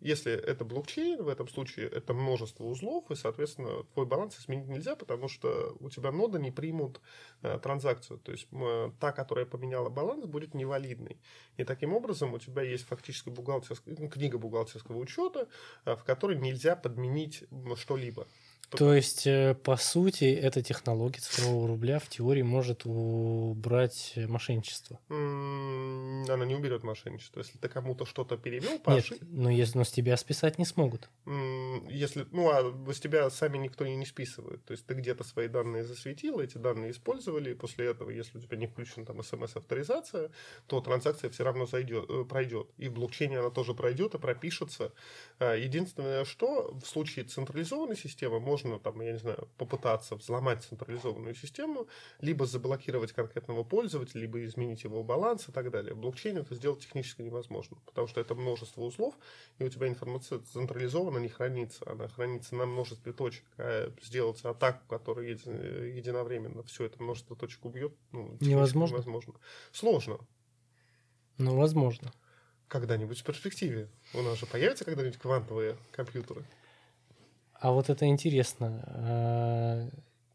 Если 0.00 0.32
это 0.32 0.64
блокчейн, 0.64 1.22
в 1.22 1.28
этом 1.28 1.46
случае 1.48 1.88
это 1.88 2.14
множество 2.14 2.64
узлов, 2.64 3.10
и, 3.10 3.14
соответственно, 3.14 3.84
твой 3.94 4.06
баланс 4.06 4.38
изменить 4.38 4.68
нельзя, 4.68 4.96
потому 4.96 5.28
что 5.28 5.76
у 5.78 5.90
тебя 5.90 6.10
нода 6.10 6.38
не 6.38 6.50
примут 6.50 7.00
э, 7.42 7.58
транзакцию. 7.62 8.18
То 8.18 8.32
есть 8.32 8.48
э, 8.50 8.90
та, 8.98 9.12
которая 9.12 9.44
поменяла 9.44 9.90
баланс, 9.90 10.24
будет 10.24 10.54
невалидной. 10.54 11.18
И 11.58 11.64
таким 11.64 11.92
образом 11.92 12.32
у 12.32 12.38
тебя 12.38 12.62
есть 12.62 12.84
фактически 12.84 13.28
бухгалтерская, 13.28 13.94
книга 14.08 14.38
бухгалтерского 14.38 14.96
учета, 14.96 15.48
э, 15.84 15.94
в 15.94 16.04
которой 16.04 16.38
нельзя 16.38 16.76
подменить 16.76 17.44
что-либо. 17.76 18.26
То 18.70 18.94
есть, 18.94 19.26
э, 19.26 19.54
по 19.54 19.76
сути, 19.76 20.24
эта 20.24 20.62
технология 20.62 21.20
цифрового 21.20 21.68
рубля 21.68 21.98
в 21.98 22.08
теории 22.08 22.42
может 22.42 22.82
убрать 22.84 24.14
мошенничество. 24.16 25.00
Она 25.08 26.46
не 26.46 26.54
уберет 26.54 26.82
мошенничество. 26.82 27.40
Если 27.40 27.58
ты 27.58 27.68
кому-то 27.68 28.04
что-то 28.04 28.36
перевел 28.36 28.78
по 28.78 28.90
Нет, 28.90 29.06
но, 29.22 29.50
если, 29.50 29.78
но 29.78 29.84
с 29.84 29.90
тебя 29.90 30.16
списать 30.16 30.58
не 30.58 30.64
смогут. 30.64 31.10
Если, 31.88 32.26
ну, 32.30 32.50
а 32.50 32.92
с 32.92 33.00
тебя 33.00 33.28
сами 33.30 33.58
никто 33.58 33.84
и 33.84 33.94
не 33.94 34.06
списывает. 34.06 34.64
То 34.64 34.72
есть, 34.72 34.86
ты 34.86 34.94
где-то 34.94 35.24
свои 35.24 35.48
данные 35.48 35.84
засветил, 35.84 36.40
эти 36.40 36.58
данные 36.58 36.92
использовали, 36.92 37.50
и 37.52 37.54
после 37.54 37.86
этого, 37.86 38.10
если 38.10 38.38
у 38.38 38.40
тебя 38.40 38.56
не 38.56 38.66
включена 38.66 39.04
там 39.06 39.22
смс-авторизация, 39.22 40.30
то 40.66 40.80
транзакция 40.80 41.30
все 41.30 41.44
равно 41.44 41.66
зайдет, 41.66 42.08
э, 42.08 42.24
пройдет. 42.24 42.68
И 42.76 42.88
в 42.88 42.92
блокчейне 42.92 43.38
она 43.38 43.50
тоже 43.50 43.74
пройдет 43.74 44.14
и 44.14 44.18
пропишется. 44.18 44.92
А, 45.38 45.54
единственное, 45.54 46.24
что 46.24 46.72
в 46.74 46.86
случае 46.86 47.24
централизованной 47.24 47.96
системы 47.96 48.40
можно 48.40 48.59
можно, 48.64 48.78
там, 48.78 49.00
я 49.00 49.12
не 49.12 49.18
знаю, 49.18 49.48
попытаться 49.56 50.16
взломать 50.16 50.62
централизованную 50.64 51.34
систему, 51.34 51.86
либо 52.20 52.46
заблокировать 52.46 53.12
конкретного 53.12 53.64
пользователя, 53.64 54.20
либо 54.20 54.44
изменить 54.44 54.84
его 54.84 55.02
баланс 55.02 55.48
и 55.48 55.52
так 55.52 55.70
далее. 55.70 55.94
В 55.94 55.98
блокчейне 55.98 56.40
это 56.40 56.54
сделать 56.54 56.80
технически 56.80 57.22
невозможно, 57.22 57.78
потому 57.86 58.06
что 58.06 58.20
это 58.20 58.34
множество 58.34 58.82
узлов, 58.82 59.14
и 59.58 59.64
у 59.64 59.68
тебя 59.68 59.88
информация 59.88 60.40
централизованно 60.40 61.18
не 61.18 61.28
хранится, 61.28 61.90
она 61.90 62.08
хранится 62.08 62.54
на 62.54 62.66
множестве 62.66 63.12
точек. 63.12 63.44
А 63.58 63.92
сделать 64.02 64.42
атаку, 64.44 64.86
которая 64.88 65.26
еди- 65.26 65.96
единовременно 65.96 66.62
все 66.62 66.84
это 66.84 67.02
множество 67.02 67.36
точек 67.36 67.64
убьет, 67.64 67.92
ну, 68.12 68.36
невозможно. 68.40 68.94
невозможно. 68.94 69.34
Сложно. 69.72 70.18
Ну, 71.38 71.56
возможно. 71.56 72.12
Когда-нибудь 72.68 73.20
в 73.20 73.24
перспективе. 73.24 73.88
У 74.14 74.22
нас 74.22 74.38
же 74.38 74.46
появятся 74.46 74.84
когда-нибудь 74.84 75.18
квантовые 75.18 75.76
компьютеры. 75.90 76.44
А 77.60 77.72
вот 77.72 77.90
это 77.90 78.06
интересно. 78.06 78.82
А, 78.86 79.88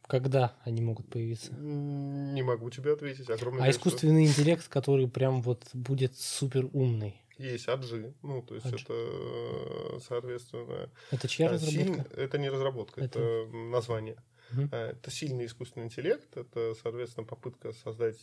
когда 0.08 0.56
они 0.64 0.82
могут 0.82 1.10
появиться? 1.10 1.52
Не 1.54 2.44
могу 2.44 2.70
тебе 2.70 2.94
ответить. 2.94 3.30
Огромное 3.30 3.64
а 3.66 3.72
искусственный 3.72 4.26
интеллект, 4.26 4.68
который 4.68 5.08
прям 5.08 5.42
вот 5.42 5.64
будет 5.74 6.16
супер 6.16 6.70
умный? 6.72 7.20
Есть 7.38 7.68
Аджи, 7.68 8.14
ну, 8.22 8.42
то 8.44 8.56
есть 8.56 8.66
Аджи. 8.68 8.86
это, 8.86 10.00
соответственно... 10.00 10.90
Это 11.12 11.28
чья 11.28 11.50
разработка? 11.50 11.84
Сильно, 11.84 12.06
это 12.16 12.38
не 12.38 12.50
разработка, 12.50 13.02
это, 13.02 13.20
это 13.20 13.58
название. 13.58 14.16
Угу. 14.54 14.76
Это 14.76 15.12
сильный 15.12 15.46
искусственный 15.46 15.86
интеллект, 15.86 16.36
это, 16.38 16.74
соответственно, 16.82 17.26
попытка 17.26 17.74
создать 17.74 18.18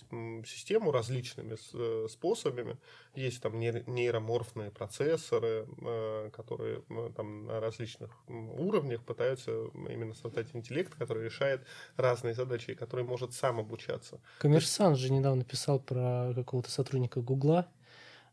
систему 0.47 0.93
различными 0.93 1.57
э, 1.75 2.09
способами. 2.09 2.77
Есть 3.15 3.43
там 3.43 3.59
нейроморфные 3.59 4.71
процессоры, 4.71 5.67
э, 5.81 6.31
которые 6.33 6.83
там 7.17 7.47
на 7.47 7.61
различных 7.61 8.11
уровнях 8.29 9.03
пытаются 9.05 9.51
именно 9.75 10.15
создать 10.15 10.55
интеллект, 10.55 10.95
который 10.95 11.25
решает 11.25 11.67
разные 11.97 12.35
задачи 12.35 12.71
и 12.71 12.75
который 12.75 13.05
может 13.05 13.33
сам 13.33 13.59
обучаться. 13.59 14.21
Коммерсант 14.39 14.99
же 14.99 15.13
недавно 15.13 15.45
писал 15.45 15.81
про 15.81 16.33
какого-то 16.35 16.71
сотрудника 16.71 17.21
Гугла, 17.21 17.69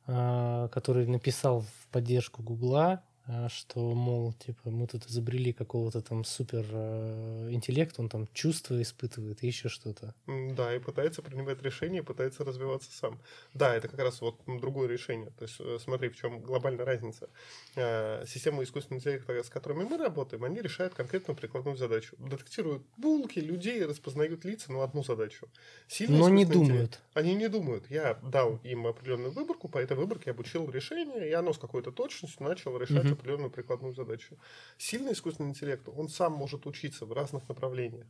который 0.06 1.06
написал 1.08 1.62
в 1.62 1.88
поддержку 1.92 2.42
Гугла 2.42 3.04
что, 3.50 3.94
мол, 3.94 4.34
типа, 4.34 4.72
мы 4.72 4.88
тут 4.88 5.06
изобрели 5.06 5.54
какого-то 5.54 6.02
там 6.02 6.24
супер 6.24 6.66
э, 6.72 7.50
интеллект, 7.52 8.00
он 8.00 8.10
там 8.10 8.28
чувства 8.34 8.82
испытывает 8.82 9.44
и 9.44 9.48
еще 9.48 9.70
что-то. 9.70 10.16
Да, 10.26 10.76
и 10.76 10.80
пытается 10.80 11.22
принимать 11.22 11.62
решения, 11.62 12.02
пытается 12.02 12.44
развиваться 12.44 12.92
сам. 12.92 13.20
Да, 13.54 13.76
это 13.76 13.88
как 13.88 14.00
раз 14.00 14.22
вот 14.22 14.40
другое 14.48 14.88
решение. 14.88 15.30
То 15.38 15.44
есть, 15.44 15.58
э, 15.60 15.78
смотри, 15.80 16.10
в 16.10 16.16
чем 16.16 16.42
глобальная 16.42 16.86
разница. 16.86 17.30
Э, 17.76 18.26
системы 18.26 18.64
искусственного 18.64 19.00
интеллекта, 19.00 19.44
с 19.44 19.50
которыми 19.50 19.84
мы 19.84 19.98
работаем, 19.98 20.44
они 20.44 20.60
решают 20.60 20.96
конкретную 20.96 21.38
прикладную 21.38 21.78
задачу. 21.78 22.16
Детектируют 22.18 22.82
булки, 22.98 23.38
людей, 23.38 23.86
распознают 23.86 24.44
лица, 24.44 24.72
но 24.72 24.82
одну 24.82 25.04
задачу. 25.04 25.48
Сильный 25.88 26.18
но 26.18 26.30
не 26.30 26.46
думают. 26.46 27.00
Они 27.14 27.36
не 27.36 27.48
думают. 27.48 27.92
Я 27.92 28.16
дал 28.24 28.60
им 28.64 28.88
определенную 28.88 29.32
выборку, 29.32 29.68
по 29.68 29.78
этой 29.78 29.96
выборке 29.96 30.32
обучил 30.32 30.68
решение, 30.72 31.30
и 31.30 31.34
оно 31.34 31.54
с 31.54 31.60
какой-то 31.60 31.92
точностью 31.92 32.44
начало 32.44 32.80
решать 32.80 33.06
угу 33.06 33.19
определенную 33.20 33.52
прикладную 33.52 33.94
задачу. 33.94 34.38
Сильный 34.78 35.14
искусственный 35.14 35.50
интеллект, 35.50 35.88
он 35.88 36.10
сам 36.10 36.34
может 36.34 36.66
учиться 36.66 37.06
в 37.06 37.14
разных 37.14 37.48
направлениях. 37.48 38.08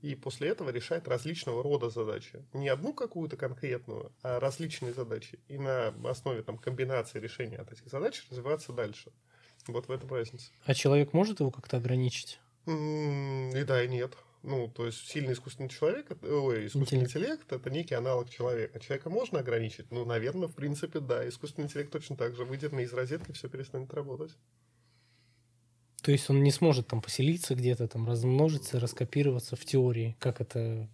И 0.00 0.16
после 0.16 0.48
этого 0.48 0.70
решает 0.70 1.06
различного 1.06 1.62
рода 1.62 1.88
задачи. 1.88 2.44
Не 2.52 2.68
одну 2.68 2.92
какую-то 2.92 3.36
конкретную, 3.36 4.12
а 4.22 4.40
различные 4.40 4.92
задачи. 4.92 5.38
И 5.46 5.58
на 5.58 5.94
основе 6.04 6.42
там, 6.42 6.58
комбинации 6.58 7.20
решения 7.20 7.58
от 7.58 7.72
этих 7.72 7.86
задач 7.86 8.26
развиваться 8.28 8.72
дальше. 8.72 9.12
Вот 9.68 9.86
в 9.86 9.92
этом 9.92 10.10
разница. 10.10 10.50
А 10.64 10.74
человек 10.74 11.12
может 11.12 11.38
его 11.38 11.52
как-то 11.52 11.76
ограничить? 11.76 12.40
И 12.66 13.64
да, 13.64 13.84
и 13.84 13.88
нет. 13.88 14.16
Ну, 14.42 14.68
то 14.68 14.86
есть 14.86 15.08
сильный 15.08 15.34
искусственный 15.34 15.68
человек, 15.68 16.10
ой, 16.22 16.66
искусственный 16.66 17.04
интеллект. 17.04 17.42
интеллект 17.42 17.52
это 17.52 17.70
некий 17.70 17.94
аналог 17.94 18.28
человека. 18.28 18.80
Человека 18.80 19.08
можно 19.08 19.38
ограничить? 19.38 19.90
Ну, 19.92 20.04
наверное, 20.04 20.48
в 20.48 20.54
принципе, 20.54 20.98
да. 20.98 21.28
Искусственный 21.28 21.66
интеллект 21.66 21.92
точно 21.92 22.16
так 22.16 22.34
же. 22.34 22.44
Выйдет 22.44 22.72
из 22.72 22.92
розетки, 22.92 23.30
все 23.32 23.48
перестанет 23.48 23.94
работать. 23.94 24.36
То 26.02 26.10
есть 26.10 26.28
он 26.28 26.42
не 26.42 26.50
сможет 26.50 26.88
там 26.88 27.00
поселиться 27.00 27.54
где-то, 27.54 27.86
там 27.86 28.08
размножиться, 28.08 28.80
раскопироваться 28.80 29.54
в 29.54 29.64
теории, 29.64 30.16
как 30.18 30.40
это 30.40 30.88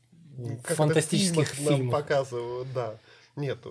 как 0.62 0.72
в 0.72 0.74
фантастических 0.76 1.42
это 1.42 1.50
в 1.50 1.54
фильмах, 1.54 1.76
фильмах. 1.76 1.92
Нам 1.92 2.02
показывают, 2.02 2.68
да. 2.74 2.98
Нет, 3.38 3.66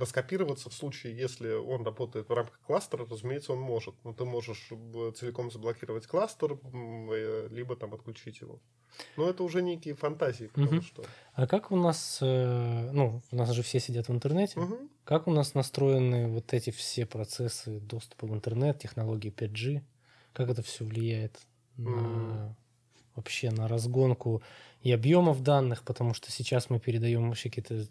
раскопироваться 0.00 0.68
в 0.68 0.74
случае, 0.74 1.16
если 1.16 1.52
он 1.54 1.84
работает 1.84 2.28
в 2.28 2.32
рамках 2.32 2.60
кластера, 2.60 3.06
разумеется, 3.10 3.52
он 3.54 3.60
может. 3.60 3.94
Но 4.04 4.12
ты 4.12 4.24
можешь 4.24 4.68
целиком 5.16 5.50
заблокировать 5.50 6.06
кластер, 6.06 6.58
э, 6.62 7.48
либо 7.50 7.76
там 7.76 7.94
отключить 7.94 8.40
его. 8.42 8.60
Но 9.16 9.28
это 9.28 9.42
уже 9.42 9.62
некие 9.62 9.94
фантазии, 9.94 10.46
потому 10.46 10.78
угу. 10.78 10.82
что... 10.82 11.04
А 11.32 11.46
как 11.46 11.70
у 11.70 11.76
нас, 11.76 12.18
э, 12.20 12.90
ну, 12.92 13.22
у 13.30 13.36
нас 13.36 13.50
же 13.50 13.62
все 13.62 13.80
сидят 13.80 14.08
в 14.08 14.12
интернете, 14.12 14.60
угу. 14.60 14.76
как 15.04 15.26
у 15.26 15.30
нас 15.30 15.54
настроены 15.54 16.28
вот 16.28 16.52
эти 16.52 16.70
все 16.70 17.06
процессы 17.06 17.80
доступа 17.80 18.26
в 18.26 18.34
интернет, 18.34 18.78
технологии 18.78 19.32
5G, 19.32 19.82
как 20.34 20.50
это 20.50 20.62
все 20.62 20.84
влияет 20.84 21.40
на... 21.76 22.54
Вообще 23.16 23.50
на 23.50 23.66
разгонку 23.66 24.42
и 24.82 24.92
объемов 24.92 25.42
данных, 25.42 25.82
потому 25.82 26.14
что 26.14 26.30
сейчас 26.30 26.70
мы 26.70 26.78
передаем 26.78 27.28
вообще 27.28 27.48
какие-то 27.48 27.88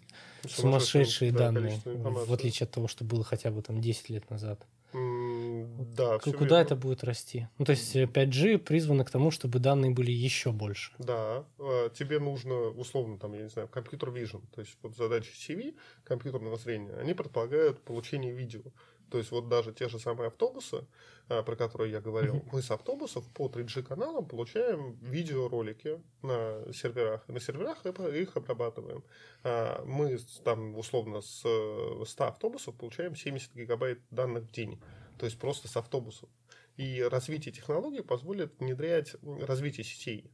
сумасшедшие 0.47 1.31
да, 1.31 1.39
данные, 1.51 1.81
в 1.83 2.31
отличие 2.31 2.65
от 2.65 2.71
того, 2.71 2.87
что 2.87 3.03
было 3.03 3.23
хотя 3.23 3.51
бы 3.51 3.61
там 3.61 3.81
10 3.81 4.09
лет 4.09 4.29
назад. 4.29 4.65
да, 4.93 6.19
Куда 6.19 6.37
верно. 6.39 6.55
это 6.55 6.75
будет 6.77 7.03
расти? 7.03 7.47
Ну, 7.57 7.65
то 7.65 7.71
есть 7.71 7.93
5G 7.95 8.59
призвано 8.59 9.03
к 9.03 9.11
тому, 9.11 9.29
чтобы 9.31 9.59
данные 9.59 9.91
были 9.91 10.11
еще 10.11 10.51
больше. 10.51 10.93
Да, 10.99 11.43
а, 11.59 11.89
тебе 11.89 12.19
нужно, 12.19 12.69
условно, 12.69 13.17
там, 13.17 13.33
я 13.33 13.41
не 13.41 13.49
знаю, 13.49 13.67
компьютер 13.67 14.09
vision, 14.09 14.43
то 14.53 14.61
есть 14.61 14.77
вот 14.81 14.95
задачи 14.95 15.31
CV, 15.31 15.75
компьютерного 16.05 16.57
зрения, 16.57 16.93
они 16.93 17.13
предполагают 17.13 17.81
получение 17.81 18.31
видео. 18.31 18.61
То 19.09 19.17
есть 19.17 19.31
вот 19.31 19.47
даже 19.47 19.71
те 19.73 19.87
же 19.87 19.99
самые 19.99 20.27
автобусы, 20.27 20.85
а, 21.27 21.43
про 21.43 21.55
которые 21.55 21.91
я 21.91 22.01
говорил, 22.01 22.43
мы 22.51 22.61
с 22.61 22.71
автобусов 22.71 23.27
по 23.33 23.47
3G 23.47 23.83
каналам 23.83 24.27
получаем 24.27 24.97
видеоролики 25.01 26.01
на 26.21 26.61
серверах. 26.73 27.27
На 27.27 27.39
серверах 27.39 27.85
их 27.85 28.35
обрабатываем. 28.35 29.03
А, 29.43 29.83
мы 29.85 30.17
там 30.43 30.75
условно 30.75 31.21
с 31.21 31.39
100 31.39 32.23
автобусов 32.25 32.75
получаем 32.75 33.15
70 33.15 33.53
гигабайт 33.53 34.01
данных 34.09 34.45
в 34.45 34.51
день. 34.51 34.81
То 35.19 35.25
есть 35.25 35.39
просто 35.39 35.67
с 35.67 35.77
автобусов. 35.77 36.29
И 36.77 37.01
развитие 37.01 37.53
технологий 37.53 38.01
позволит 38.01 38.59
внедрять, 38.59 39.15
развитие 39.23 39.85
сетей, 39.85 40.29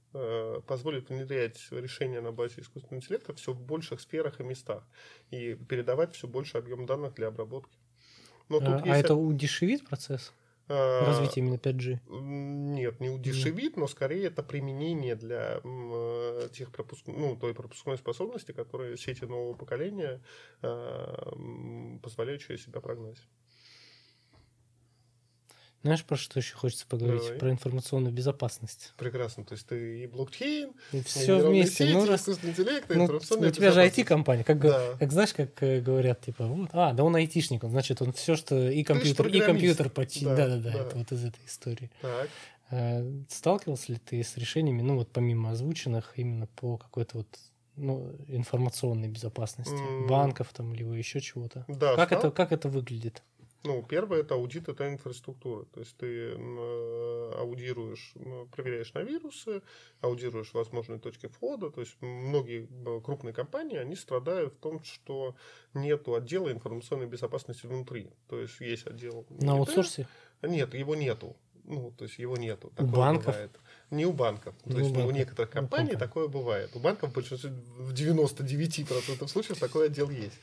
позволит 0.66 1.10
внедрять 1.10 1.60
решения 1.70 2.20
на 2.20 2.32
базе 2.32 2.62
искусственного 2.62 3.00
интеллекта 3.00 3.36
все 3.36 3.54
в 3.54 3.62
больших 3.62 4.02
сферах 4.02 4.40
и 4.40 4.44
местах 4.44 4.84
и 5.30 5.54
передавать 5.54 6.16
все 6.16 6.28
больше 6.28 6.58
объем 6.58 6.88
данных 6.88 7.14
для 7.14 7.28
обработки. 7.28 7.78
Но 8.52 8.60
тут 8.60 8.68
а, 8.68 8.82
а 8.84 8.88
есть... 8.88 9.06
это 9.06 9.16
удешевит 9.16 9.88
процесс? 9.88 10.34
А, 10.68 11.06
развитие 11.06 11.46
именно 11.46 11.56
5G? 11.56 12.00
Нет, 12.10 13.00
не 13.00 13.10
удешевит, 13.10 13.78
но 13.78 13.88
скорее 13.88 14.28
это 14.28 14.44
применение 14.44 15.16
для 15.16 15.62
тех 16.54 16.72
пропуск... 16.72 17.08
ну, 17.08 17.36
той 17.36 17.54
пропускной 17.54 17.98
способности, 17.98 18.52
которые 18.52 18.98
сети 18.98 19.26
нового 19.26 19.54
поколения 19.54 20.22
а, 20.62 21.34
позволяют 22.04 22.42
через 22.42 22.64
себя 22.66 22.82
прогнать. 22.82 23.18
Знаешь, 25.84 26.04
про 26.04 26.16
что 26.16 26.40
еще 26.40 26.56
хочется 26.56 26.86
поговорить? 26.88 27.24
Давай. 27.24 27.40
Про 27.40 27.52
информационную 27.52 28.14
безопасность. 28.14 28.94
Прекрасно. 28.98 29.44
То 29.44 29.54
есть 29.54 29.66
ты 29.66 30.04
и 30.04 30.08
блокчейн, 30.08 30.74
и 30.92 31.02
все 31.02 31.38
вместе. 31.40 31.86
Сети, 31.86 31.94
ну, 31.94 32.06
раз... 32.06 32.22
искусственный 32.22 32.52
интеллект, 32.52 32.86
ну, 32.90 33.04
информационная 33.04 33.50
У 33.50 33.52
тебя 33.52 33.72
же 33.72 33.82
IT-компания. 33.82 34.44
Как, 34.44 34.60
да. 34.60 34.96
как 35.00 35.12
знаешь, 35.12 35.34
как 35.34 35.64
э, 35.64 35.82
говорят, 35.82 36.22
типа, 36.22 36.46
вот, 36.46 36.70
а, 36.74 36.94
да 36.94 37.04
он 37.04 37.16
айтишник, 37.16 37.64
он, 37.64 37.72
значит, 37.72 38.02
он 38.02 38.14
все, 38.14 38.36
что 38.36 38.70
и 38.70 38.84
компьютер, 38.84 39.28
и 39.28 39.40
компьютер 39.40 39.90
почти. 39.90 40.26
Да, 40.26 40.36
да, 40.36 40.48
да, 40.58 40.72
да, 40.72 40.80
это 40.82 40.98
вот 40.98 41.12
из 41.12 41.26
этой 41.26 41.44
истории. 41.48 41.90
Так. 42.02 42.30
А, 42.70 43.04
сталкивался 43.28 43.94
ли 43.94 43.98
ты 43.98 44.24
с 44.24 44.38
решениями, 44.38 44.84
ну, 44.84 44.98
вот 44.98 45.10
помимо 45.12 45.50
озвученных, 45.50 46.14
именно 46.16 46.46
по 46.46 46.78
какой-то 46.78 47.18
вот 47.18 47.28
ну, 47.76 48.12
информационной 48.28 49.08
безопасности, 49.08 49.74
mm. 49.74 50.08
банков 50.08 50.50
там, 50.54 50.74
либо 50.74 50.94
еще 50.94 51.20
чего-то? 51.20 51.66
Да, 51.68 51.96
как, 51.96 52.12
это, 52.12 52.32
как 52.32 52.52
это 52.52 52.70
выглядит? 52.70 53.24
Ну, 53.64 53.84
первое 53.84 54.22
это 54.22 54.34
аудит 54.34 54.70
это 54.70 54.92
инфраструктуры. 54.92 55.66
То 55.66 55.82
есть 55.82 55.96
ты 55.98 56.32
аудируешь, 57.38 58.14
проверяешь 58.52 58.94
на 58.94 59.00
вирусы, 59.00 59.62
аудируешь 60.02 60.54
возможные 60.54 61.00
точки 61.00 61.28
входа. 61.28 61.70
То 61.70 61.82
есть 61.82 61.96
многие 62.02 62.68
крупные 63.02 63.34
компании, 63.34 63.78
они 63.78 63.96
страдают 63.96 64.54
в 64.54 64.58
том, 64.58 64.84
что 64.84 65.36
нету 65.74 66.16
отдела 66.16 66.52
информационной 66.52 67.06
безопасности 67.06 67.68
внутри. 67.68 68.10
То 68.28 68.40
есть 68.40 68.60
есть 68.60 68.88
отдел... 68.88 69.26
На 69.30 69.54
аутсорсе? 69.54 70.08
Нет, 70.42 70.74
его 70.74 70.96
нету. 70.96 71.36
Ну, 71.64 71.94
то 71.96 72.06
есть 72.06 72.18
его 72.18 72.38
нету. 72.38 72.72
Такое 72.76 72.88
у 72.88 72.96
банков? 72.96 73.26
Бывает. 73.28 73.60
Не 73.92 74.06
у 74.08 74.14
банков. 74.14 74.56
Не 74.66 74.74
то 74.74 74.80
есть 74.80 74.92
у, 74.92 74.94
банков. 74.96 75.12
у 75.12 75.16
некоторых 75.16 75.52
компаний 75.52 75.94
у 75.94 76.00
такое 76.00 76.28
бывает. 76.28 76.76
У 76.76 76.80
банков 76.80 77.14
в 77.14 77.94
99% 77.94 79.28
случаев 79.28 79.60
такой 79.60 79.86
отдел 79.86 80.10
есть. 80.10 80.40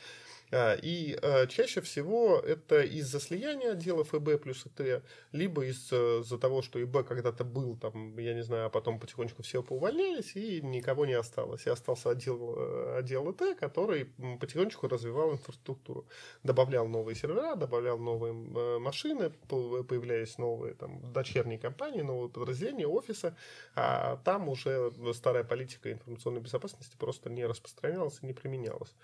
А, 0.51 0.74
и 0.74 1.18
а, 1.20 1.46
чаще 1.46 1.80
всего 1.80 2.38
это 2.38 2.80
из-за 2.82 3.20
слияния 3.20 3.72
отделов 3.72 4.14
ИБ 4.14 4.40
плюс 4.42 4.64
ИТ, 4.66 5.03
либо 5.32 5.64
из-за 5.66 6.38
того, 6.38 6.62
что 6.62 6.82
ИБ 6.82 7.07
когда-то 7.07 7.44
был, 7.44 7.76
там, 7.76 8.16
я 8.18 8.34
не 8.34 8.42
знаю, 8.42 8.66
а 8.66 8.70
потом 8.70 8.99
потихонечку 8.99 9.42
все 9.42 9.62
поувольнялись, 9.62 10.36
и 10.36 10.61
никого 10.62 11.07
не 11.07 11.14
осталось. 11.14 11.66
И 11.66 11.70
остался 11.70 12.11
отдел, 12.11 12.55
э, 12.57 12.99
отдел 12.99 13.30
ИТ, 13.30 13.59
который 13.59 14.07
потихонечку 14.40 14.88
развивал 14.88 15.32
инфраструктуру. 15.32 16.07
Добавлял 16.42 16.88
новые 16.88 17.14
сервера, 17.14 17.55
добавлял 17.55 17.99
новые 17.99 18.32
э, 18.32 18.78
машины, 18.78 19.30
появлялись 19.49 20.38
новые 20.38 20.74
там, 20.74 21.12
дочерние 21.12 21.59
компании, 21.59 22.01
новые 22.01 22.30
подразделения, 22.30 22.86
офисы, 22.86 23.34
а 23.74 24.16
там 24.24 24.49
уже 24.49 24.92
старая 25.12 25.44
политика 25.44 25.92
информационной 25.92 26.40
безопасности 26.40 26.96
просто 26.99 27.28
не 27.28 27.44
распространялась 27.44 28.18
и 28.22 28.26
не 28.26 28.32
применялась. 28.32 28.94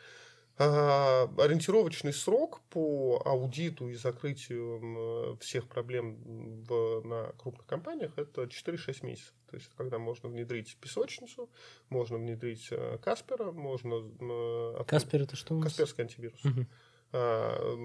А, 0.56 1.28
ориентировочный 1.38 2.12
срок 2.12 2.60
по 2.70 3.20
аудиту 3.24 3.88
и 3.88 3.94
закрытию 3.94 5.36
всех 5.40 5.66
проблем 5.66 6.62
в, 6.62 7.00
на 7.04 7.32
крупных 7.38 7.66
компаниях 7.66 8.12
это 8.16 8.44
4-6 8.44 9.04
месяцев. 9.04 9.34
То 9.50 9.56
есть, 9.56 9.70
когда 9.76 9.98
можно 9.98 10.28
внедрить 10.28 10.76
песочницу, 10.80 11.50
можно 11.88 12.18
внедрить 12.18 12.68
э, 12.70 12.98
Каспера, 13.02 13.50
можно... 13.50 14.84
Каспер 14.84 15.22
это 15.22 15.34
что? 15.34 15.60
Касперский 15.60 16.04
антивирус. 16.04 16.44
Угу. 16.44 16.66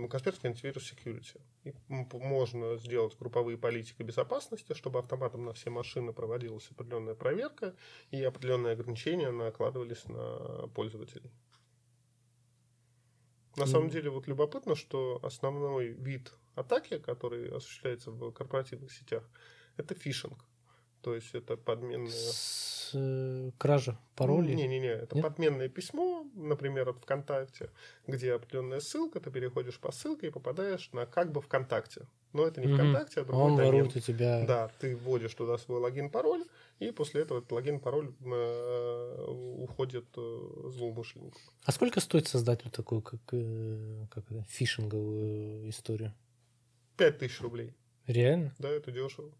Касперский 0.10 0.50
антивирус 0.50 0.92
security. 0.92 1.40
И 1.64 1.74
можно 1.90 2.78
сделать 2.78 3.16
групповые 3.18 3.58
политики 3.58 4.02
безопасности, 4.02 4.74
чтобы 4.74 5.00
автоматом 5.00 5.46
на 5.46 5.54
все 5.54 5.70
машины 5.70 6.14
проводилась 6.14 6.68
определенная 6.72 7.16
проверка 7.16 7.76
и 8.10 8.24
определенные 8.24 8.74
ограничения 8.74 9.30
накладывались 9.30 10.06
на 10.06 10.68
пользователей. 10.74 11.32
На 13.56 13.66
самом 13.66 13.89
деле, 13.89 14.10
вот 14.10 14.28
любопытно, 14.28 14.76
что 14.76 15.20
основной 15.24 15.89
вид 15.89 16.34
атаки, 16.56 17.00
который 17.00 17.50
осуществляется 17.50 18.12
в 18.12 18.32
корпоративных 18.32 18.91
сетях, 18.91 19.24
это 19.78 19.95
фишинг. 19.95 20.45
То 21.02 21.16
есть 21.16 21.34
это 21.34 21.56
подменная... 21.56 22.12
С, 22.12 22.91
э, 22.93 23.52
кража 23.58 23.97
паролей? 24.16 24.54
Не-не-не, 24.56 24.89
это 24.89 25.16
Нет? 25.16 25.24
подменное 25.24 25.70
письмо, 25.70 26.26
например, 26.36 26.89
от 26.89 26.97
ВКонтакте, 26.97 27.70
где 28.06 28.34
определенная 28.34 28.82
ссылка, 28.82 29.22
ты 29.22 29.32
переходишь 29.32 29.80
по 29.80 29.91
ссылке 29.91 30.28
и 30.28 30.30
попадаешь 30.30 30.89
на 30.91 31.06
как 31.06 31.32
бы 31.32 31.41
ВКонтакте. 31.41 32.06
Но 32.34 32.45
это 32.45 32.62
не 32.62 32.68
угу. 32.68 32.76
ВКонтакте, 32.76 33.22
а 33.22 33.24
другой 33.24 33.43
Он 33.43 33.56
домен. 33.56 33.72
ворует 33.72 33.95
у 33.95 34.00
тебя... 34.00 34.45
Да, 34.45 34.70
ты 34.80 34.95
вводишь 34.95 35.34
туда 35.34 35.58
свой 35.58 35.80
логин-пароль, 35.80 36.43
и 36.80 36.92
после 36.92 37.22
этого 37.22 37.44
логин-пароль 37.50 38.14
э, 38.22 39.26
уходит 39.28 40.06
э, 40.16 40.70
злоумышленнику. 40.70 41.40
А 41.66 41.72
сколько 41.72 42.00
стоит 42.00 42.28
создать 42.28 42.64
вот 42.64 42.74
такую, 42.74 43.02
как, 43.02 43.22
э, 43.34 44.06
как 44.10 44.32
это, 44.32 44.46
фишинговую 44.50 45.70
историю? 45.70 46.14
Пять 46.96 47.20
тысяч 47.20 47.42
рублей. 47.42 47.76
Реально? 48.08 48.56
Да, 48.60 48.70
это 48.70 48.92
дешево. 48.92 49.32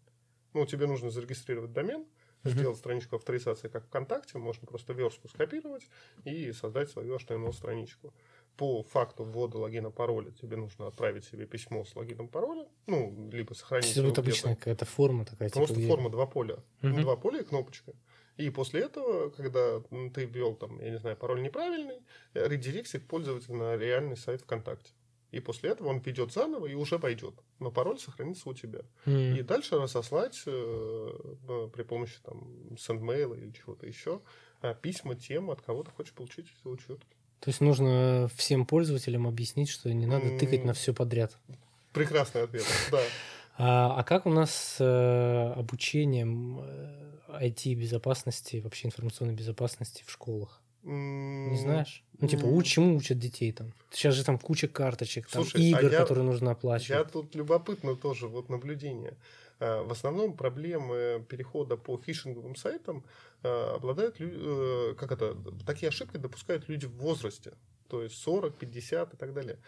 Ну, 0.52 0.66
тебе 0.66 0.86
нужно 0.86 1.10
зарегистрировать 1.10 1.72
домен, 1.72 2.04
uh-huh. 2.42 2.50
сделать 2.50 2.76
страничку 2.76 3.16
авторизации 3.16 3.68
как 3.68 3.86
ВКонтакте, 3.86 4.38
можно 4.38 4.66
просто 4.66 4.92
верстку 4.92 5.28
скопировать 5.28 5.88
и 6.24 6.52
создать 6.52 6.90
свою 6.90 7.16
HTML-страничку. 7.16 8.12
По 8.60 8.82
факту 8.82 9.24
ввода 9.24 9.56
логина 9.56 9.90
пароля 9.90 10.32
тебе 10.32 10.58
нужно 10.58 10.86
отправить 10.86 11.24
себе 11.24 11.46
письмо 11.46 11.82
с 11.82 11.96
логином 11.96 12.28
пароля, 12.28 12.68
ну, 12.86 13.30
либо 13.32 13.54
сохранить 13.54 13.90
Это 13.92 14.02
вот 14.02 14.18
обычная 14.18 14.54
какая-то 14.54 14.84
форма 14.84 15.24
такая. 15.24 15.48
Типа 15.48 15.60
просто 15.60 15.76
типа, 15.76 15.94
форма 15.94 16.10
два 16.10 16.26
поля. 16.26 16.58
Uh-huh. 16.82 17.00
Два 17.00 17.16
поля 17.16 17.40
и 17.40 17.44
кнопочка. 17.44 17.94
И 18.36 18.50
после 18.50 18.82
этого, 18.82 19.30
когда 19.30 19.80
ты 20.12 20.26
ввел 20.26 20.56
там, 20.56 20.78
я 20.78 20.90
не 20.90 20.98
знаю, 20.98 21.16
пароль 21.16 21.40
неправильный, 21.42 22.02
редиректит 22.34 23.08
пользователя 23.08 23.54
на 23.54 23.76
реальный 23.78 24.18
сайт 24.18 24.42
ВКонтакте. 24.42 24.92
И 25.30 25.40
после 25.40 25.70
этого 25.70 25.88
он 25.88 26.00
ведет 26.00 26.30
заново 26.30 26.66
и 26.66 26.74
уже 26.74 26.98
войдет. 26.98 27.36
Но 27.60 27.70
пароль 27.70 27.98
сохранится 27.98 28.46
у 28.46 28.52
тебя. 28.52 28.82
Mm. 29.06 29.38
И 29.38 29.42
дальше 29.42 29.78
разослать 29.78 30.42
э, 30.44 31.68
при 31.72 31.82
помощи 31.82 32.18
там 32.22 32.42
sendmail 32.72 33.34
или 33.38 33.52
чего-то 33.52 33.86
еще 33.86 34.20
э, 34.60 34.74
письма 34.82 35.14
тем, 35.14 35.50
от 35.50 35.62
кого 35.62 35.82
ты 35.82 35.92
хочешь 35.92 36.12
получить 36.12 36.46
эти 36.46 36.68
учетки. 36.68 37.16
То 37.40 37.48
есть 37.48 37.60
нужно 37.60 38.28
всем 38.36 38.66
пользователям 38.66 39.26
объяснить, 39.26 39.68
что 39.70 39.92
не 39.92 40.06
надо 40.06 40.38
тыкать 40.38 40.64
на 40.64 40.74
все 40.74 40.92
подряд. 40.92 41.36
Прекрасный 41.92 42.42
ответ, 42.42 42.64
да. 42.90 43.00
А, 43.62 43.94
а 43.98 44.04
как 44.04 44.24
у 44.24 44.30
нас 44.30 44.54
с 44.54 44.76
э, 44.80 45.52
обучением 45.52 46.60
IT-безопасности, 47.28 48.60
вообще 48.60 48.86
информационной 48.88 49.34
безопасности 49.34 50.02
в 50.06 50.10
школах? 50.10 50.62
Не 50.82 51.58
знаешь? 51.58 52.02
Ну, 52.20 52.28
типа, 52.28 52.46
уч, 52.46 52.66
чему 52.66 52.96
учат 52.96 53.18
детей 53.18 53.52
там? 53.52 53.72
Сейчас 53.90 54.14
же 54.14 54.24
там 54.24 54.38
куча 54.38 54.66
карточек, 54.66 55.28
там 55.28 55.42
Слушай, 55.44 55.62
игр, 55.62 55.78
а 55.78 55.82
я- 55.90 55.98
которые 56.00 56.24
нужно 56.24 56.52
оплачивать. 56.52 56.88
Я 56.90 57.04
тут 57.04 57.34
любопытно 57.34 57.96
тоже 57.96 58.28
вот 58.28 58.48
наблюдение. 58.48 59.14
А, 59.60 59.84
В 59.84 59.92
основном 59.92 60.36
проблемы 60.36 61.24
перехода 61.28 61.76
по 61.76 61.98
фишинговым 61.98 62.56
сайтам 62.56 63.04
а, 63.42 63.76
обладают, 63.76 64.16
э, 64.18 64.94
как 64.98 65.12
это, 65.12 65.36
такие 65.66 65.88
ошибки 65.88 66.16
допускают 66.16 66.68
люди 66.68 66.86
в 66.86 66.96
возрасте, 66.96 67.52
то 67.88 68.02
есть 68.02 68.16
40, 68.16 68.56
50 68.56 69.14
и 69.14 69.16
так 69.16 69.34
далее. 69.34 69.58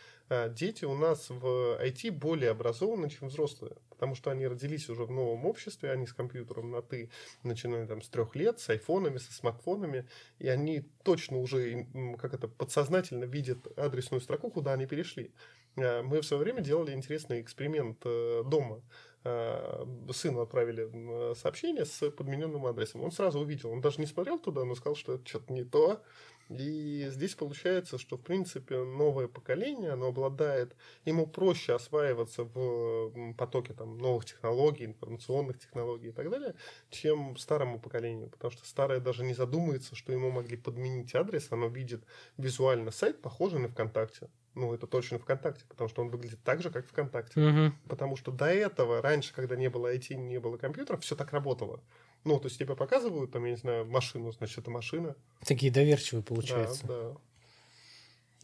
Дети 0.51 0.85
у 0.85 0.95
нас 0.95 1.29
в 1.29 1.77
IT 1.83 2.13
более 2.13 2.53
образованы, 2.53 3.11
чем 3.11 3.29
взрослые, 3.29 3.77
потому 3.91 4.15
что 4.15 4.31
они 4.31 4.47
родились 4.47 4.89
уже 4.89 5.05
в 5.05 5.11
новом 5.11 5.45
обществе, 5.45 5.91
они 5.91 6.07
с 6.07 6.13
компьютером 6.13 6.71
на 6.71 6.83
«ты», 6.83 7.11
начиная 7.43 7.85
там 7.87 8.01
с 8.01 8.09
трех 8.09 8.37
лет, 8.37 8.61
с 8.61 8.71
айфонами, 8.71 9.19
со 9.19 9.33
смартфонами, 9.33 10.09
и 10.39 10.47
они 10.47 10.85
точно 11.03 11.39
уже, 11.39 11.89
как 12.17 12.33
это, 12.33 12.47
подсознательно 12.47 13.25
видят 13.25 13.77
адресную 13.77 14.21
строку, 14.21 14.51
куда 14.51 14.75
они 14.75 14.87
перешли. 14.87 15.33
Мы 15.75 16.21
в 16.21 16.25
свое 16.25 16.43
время 16.43 16.61
делали 16.61 16.93
интересный 16.93 17.41
эксперимент 17.41 17.99
э, 18.05 18.43
дома. 18.45 18.83
А, 19.25 19.87
Сыну 20.13 20.41
отправили 20.41 21.35
сообщение 21.35 21.85
с 21.85 22.11
подмененным 22.11 22.67
адресом. 22.67 23.03
Он 23.03 23.13
сразу 23.13 23.41
увидел, 23.41 23.71
он 23.71 23.81
даже 23.81 24.01
не 24.01 24.07
смотрел 24.07 24.39
туда, 24.39 24.65
но 24.65 24.75
сказал, 24.75 24.97
что 24.97 25.15
это 25.15 25.27
что-то 25.27 25.53
не 25.53 25.65
то. 25.65 26.03
И 26.49 27.07
здесь 27.09 27.35
получается, 27.35 27.99
что, 27.99 28.17
в 28.17 28.23
принципе, 28.23 28.83
новое 28.83 29.29
поколение, 29.29 29.93
оно 29.93 30.09
обладает, 30.09 30.77
ему 31.05 31.27
проще 31.27 31.75
осваиваться 31.75 32.45
в 32.45 33.35
потоке 33.35 33.73
там, 33.75 33.97
новых 33.99 34.25
технологий, 34.25 34.85
информационных 34.85 35.59
технологий 35.61 36.09
и 36.09 36.13
так 36.13 36.29
далее, 36.31 36.55
чем 36.91 37.37
старому 37.37 37.81
поколению. 37.81 38.29
Потому 38.29 38.51
что 38.51 38.67
старое 38.67 39.01
даже 39.01 39.25
не 39.25 39.35
задумается, 39.35 39.95
что 39.95 40.13
ему 40.13 40.31
могли 40.31 40.57
подменить 40.57 41.15
адрес, 41.15 41.49
оно 41.51 41.69
видит 41.69 42.05
визуально 42.37 42.91
сайт, 42.91 43.23
похожий 43.23 43.61
на 43.61 43.69
ВКонтакте. 43.69 44.29
Ну, 44.55 44.75
это 44.75 44.87
точно 44.87 45.19
ВКонтакте, 45.19 45.65
потому 45.69 45.89
что 45.89 46.03
он 46.03 46.11
выглядит 46.11 46.39
так 46.45 46.63
же, 46.63 46.71
как 46.71 46.87
ВКонтакте. 46.87 47.41
Мгм. 47.41 47.75
Потому 47.89 48.17
что 48.17 48.31
до 48.31 48.47
этого, 48.47 49.01
раньше, 49.01 49.33
когда 49.33 49.57
не 49.57 49.71
было 49.71 49.95
IT, 49.95 50.15
не 50.15 50.39
было 50.41 50.59
компьютеров, 50.59 51.03
все 51.03 51.17
так 51.17 51.33
работало. 51.33 51.81
Ну, 52.25 52.39
то 52.39 52.47
есть 52.47 52.59
тебе 52.59 52.77
показывают, 52.77 53.33
там, 53.33 53.45
я 53.47 53.53
не 53.53 53.57
знаю, 53.57 53.87
машину, 53.87 54.31
значит, 54.33 54.59
это 54.59 54.71
машина. 54.71 55.17
Такие 55.45 55.73
доверчивые 55.73 56.23
получаются. 56.23 56.87
Да, 56.87 57.03
да. 57.13 57.17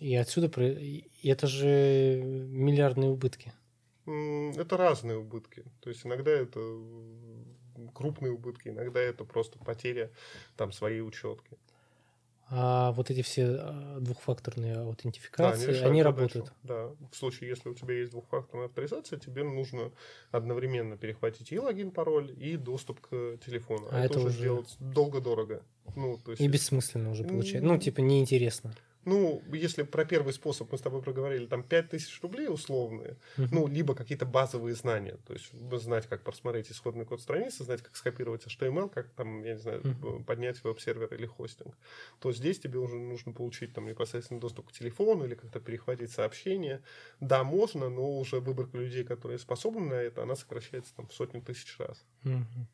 И 0.00 0.14
отсюда... 0.16 0.48
И 0.62 1.04
это 1.22 1.46
же 1.46 2.22
миллиардные 2.22 3.10
убытки. 3.10 3.52
Это 4.06 4.76
разные 4.78 5.18
убытки. 5.18 5.64
То 5.80 5.90
есть 5.90 6.06
иногда 6.06 6.30
это 6.30 6.60
крупные 7.94 8.32
убытки, 8.32 8.68
иногда 8.68 9.00
это 9.00 9.24
просто 9.24 9.58
потеря 9.58 10.10
там 10.56 10.72
своей 10.72 11.02
учетки. 11.02 11.58
А 12.50 12.92
вот 12.92 13.10
эти 13.10 13.20
все 13.22 13.44
а, 13.46 13.98
двухфакторные 14.00 14.74
Да, 14.74 14.82
аутентификации, 14.82 15.66
решают 15.66 15.86
они 15.86 16.02
задачу. 16.02 16.18
работают. 16.20 16.52
Да. 16.62 16.90
В 17.12 17.16
случае, 17.16 17.50
если 17.50 17.68
у 17.68 17.74
тебя 17.74 17.94
есть 17.94 18.12
двухфакторная 18.12 18.66
авторизация, 18.66 19.18
тебе 19.18 19.44
нужно 19.44 19.92
одновременно 20.30 20.96
перехватить 20.96 21.52
и 21.52 21.58
логин, 21.58 21.90
пароль, 21.90 22.32
и 22.38 22.56
доступ 22.56 23.00
к 23.00 23.36
телефону. 23.44 23.88
А 23.90 23.98
это, 24.00 24.14
это 24.14 24.20
уже 24.20 24.30
сделать 24.30 24.76
долго-дорого. 24.78 25.62
Ну, 25.94 26.18
то 26.24 26.30
есть, 26.30 26.42
И 26.42 26.48
бессмысленно 26.48 27.10
уже 27.10 27.24
получается. 27.24 27.66
Ну, 27.66 27.78
типа, 27.78 28.00
неинтересно. 28.00 28.74
Ну, 29.08 29.42
если 29.54 29.82
про 29.82 30.04
первый 30.04 30.32
способ 30.32 30.70
мы 30.72 30.78
с 30.78 30.80
тобой 30.82 31.02
проговорили, 31.02 31.46
там 31.46 31.62
5000 31.62 32.22
рублей 32.22 32.48
условные, 32.48 33.18
Мгм. 33.36 33.62
ну, 33.62 33.66
либо 33.66 33.94
какие-то 33.94 34.26
базовые 34.26 34.74
знания, 34.74 35.18
то 35.26 35.32
есть 35.32 35.52
знать, 35.80 36.06
как 36.06 36.22
просмотреть 36.24 36.70
исходный 36.70 37.04
код 37.06 37.20
страницы, 37.20 37.64
знать, 37.64 37.82
как 37.82 37.96
скопировать 37.96 38.46
HTML, 38.46 38.88
как 38.88 39.10
там, 39.14 39.42
я 39.44 39.54
не 39.54 39.58
знаю, 39.58 39.84
Мгм. 39.84 40.18
поднять 40.26 40.62
веб-сервер 40.64 41.12
или 41.14 41.26
хостинг, 41.26 41.76
то 42.20 42.32
здесь 42.32 42.58
тебе 42.60 42.78
уже 42.78 42.96
нужно 42.96 43.32
получить 43.32 43.72
там 43.74 43.86
непосредственно 43.86 44.40
доступ 44.40 44.68
к 44.68 44.72
телефону 44.72 45.24
или 45.24 45.34
как-то 45.34 45.60
перехватить 45.60 46.10
сообщение. 46.12 46.82
Да, 47.20 47.44
можно, 47.44 47.88
но 47.88 48.18
уже 48.18 48.40
выборка 48.40 48.78
людей, 48.78 49.04
которые 49.04 49.38
способны 49.38 49.80
на 49.86 49.94
это, 49.94 50.22
она 50.22 50.36
сокращается 50.36 50.94
там 50.94 51.06
в 51.08 51.12
сотни 51.14 51.40
тысяч 51.40 51.78
раз. 51.78 52.06
Мгм. 52.22 52.68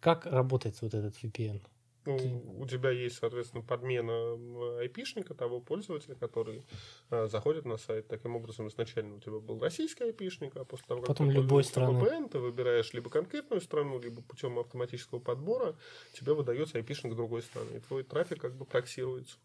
Как 0.00 0.26
работает 0.26 0.80
вот 0.82 0.94
этот 0.94 1.22
VPN? 1.22 1.62
Ну, 2.06 2.16
у 2.58 2.66
тебя 2.66 2.90
есть, 2.90 3.16
соответственно, 3.16 3.62
подмена 3.62 4.78
айпишника 4.80 5.34
того 5.34 5.60
пользователя, 5.60 6.14
который 6.14 6.64
э, 7.10 7.26
заходит 7.28 7.64
на 7.64 7.76
сайт. 7.78 8.08
Таким 8.08 8.36
образом, 8.36 8.68
изначально 8.68 9.16
у 9.16 9.20
тебя 9.20 9.38
был 9.38 9.58
российский 9.58 10.04
айпишник, 10.04 10.54
а 10.56 10.64
после 10.64 10.86
того, 10.86 11.00
как 11.00 11.08
Потом 11.08 11.28
ты 11.28 11.34
любой 11.34 11.64
страны. 11.64 11.98
VPN, 11.98 12.28
ты 12.28 12.38
выбираешь 12.38 12.92
либо 12.92 13.08
конкретную 13.08 13.60
страну, 13.60 13.98
либо 13.98 14.20
путем 14.22 14.58
автоматического 14.58 15.18
подбора 15.18 15.76
тебе 16.12 16.34
выдается 16.34 16.76
айпишник 16.78 17.14
другой 17.14 17.42
страны. 17.42 17.76
И 17.76 17.80
твой 17.80 18.02
трафик 18.02 18.40
как 18.40 18.54
бы 18.54 18.64
проксируется. 18.66 19.36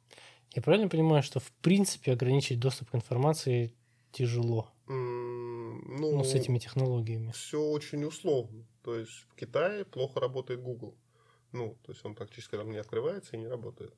Я 0.54 0.62
правильно 0.62 0.90
понимаю, 0.90 1.24
что 1.24 1.40
в 1.40 1.52
принципе 1.62 2.12
ограничить 2.12 2.60
доступ 2.60 2.92
к 2.92 2.96
информации 2.96 3.74
тяжело? 4.12 4.70
М, 4.88 5.50
Ну, 6.00 6.18
Ну, 6.18 6.24
с 6.24 6.34
этими 6.34 6.58
технологиями. 6.60 7.32
все 7.32 7.62
очень 7.62 8.04
условно. 8.04 8.66
То 8.84 8.96
есть 8.96 9.12
в 9.30 9.36
Китае 9.36 9.86
плохо 9.86 10.20
работает 10.20 10.62
Google. 10.62 10.96
Ну, 11.52 11.78
то 11.84 11.92
есть 11.92 12.04
он 12.06 12.16
практически 12.16 12.56
там 12.56 12.72
не 12.72 12.78
открывается 12.78 13.36
и 13.36 13.40
не 13.40 13.48
работает. 13.48 13.94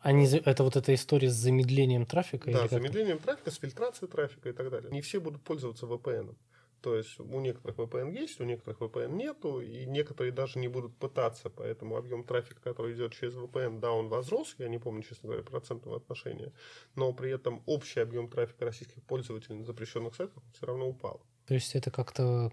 Они, 0.00 0.26
за- 0.26 0.38
это 0.38 0.62
вот 0.62 0.76
эта 0.76 0.94
история 0.94 1.28
с 1.28 1.34
замедлением 1.34 2.06
трафика? 2.06 2.50
Да, 2.50 2.68
замедлением 2.68 3.18
трафика, 3.18 3.50
с 3.50 3.56
фильтрацией 3.56 4.10
трафика 4.10 4.48
и 4.48 4.52
так 4.52 4.70
далее. 4.70 4.90
Не 4.92 5.00
все 5.00 5.18
будут 5.20 5.42
пользоваться 5.42 5.86
VPN. 5.86 6.36
То 6.80 6.94
есть 6.94 7.18
у 7.18 7.40
некоторых 7.40 7.76
VPN 7.78 8.12
есть, 8.16 8.40
у 8.40 8.44
некоторых 8.44 8.78
VPN 8.78 9.12
нету, 9.16 9.60
и 9.60 9.84
некоторые 9.86 10.30
даже 10.32 10.60
не 10.60 10.68
будут 10.68 10.96
пытаться, 10.96 11.50
поэтому 11.50 11.96
объем 11.96 12.22
трафика, 12.22 12.60
который 12.60 12.94
идет 12.94 13.12
через 13.14 13.34
VPN, 13.34 13.80
да, 13.80 13.90
он 13.90 14.08
возрос, 14.08 14.54
я 14.58 14.68
не 14.68 14.78
помню, 14.78 15.02
честно 15.02 15.26
говоря, 15.28 15.42
процентного 15.42 15.96
отношения, 15.96 16.52
но 16.94 17.12
при 17.12 17.32
этом 17.32 17.64
общий 17.66 17.98
объем 17.98 18.28
трафика 18.28 18.64
российских 18.64 19.02
пользователей 19.02 19.56
на 19.56 19.64
запрещенных 19.64 20.14
сайтах 20.14 20.40
все 20.54 20.66
равно 20.66 20.88
упал. 20.88 21.20
То 21.46 21.54
есть 21.54 21.74
это 21.74 21.90
как-то 21.90 22.52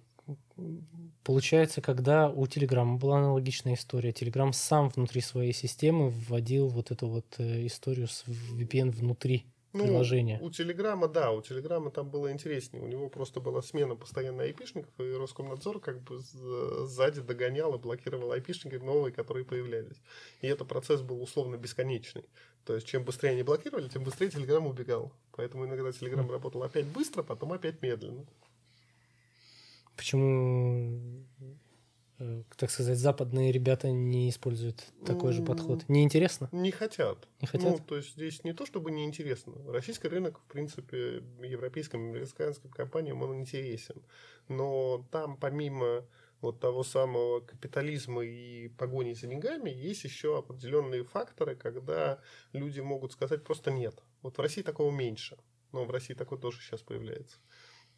получается, 1.23 1.81
когда 1.81 2.29
у 2.29 2.45
Telegram 2.45 2.97
была 2.97 3.19
аналогичная 3.19 3.75
история, 3.75 4.11
Telegram 4.11 4.51
сам 4.53 4.89
внутри 4.89 5.21
своей 5.21 5.53
системы 5.53 6.09
вводил 6.09 6.67
вот 6.67 6.91
эту 6.91 7.07
вот 7.07 7.25
э, 7.37 7.65
историю 7.65 8.07
с 8.07 8.23
VPN 8.25 8.91
внутри 8.91 9.45
приложения. 9.77 10.37
Ну, 10.39 10.47
У 10.47 10.51
Телеграма, 10.51 11.07
да, 11.07 11.31
у 11.31 11.41
Телеграма 11.41 11.91
там 11.91 12.09
было 12.09 12.31
интереснее. 12.31 12.83
У 12.83 12.87
него 12.87 13.09
просто 13.09 13.39
была 13.39 13.61
смена 13.61 13.95
постоянно 13.95 14.43
айпишников, 14.43 14.91
и 14.99 15.13
Роскомнадзор 15.13 15.79
как 15.79 16.01
бы 16.01 16.19
сзади 16.19 17.21
догонял 17.21 17.75
и 17.75 17.77
блокировал 17.79 18.31
айпишники 18.31 18.75
новые, 18.75 19.11
которые 19.13 19.45
появлялись. 19.45 19.97
И 20.41 20.47
этот 20.47 20.67
процесс 20.67 21.01
был 21.01 21.21
условно 21.21 21.57
бесконечный. 21.57 22.25
То 22.65 22.73
есть, 22.73 22.87
чем 22.87 23.03
быстрее 23.03 23.31
они 23.31 23.43
блокировали, 23.43 23.87
тем 23.89 24.03
быстрее 24.03 24.29
Телеграм 24.29 24.65
убегал. 24.65 25.11
Поэтому 25.33 25.65
иногда 25.65 25.91
Телеграм 25.91 26.29
работал 26.31 26.63
опять 26.63 26.85
быстро, 26.85 27.21
потом 27.21 27.53
опять 27.53 27.81
медленно. 27.81 28.25
Почему, 29.95 31.25
э, 32.19 32.43
так 32.57 32.69
сказать, 32.69 32.97
западные 32.97 33.51
ребята 33.51 33.91
не 33.91 34.29
используют 34.29 34.85
такой 35.05 35.33
же 35.33 35.43
подход? 35.43 35.87
Неинтересно? 35.87 36.49
Не 36.51 36.71
хотят. 36.71 37.27
Не 37.41 37.47
хотят? 37.47 37.71
Ну, 37.71 37.79
то 37.85 37.97
есть 37.97 38.13
здесь 38.13 38.43
не 38.43 38.53
то, 38.53 38.65
чтобы 38.65 38.91
неинтересно. 38.91 39.53
Российский 39.71 40.07
рынок, 40.07 40.39
в 40.39 40.51
принципе, 40.51 41.23
европейским, 41.41 42.09
американским 42.09 42.69
компаниям 42.69 43.21
он 43.21 43.39
интересен. 43.39 44.01
Но 44.47 45.05
там 45.11 45.37
помимо 45.37 46.05
вот 46.41 46.59
того 46.59 46.83
самого 46.83 47.39
капитализма 47.39 48.23
и 48.23 48.67
погони 48.69 49.13
за 49.13 49.27
деньгами, 49.27 49.69
есть 49.69 50.03
еще 50.03 50.37
определенные 50.37 51.03
факторы, 51.03 51.55
когда 51.55 52.19
люди 52.53 52.81
могут 52.81 53.13
сказать 53.13 53.43
просто 53.43 53.71
нет. 53.71 53.95
Вот 54.21 54.37
в 54.37 54.41
России 54.41 54.61
такого 54.61 54.91
меньше. 54.91 55.37
Но 55.71 55.85
в 55.85 55.91
России 55.91 56.13
такое 56.13 56.39
тоже 56.39 56.61
сейчас 56.61 56.81
появляется. 56.81 57.37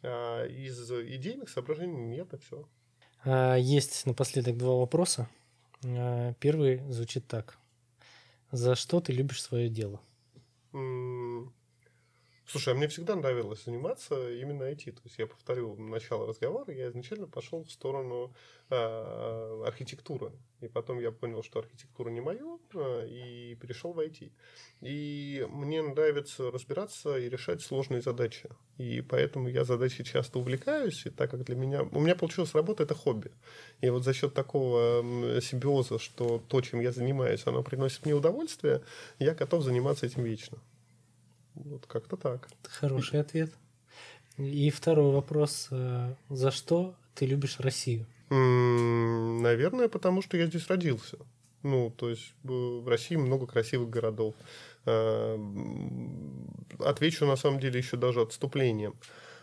А 0.02 0.44
из 0.46 0.90
идейных 0.90 1.48
соображений 1.48 2.04
нет, 2.04 2.32
и 2.32 2.38
все. 2.38 2.68
А, 3.24 3.56
Есть 3.56 4.06
напоследок 4.06 4.56
два 4.56 4.74
вопроса. 4.76 5.28
А, 5.84 6.34
Первый 6.34 6.78
звучит 6.90 7.26
так. 7.26 7.58
За 8.52 8.74
что 8.74 9.00
ты 9.00 9.12
любишь 9.12 9.42
свое 9.42 9.68
дело? 9.68 10.00
М, 10.72 11.52
Слушай, 12.50 12.72
а 12.72 12.76
мне 12.76 12.88
всегда 12.88 13.14
нравилось 13.14 13.64
заниматься 13.64 14.32
именно 14.32 14.62
IT. 14.62 14.92
То 14.92 15.02
есть 15.04 15.18
я 15.18 15.26
повторю 15.26 15.76
начало 15.76 16.26
разговора, 16.26 16.72
я 16.72 16.88
изначально 16.88 17.26
пошел 17.26 17.62
в 17.62 17.70
сторону 17.70 18.32
а, 18.70 19.64
архитектуры. 19.66 20.32
И 20.62 20.68
потом 20.68 20.98
я 20.98 21.12
понял, 21.12 21.42
что 21.42 21.58
архитектура 21.58 22.08
не 22.08 22.22
мое, 22.22 22.58
и 23.06 23.54
перешел 23.60 23.92
в 23.92 24.00
IT. 24.00 24.32
И 24.80 25.46
мне 25.50 25.82
нравится 25.82 26.50
разбираться 26.50 27.18
и 27.18 27.28
решать 27.28 27.60
сложные 27.60 28.00
задачи. 28.00 28.48
И 28.78 29.02
поэтому 29.02 29.48
я 29.48 29.64
задачей 29.64 30.02
часто 30.02 30.38
увлекаюсь, 30.38 31.04
и 31.04 31.10
так 31.10 31.30
как 31.30 31.44
для 31.44 31.54
меня... 31.54 31.82
У 31.82 32.00
меня 32.00 32.14
получилась 32.14 32.54
работа, 32.54 32.84
это 32.84 32.94
хобби. 32.94 33.30
И 33.82 33.90
вот 33.90 34.04
за 34.04 34.14
счет 34.14 34.32
такого 34.32 35.02
симбиоза, 35.42 35.98
что 35.98 36.42
то, 36.48 36.62
чем 36.62 36.80
я 36.80 36.92
занимаюсь, 36.92 37.46
оно 37.46 37.62
приносит 37.62 38.06
мне 38.06 38.14
удовольствие, 38.14 38.80
я 39.18 39.34
готов 39.34 39.62
заниматься 39.62 40.06
этим 40.06 40.22
вечно. 40.24 40.58
Вот 41.64 41.86
как-то 41.86 42.16
так. 42.16 42.48
Хороший 42.64 43.20
ответ. 43.20 43.52
И 44.36 44.70
второй 44.70 45.12
вопрос. 45.12 45.68
э, 45.70 46.14
За 46.28 46.50
что 46.50 46.94
ты 47.14 47.26
любишь 47.26 47.58
Россию? 47.60 48.06
Наверное, 48.30 49.88
потому 49.88 50.22
что 50.22 50.36
я 50.36 50.46
здесь 50.46 50.68
родился. 50.68 51.18
Ну, 51.62 51.90
то 51.90 52.08
есть 52.10 52.34
в 52.44 52.86
России 52.88 53.16
много 53.16 53.46
красивых 53.46 53.90
городов. 53.90 54.34
Э, 54.86 55.36
отвечу 56.78 57.26
на 57.26 57.36
самом 57.36 57.58
деле 57.58 57.78
еще 57.78 57.96
даже 57.96 58.20
отступлением. 58.20 58.94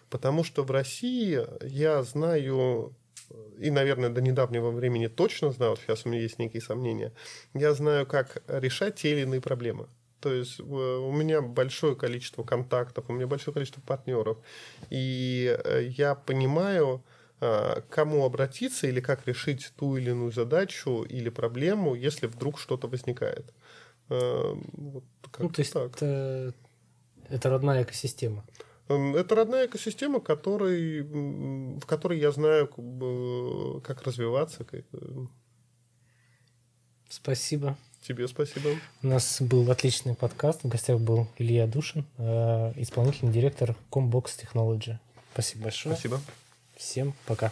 Потому 0.09 0.43
что 0.43 0.63
в 0.63 0.72
России 0.72 1.41
я 1.68 2.03
знаю 2.03 2.95
и, 3.59 3.72
наверное, 3.72 4.09
до 4.09 4.22
недавнего 4.22 4.72
времени 4.72 5.07
точно 5.07 5.51
знал, 5.51 5.78
сейчас 5.78 6.05
у 6.05 6.09
меня 6.09 6.22
есть 6.22 6.39
некие 6.39 6.61
сомнения, 6.61 7.11
я 7.53 7.74
знаю, 7.74 8.05
как 8.05 8.43
решать 8.47 8.95
те 8.95 9.11
или 9.13 9.22
иные 9.22 9.41
проблемы. 9.41 9.88
То 10.26 10.34
есть 10.34 10.59
у 10.59 11.11
меня 11.11 11.43
большое 11.43 11.95
количество 11.95 12.43
контактов, 12.43 13.05
у 13.09 13.13
меня 13.13 13.28
большое 13.28 13.53
количество 13.53 13.82
партнеров, 13.82 14.39
и 14.89 15.55
э, 15.63 15.84
я 15.89 16.15
понимаю, 16.15 17.03
э, 17.41 17.82
кому 17.91 18.26
обратиться 18.26 18.88
или 18.88 19.01
как 19.01 19.28
решить 19.28 19.71
ту 19.76 19.97
или 19.97 20.09
иную 20.09 20.32
задачу 20.32 21.03
или 21.03 21.30
проблему, 21.30 21.93
если 21.93 22.26
вдруг 22.26 22.57
что-то 22.57 22.88
возникает. 22.88 23.53
Э, 24.09 24.55
вот 24.73 25.03
ну, 25.38 25.49
то 25.49 25.59
есть 25.59 25.73
так. 25.73 25.95
Это, 25.95 26.55
это 27.30 27.49
родная 27.51 27.84
экосистема. 27.84 28.43
Эм, 28.88 29.15
это 29.15 29.36
родная 29.36 29.67
экосистема, 29.67 30.21
который, 30.21 31.03
в 31.03 31.86
которой 31.86 32.17
я 32.17 32.32
знаю, 32.32 32.67
как 33.84 34.01
развиваться. 34.01 34.63
Как... 34.63 34.86
Э, 34.91 35.26
спасибо. 37.09 37.78
Тебе 38.07 38.27
спасибо. 38.27 38.69
У 39.01 39.07
нас 39.07 39.41
был 39.41 39.71
отличный 39.71 40.13
подкаст. 40.13 40.63
В 40.63 40.67
гостях 40.67 40.99
был 40.99 41.27
Илья 41.39 41.65
Душин, 41.65 42.05
э, 42.19 42.73
исполнительный 42.75 43.33
директор 43.33 43.75
Combox 43.89 44.25
Technology. 44.39 44.97
Спасибо 45.33 45.63
большое. 45.63 45.95
Спасибо. 45.95 46.21
Всем 46.75 47.13
пока. 47.25 47.51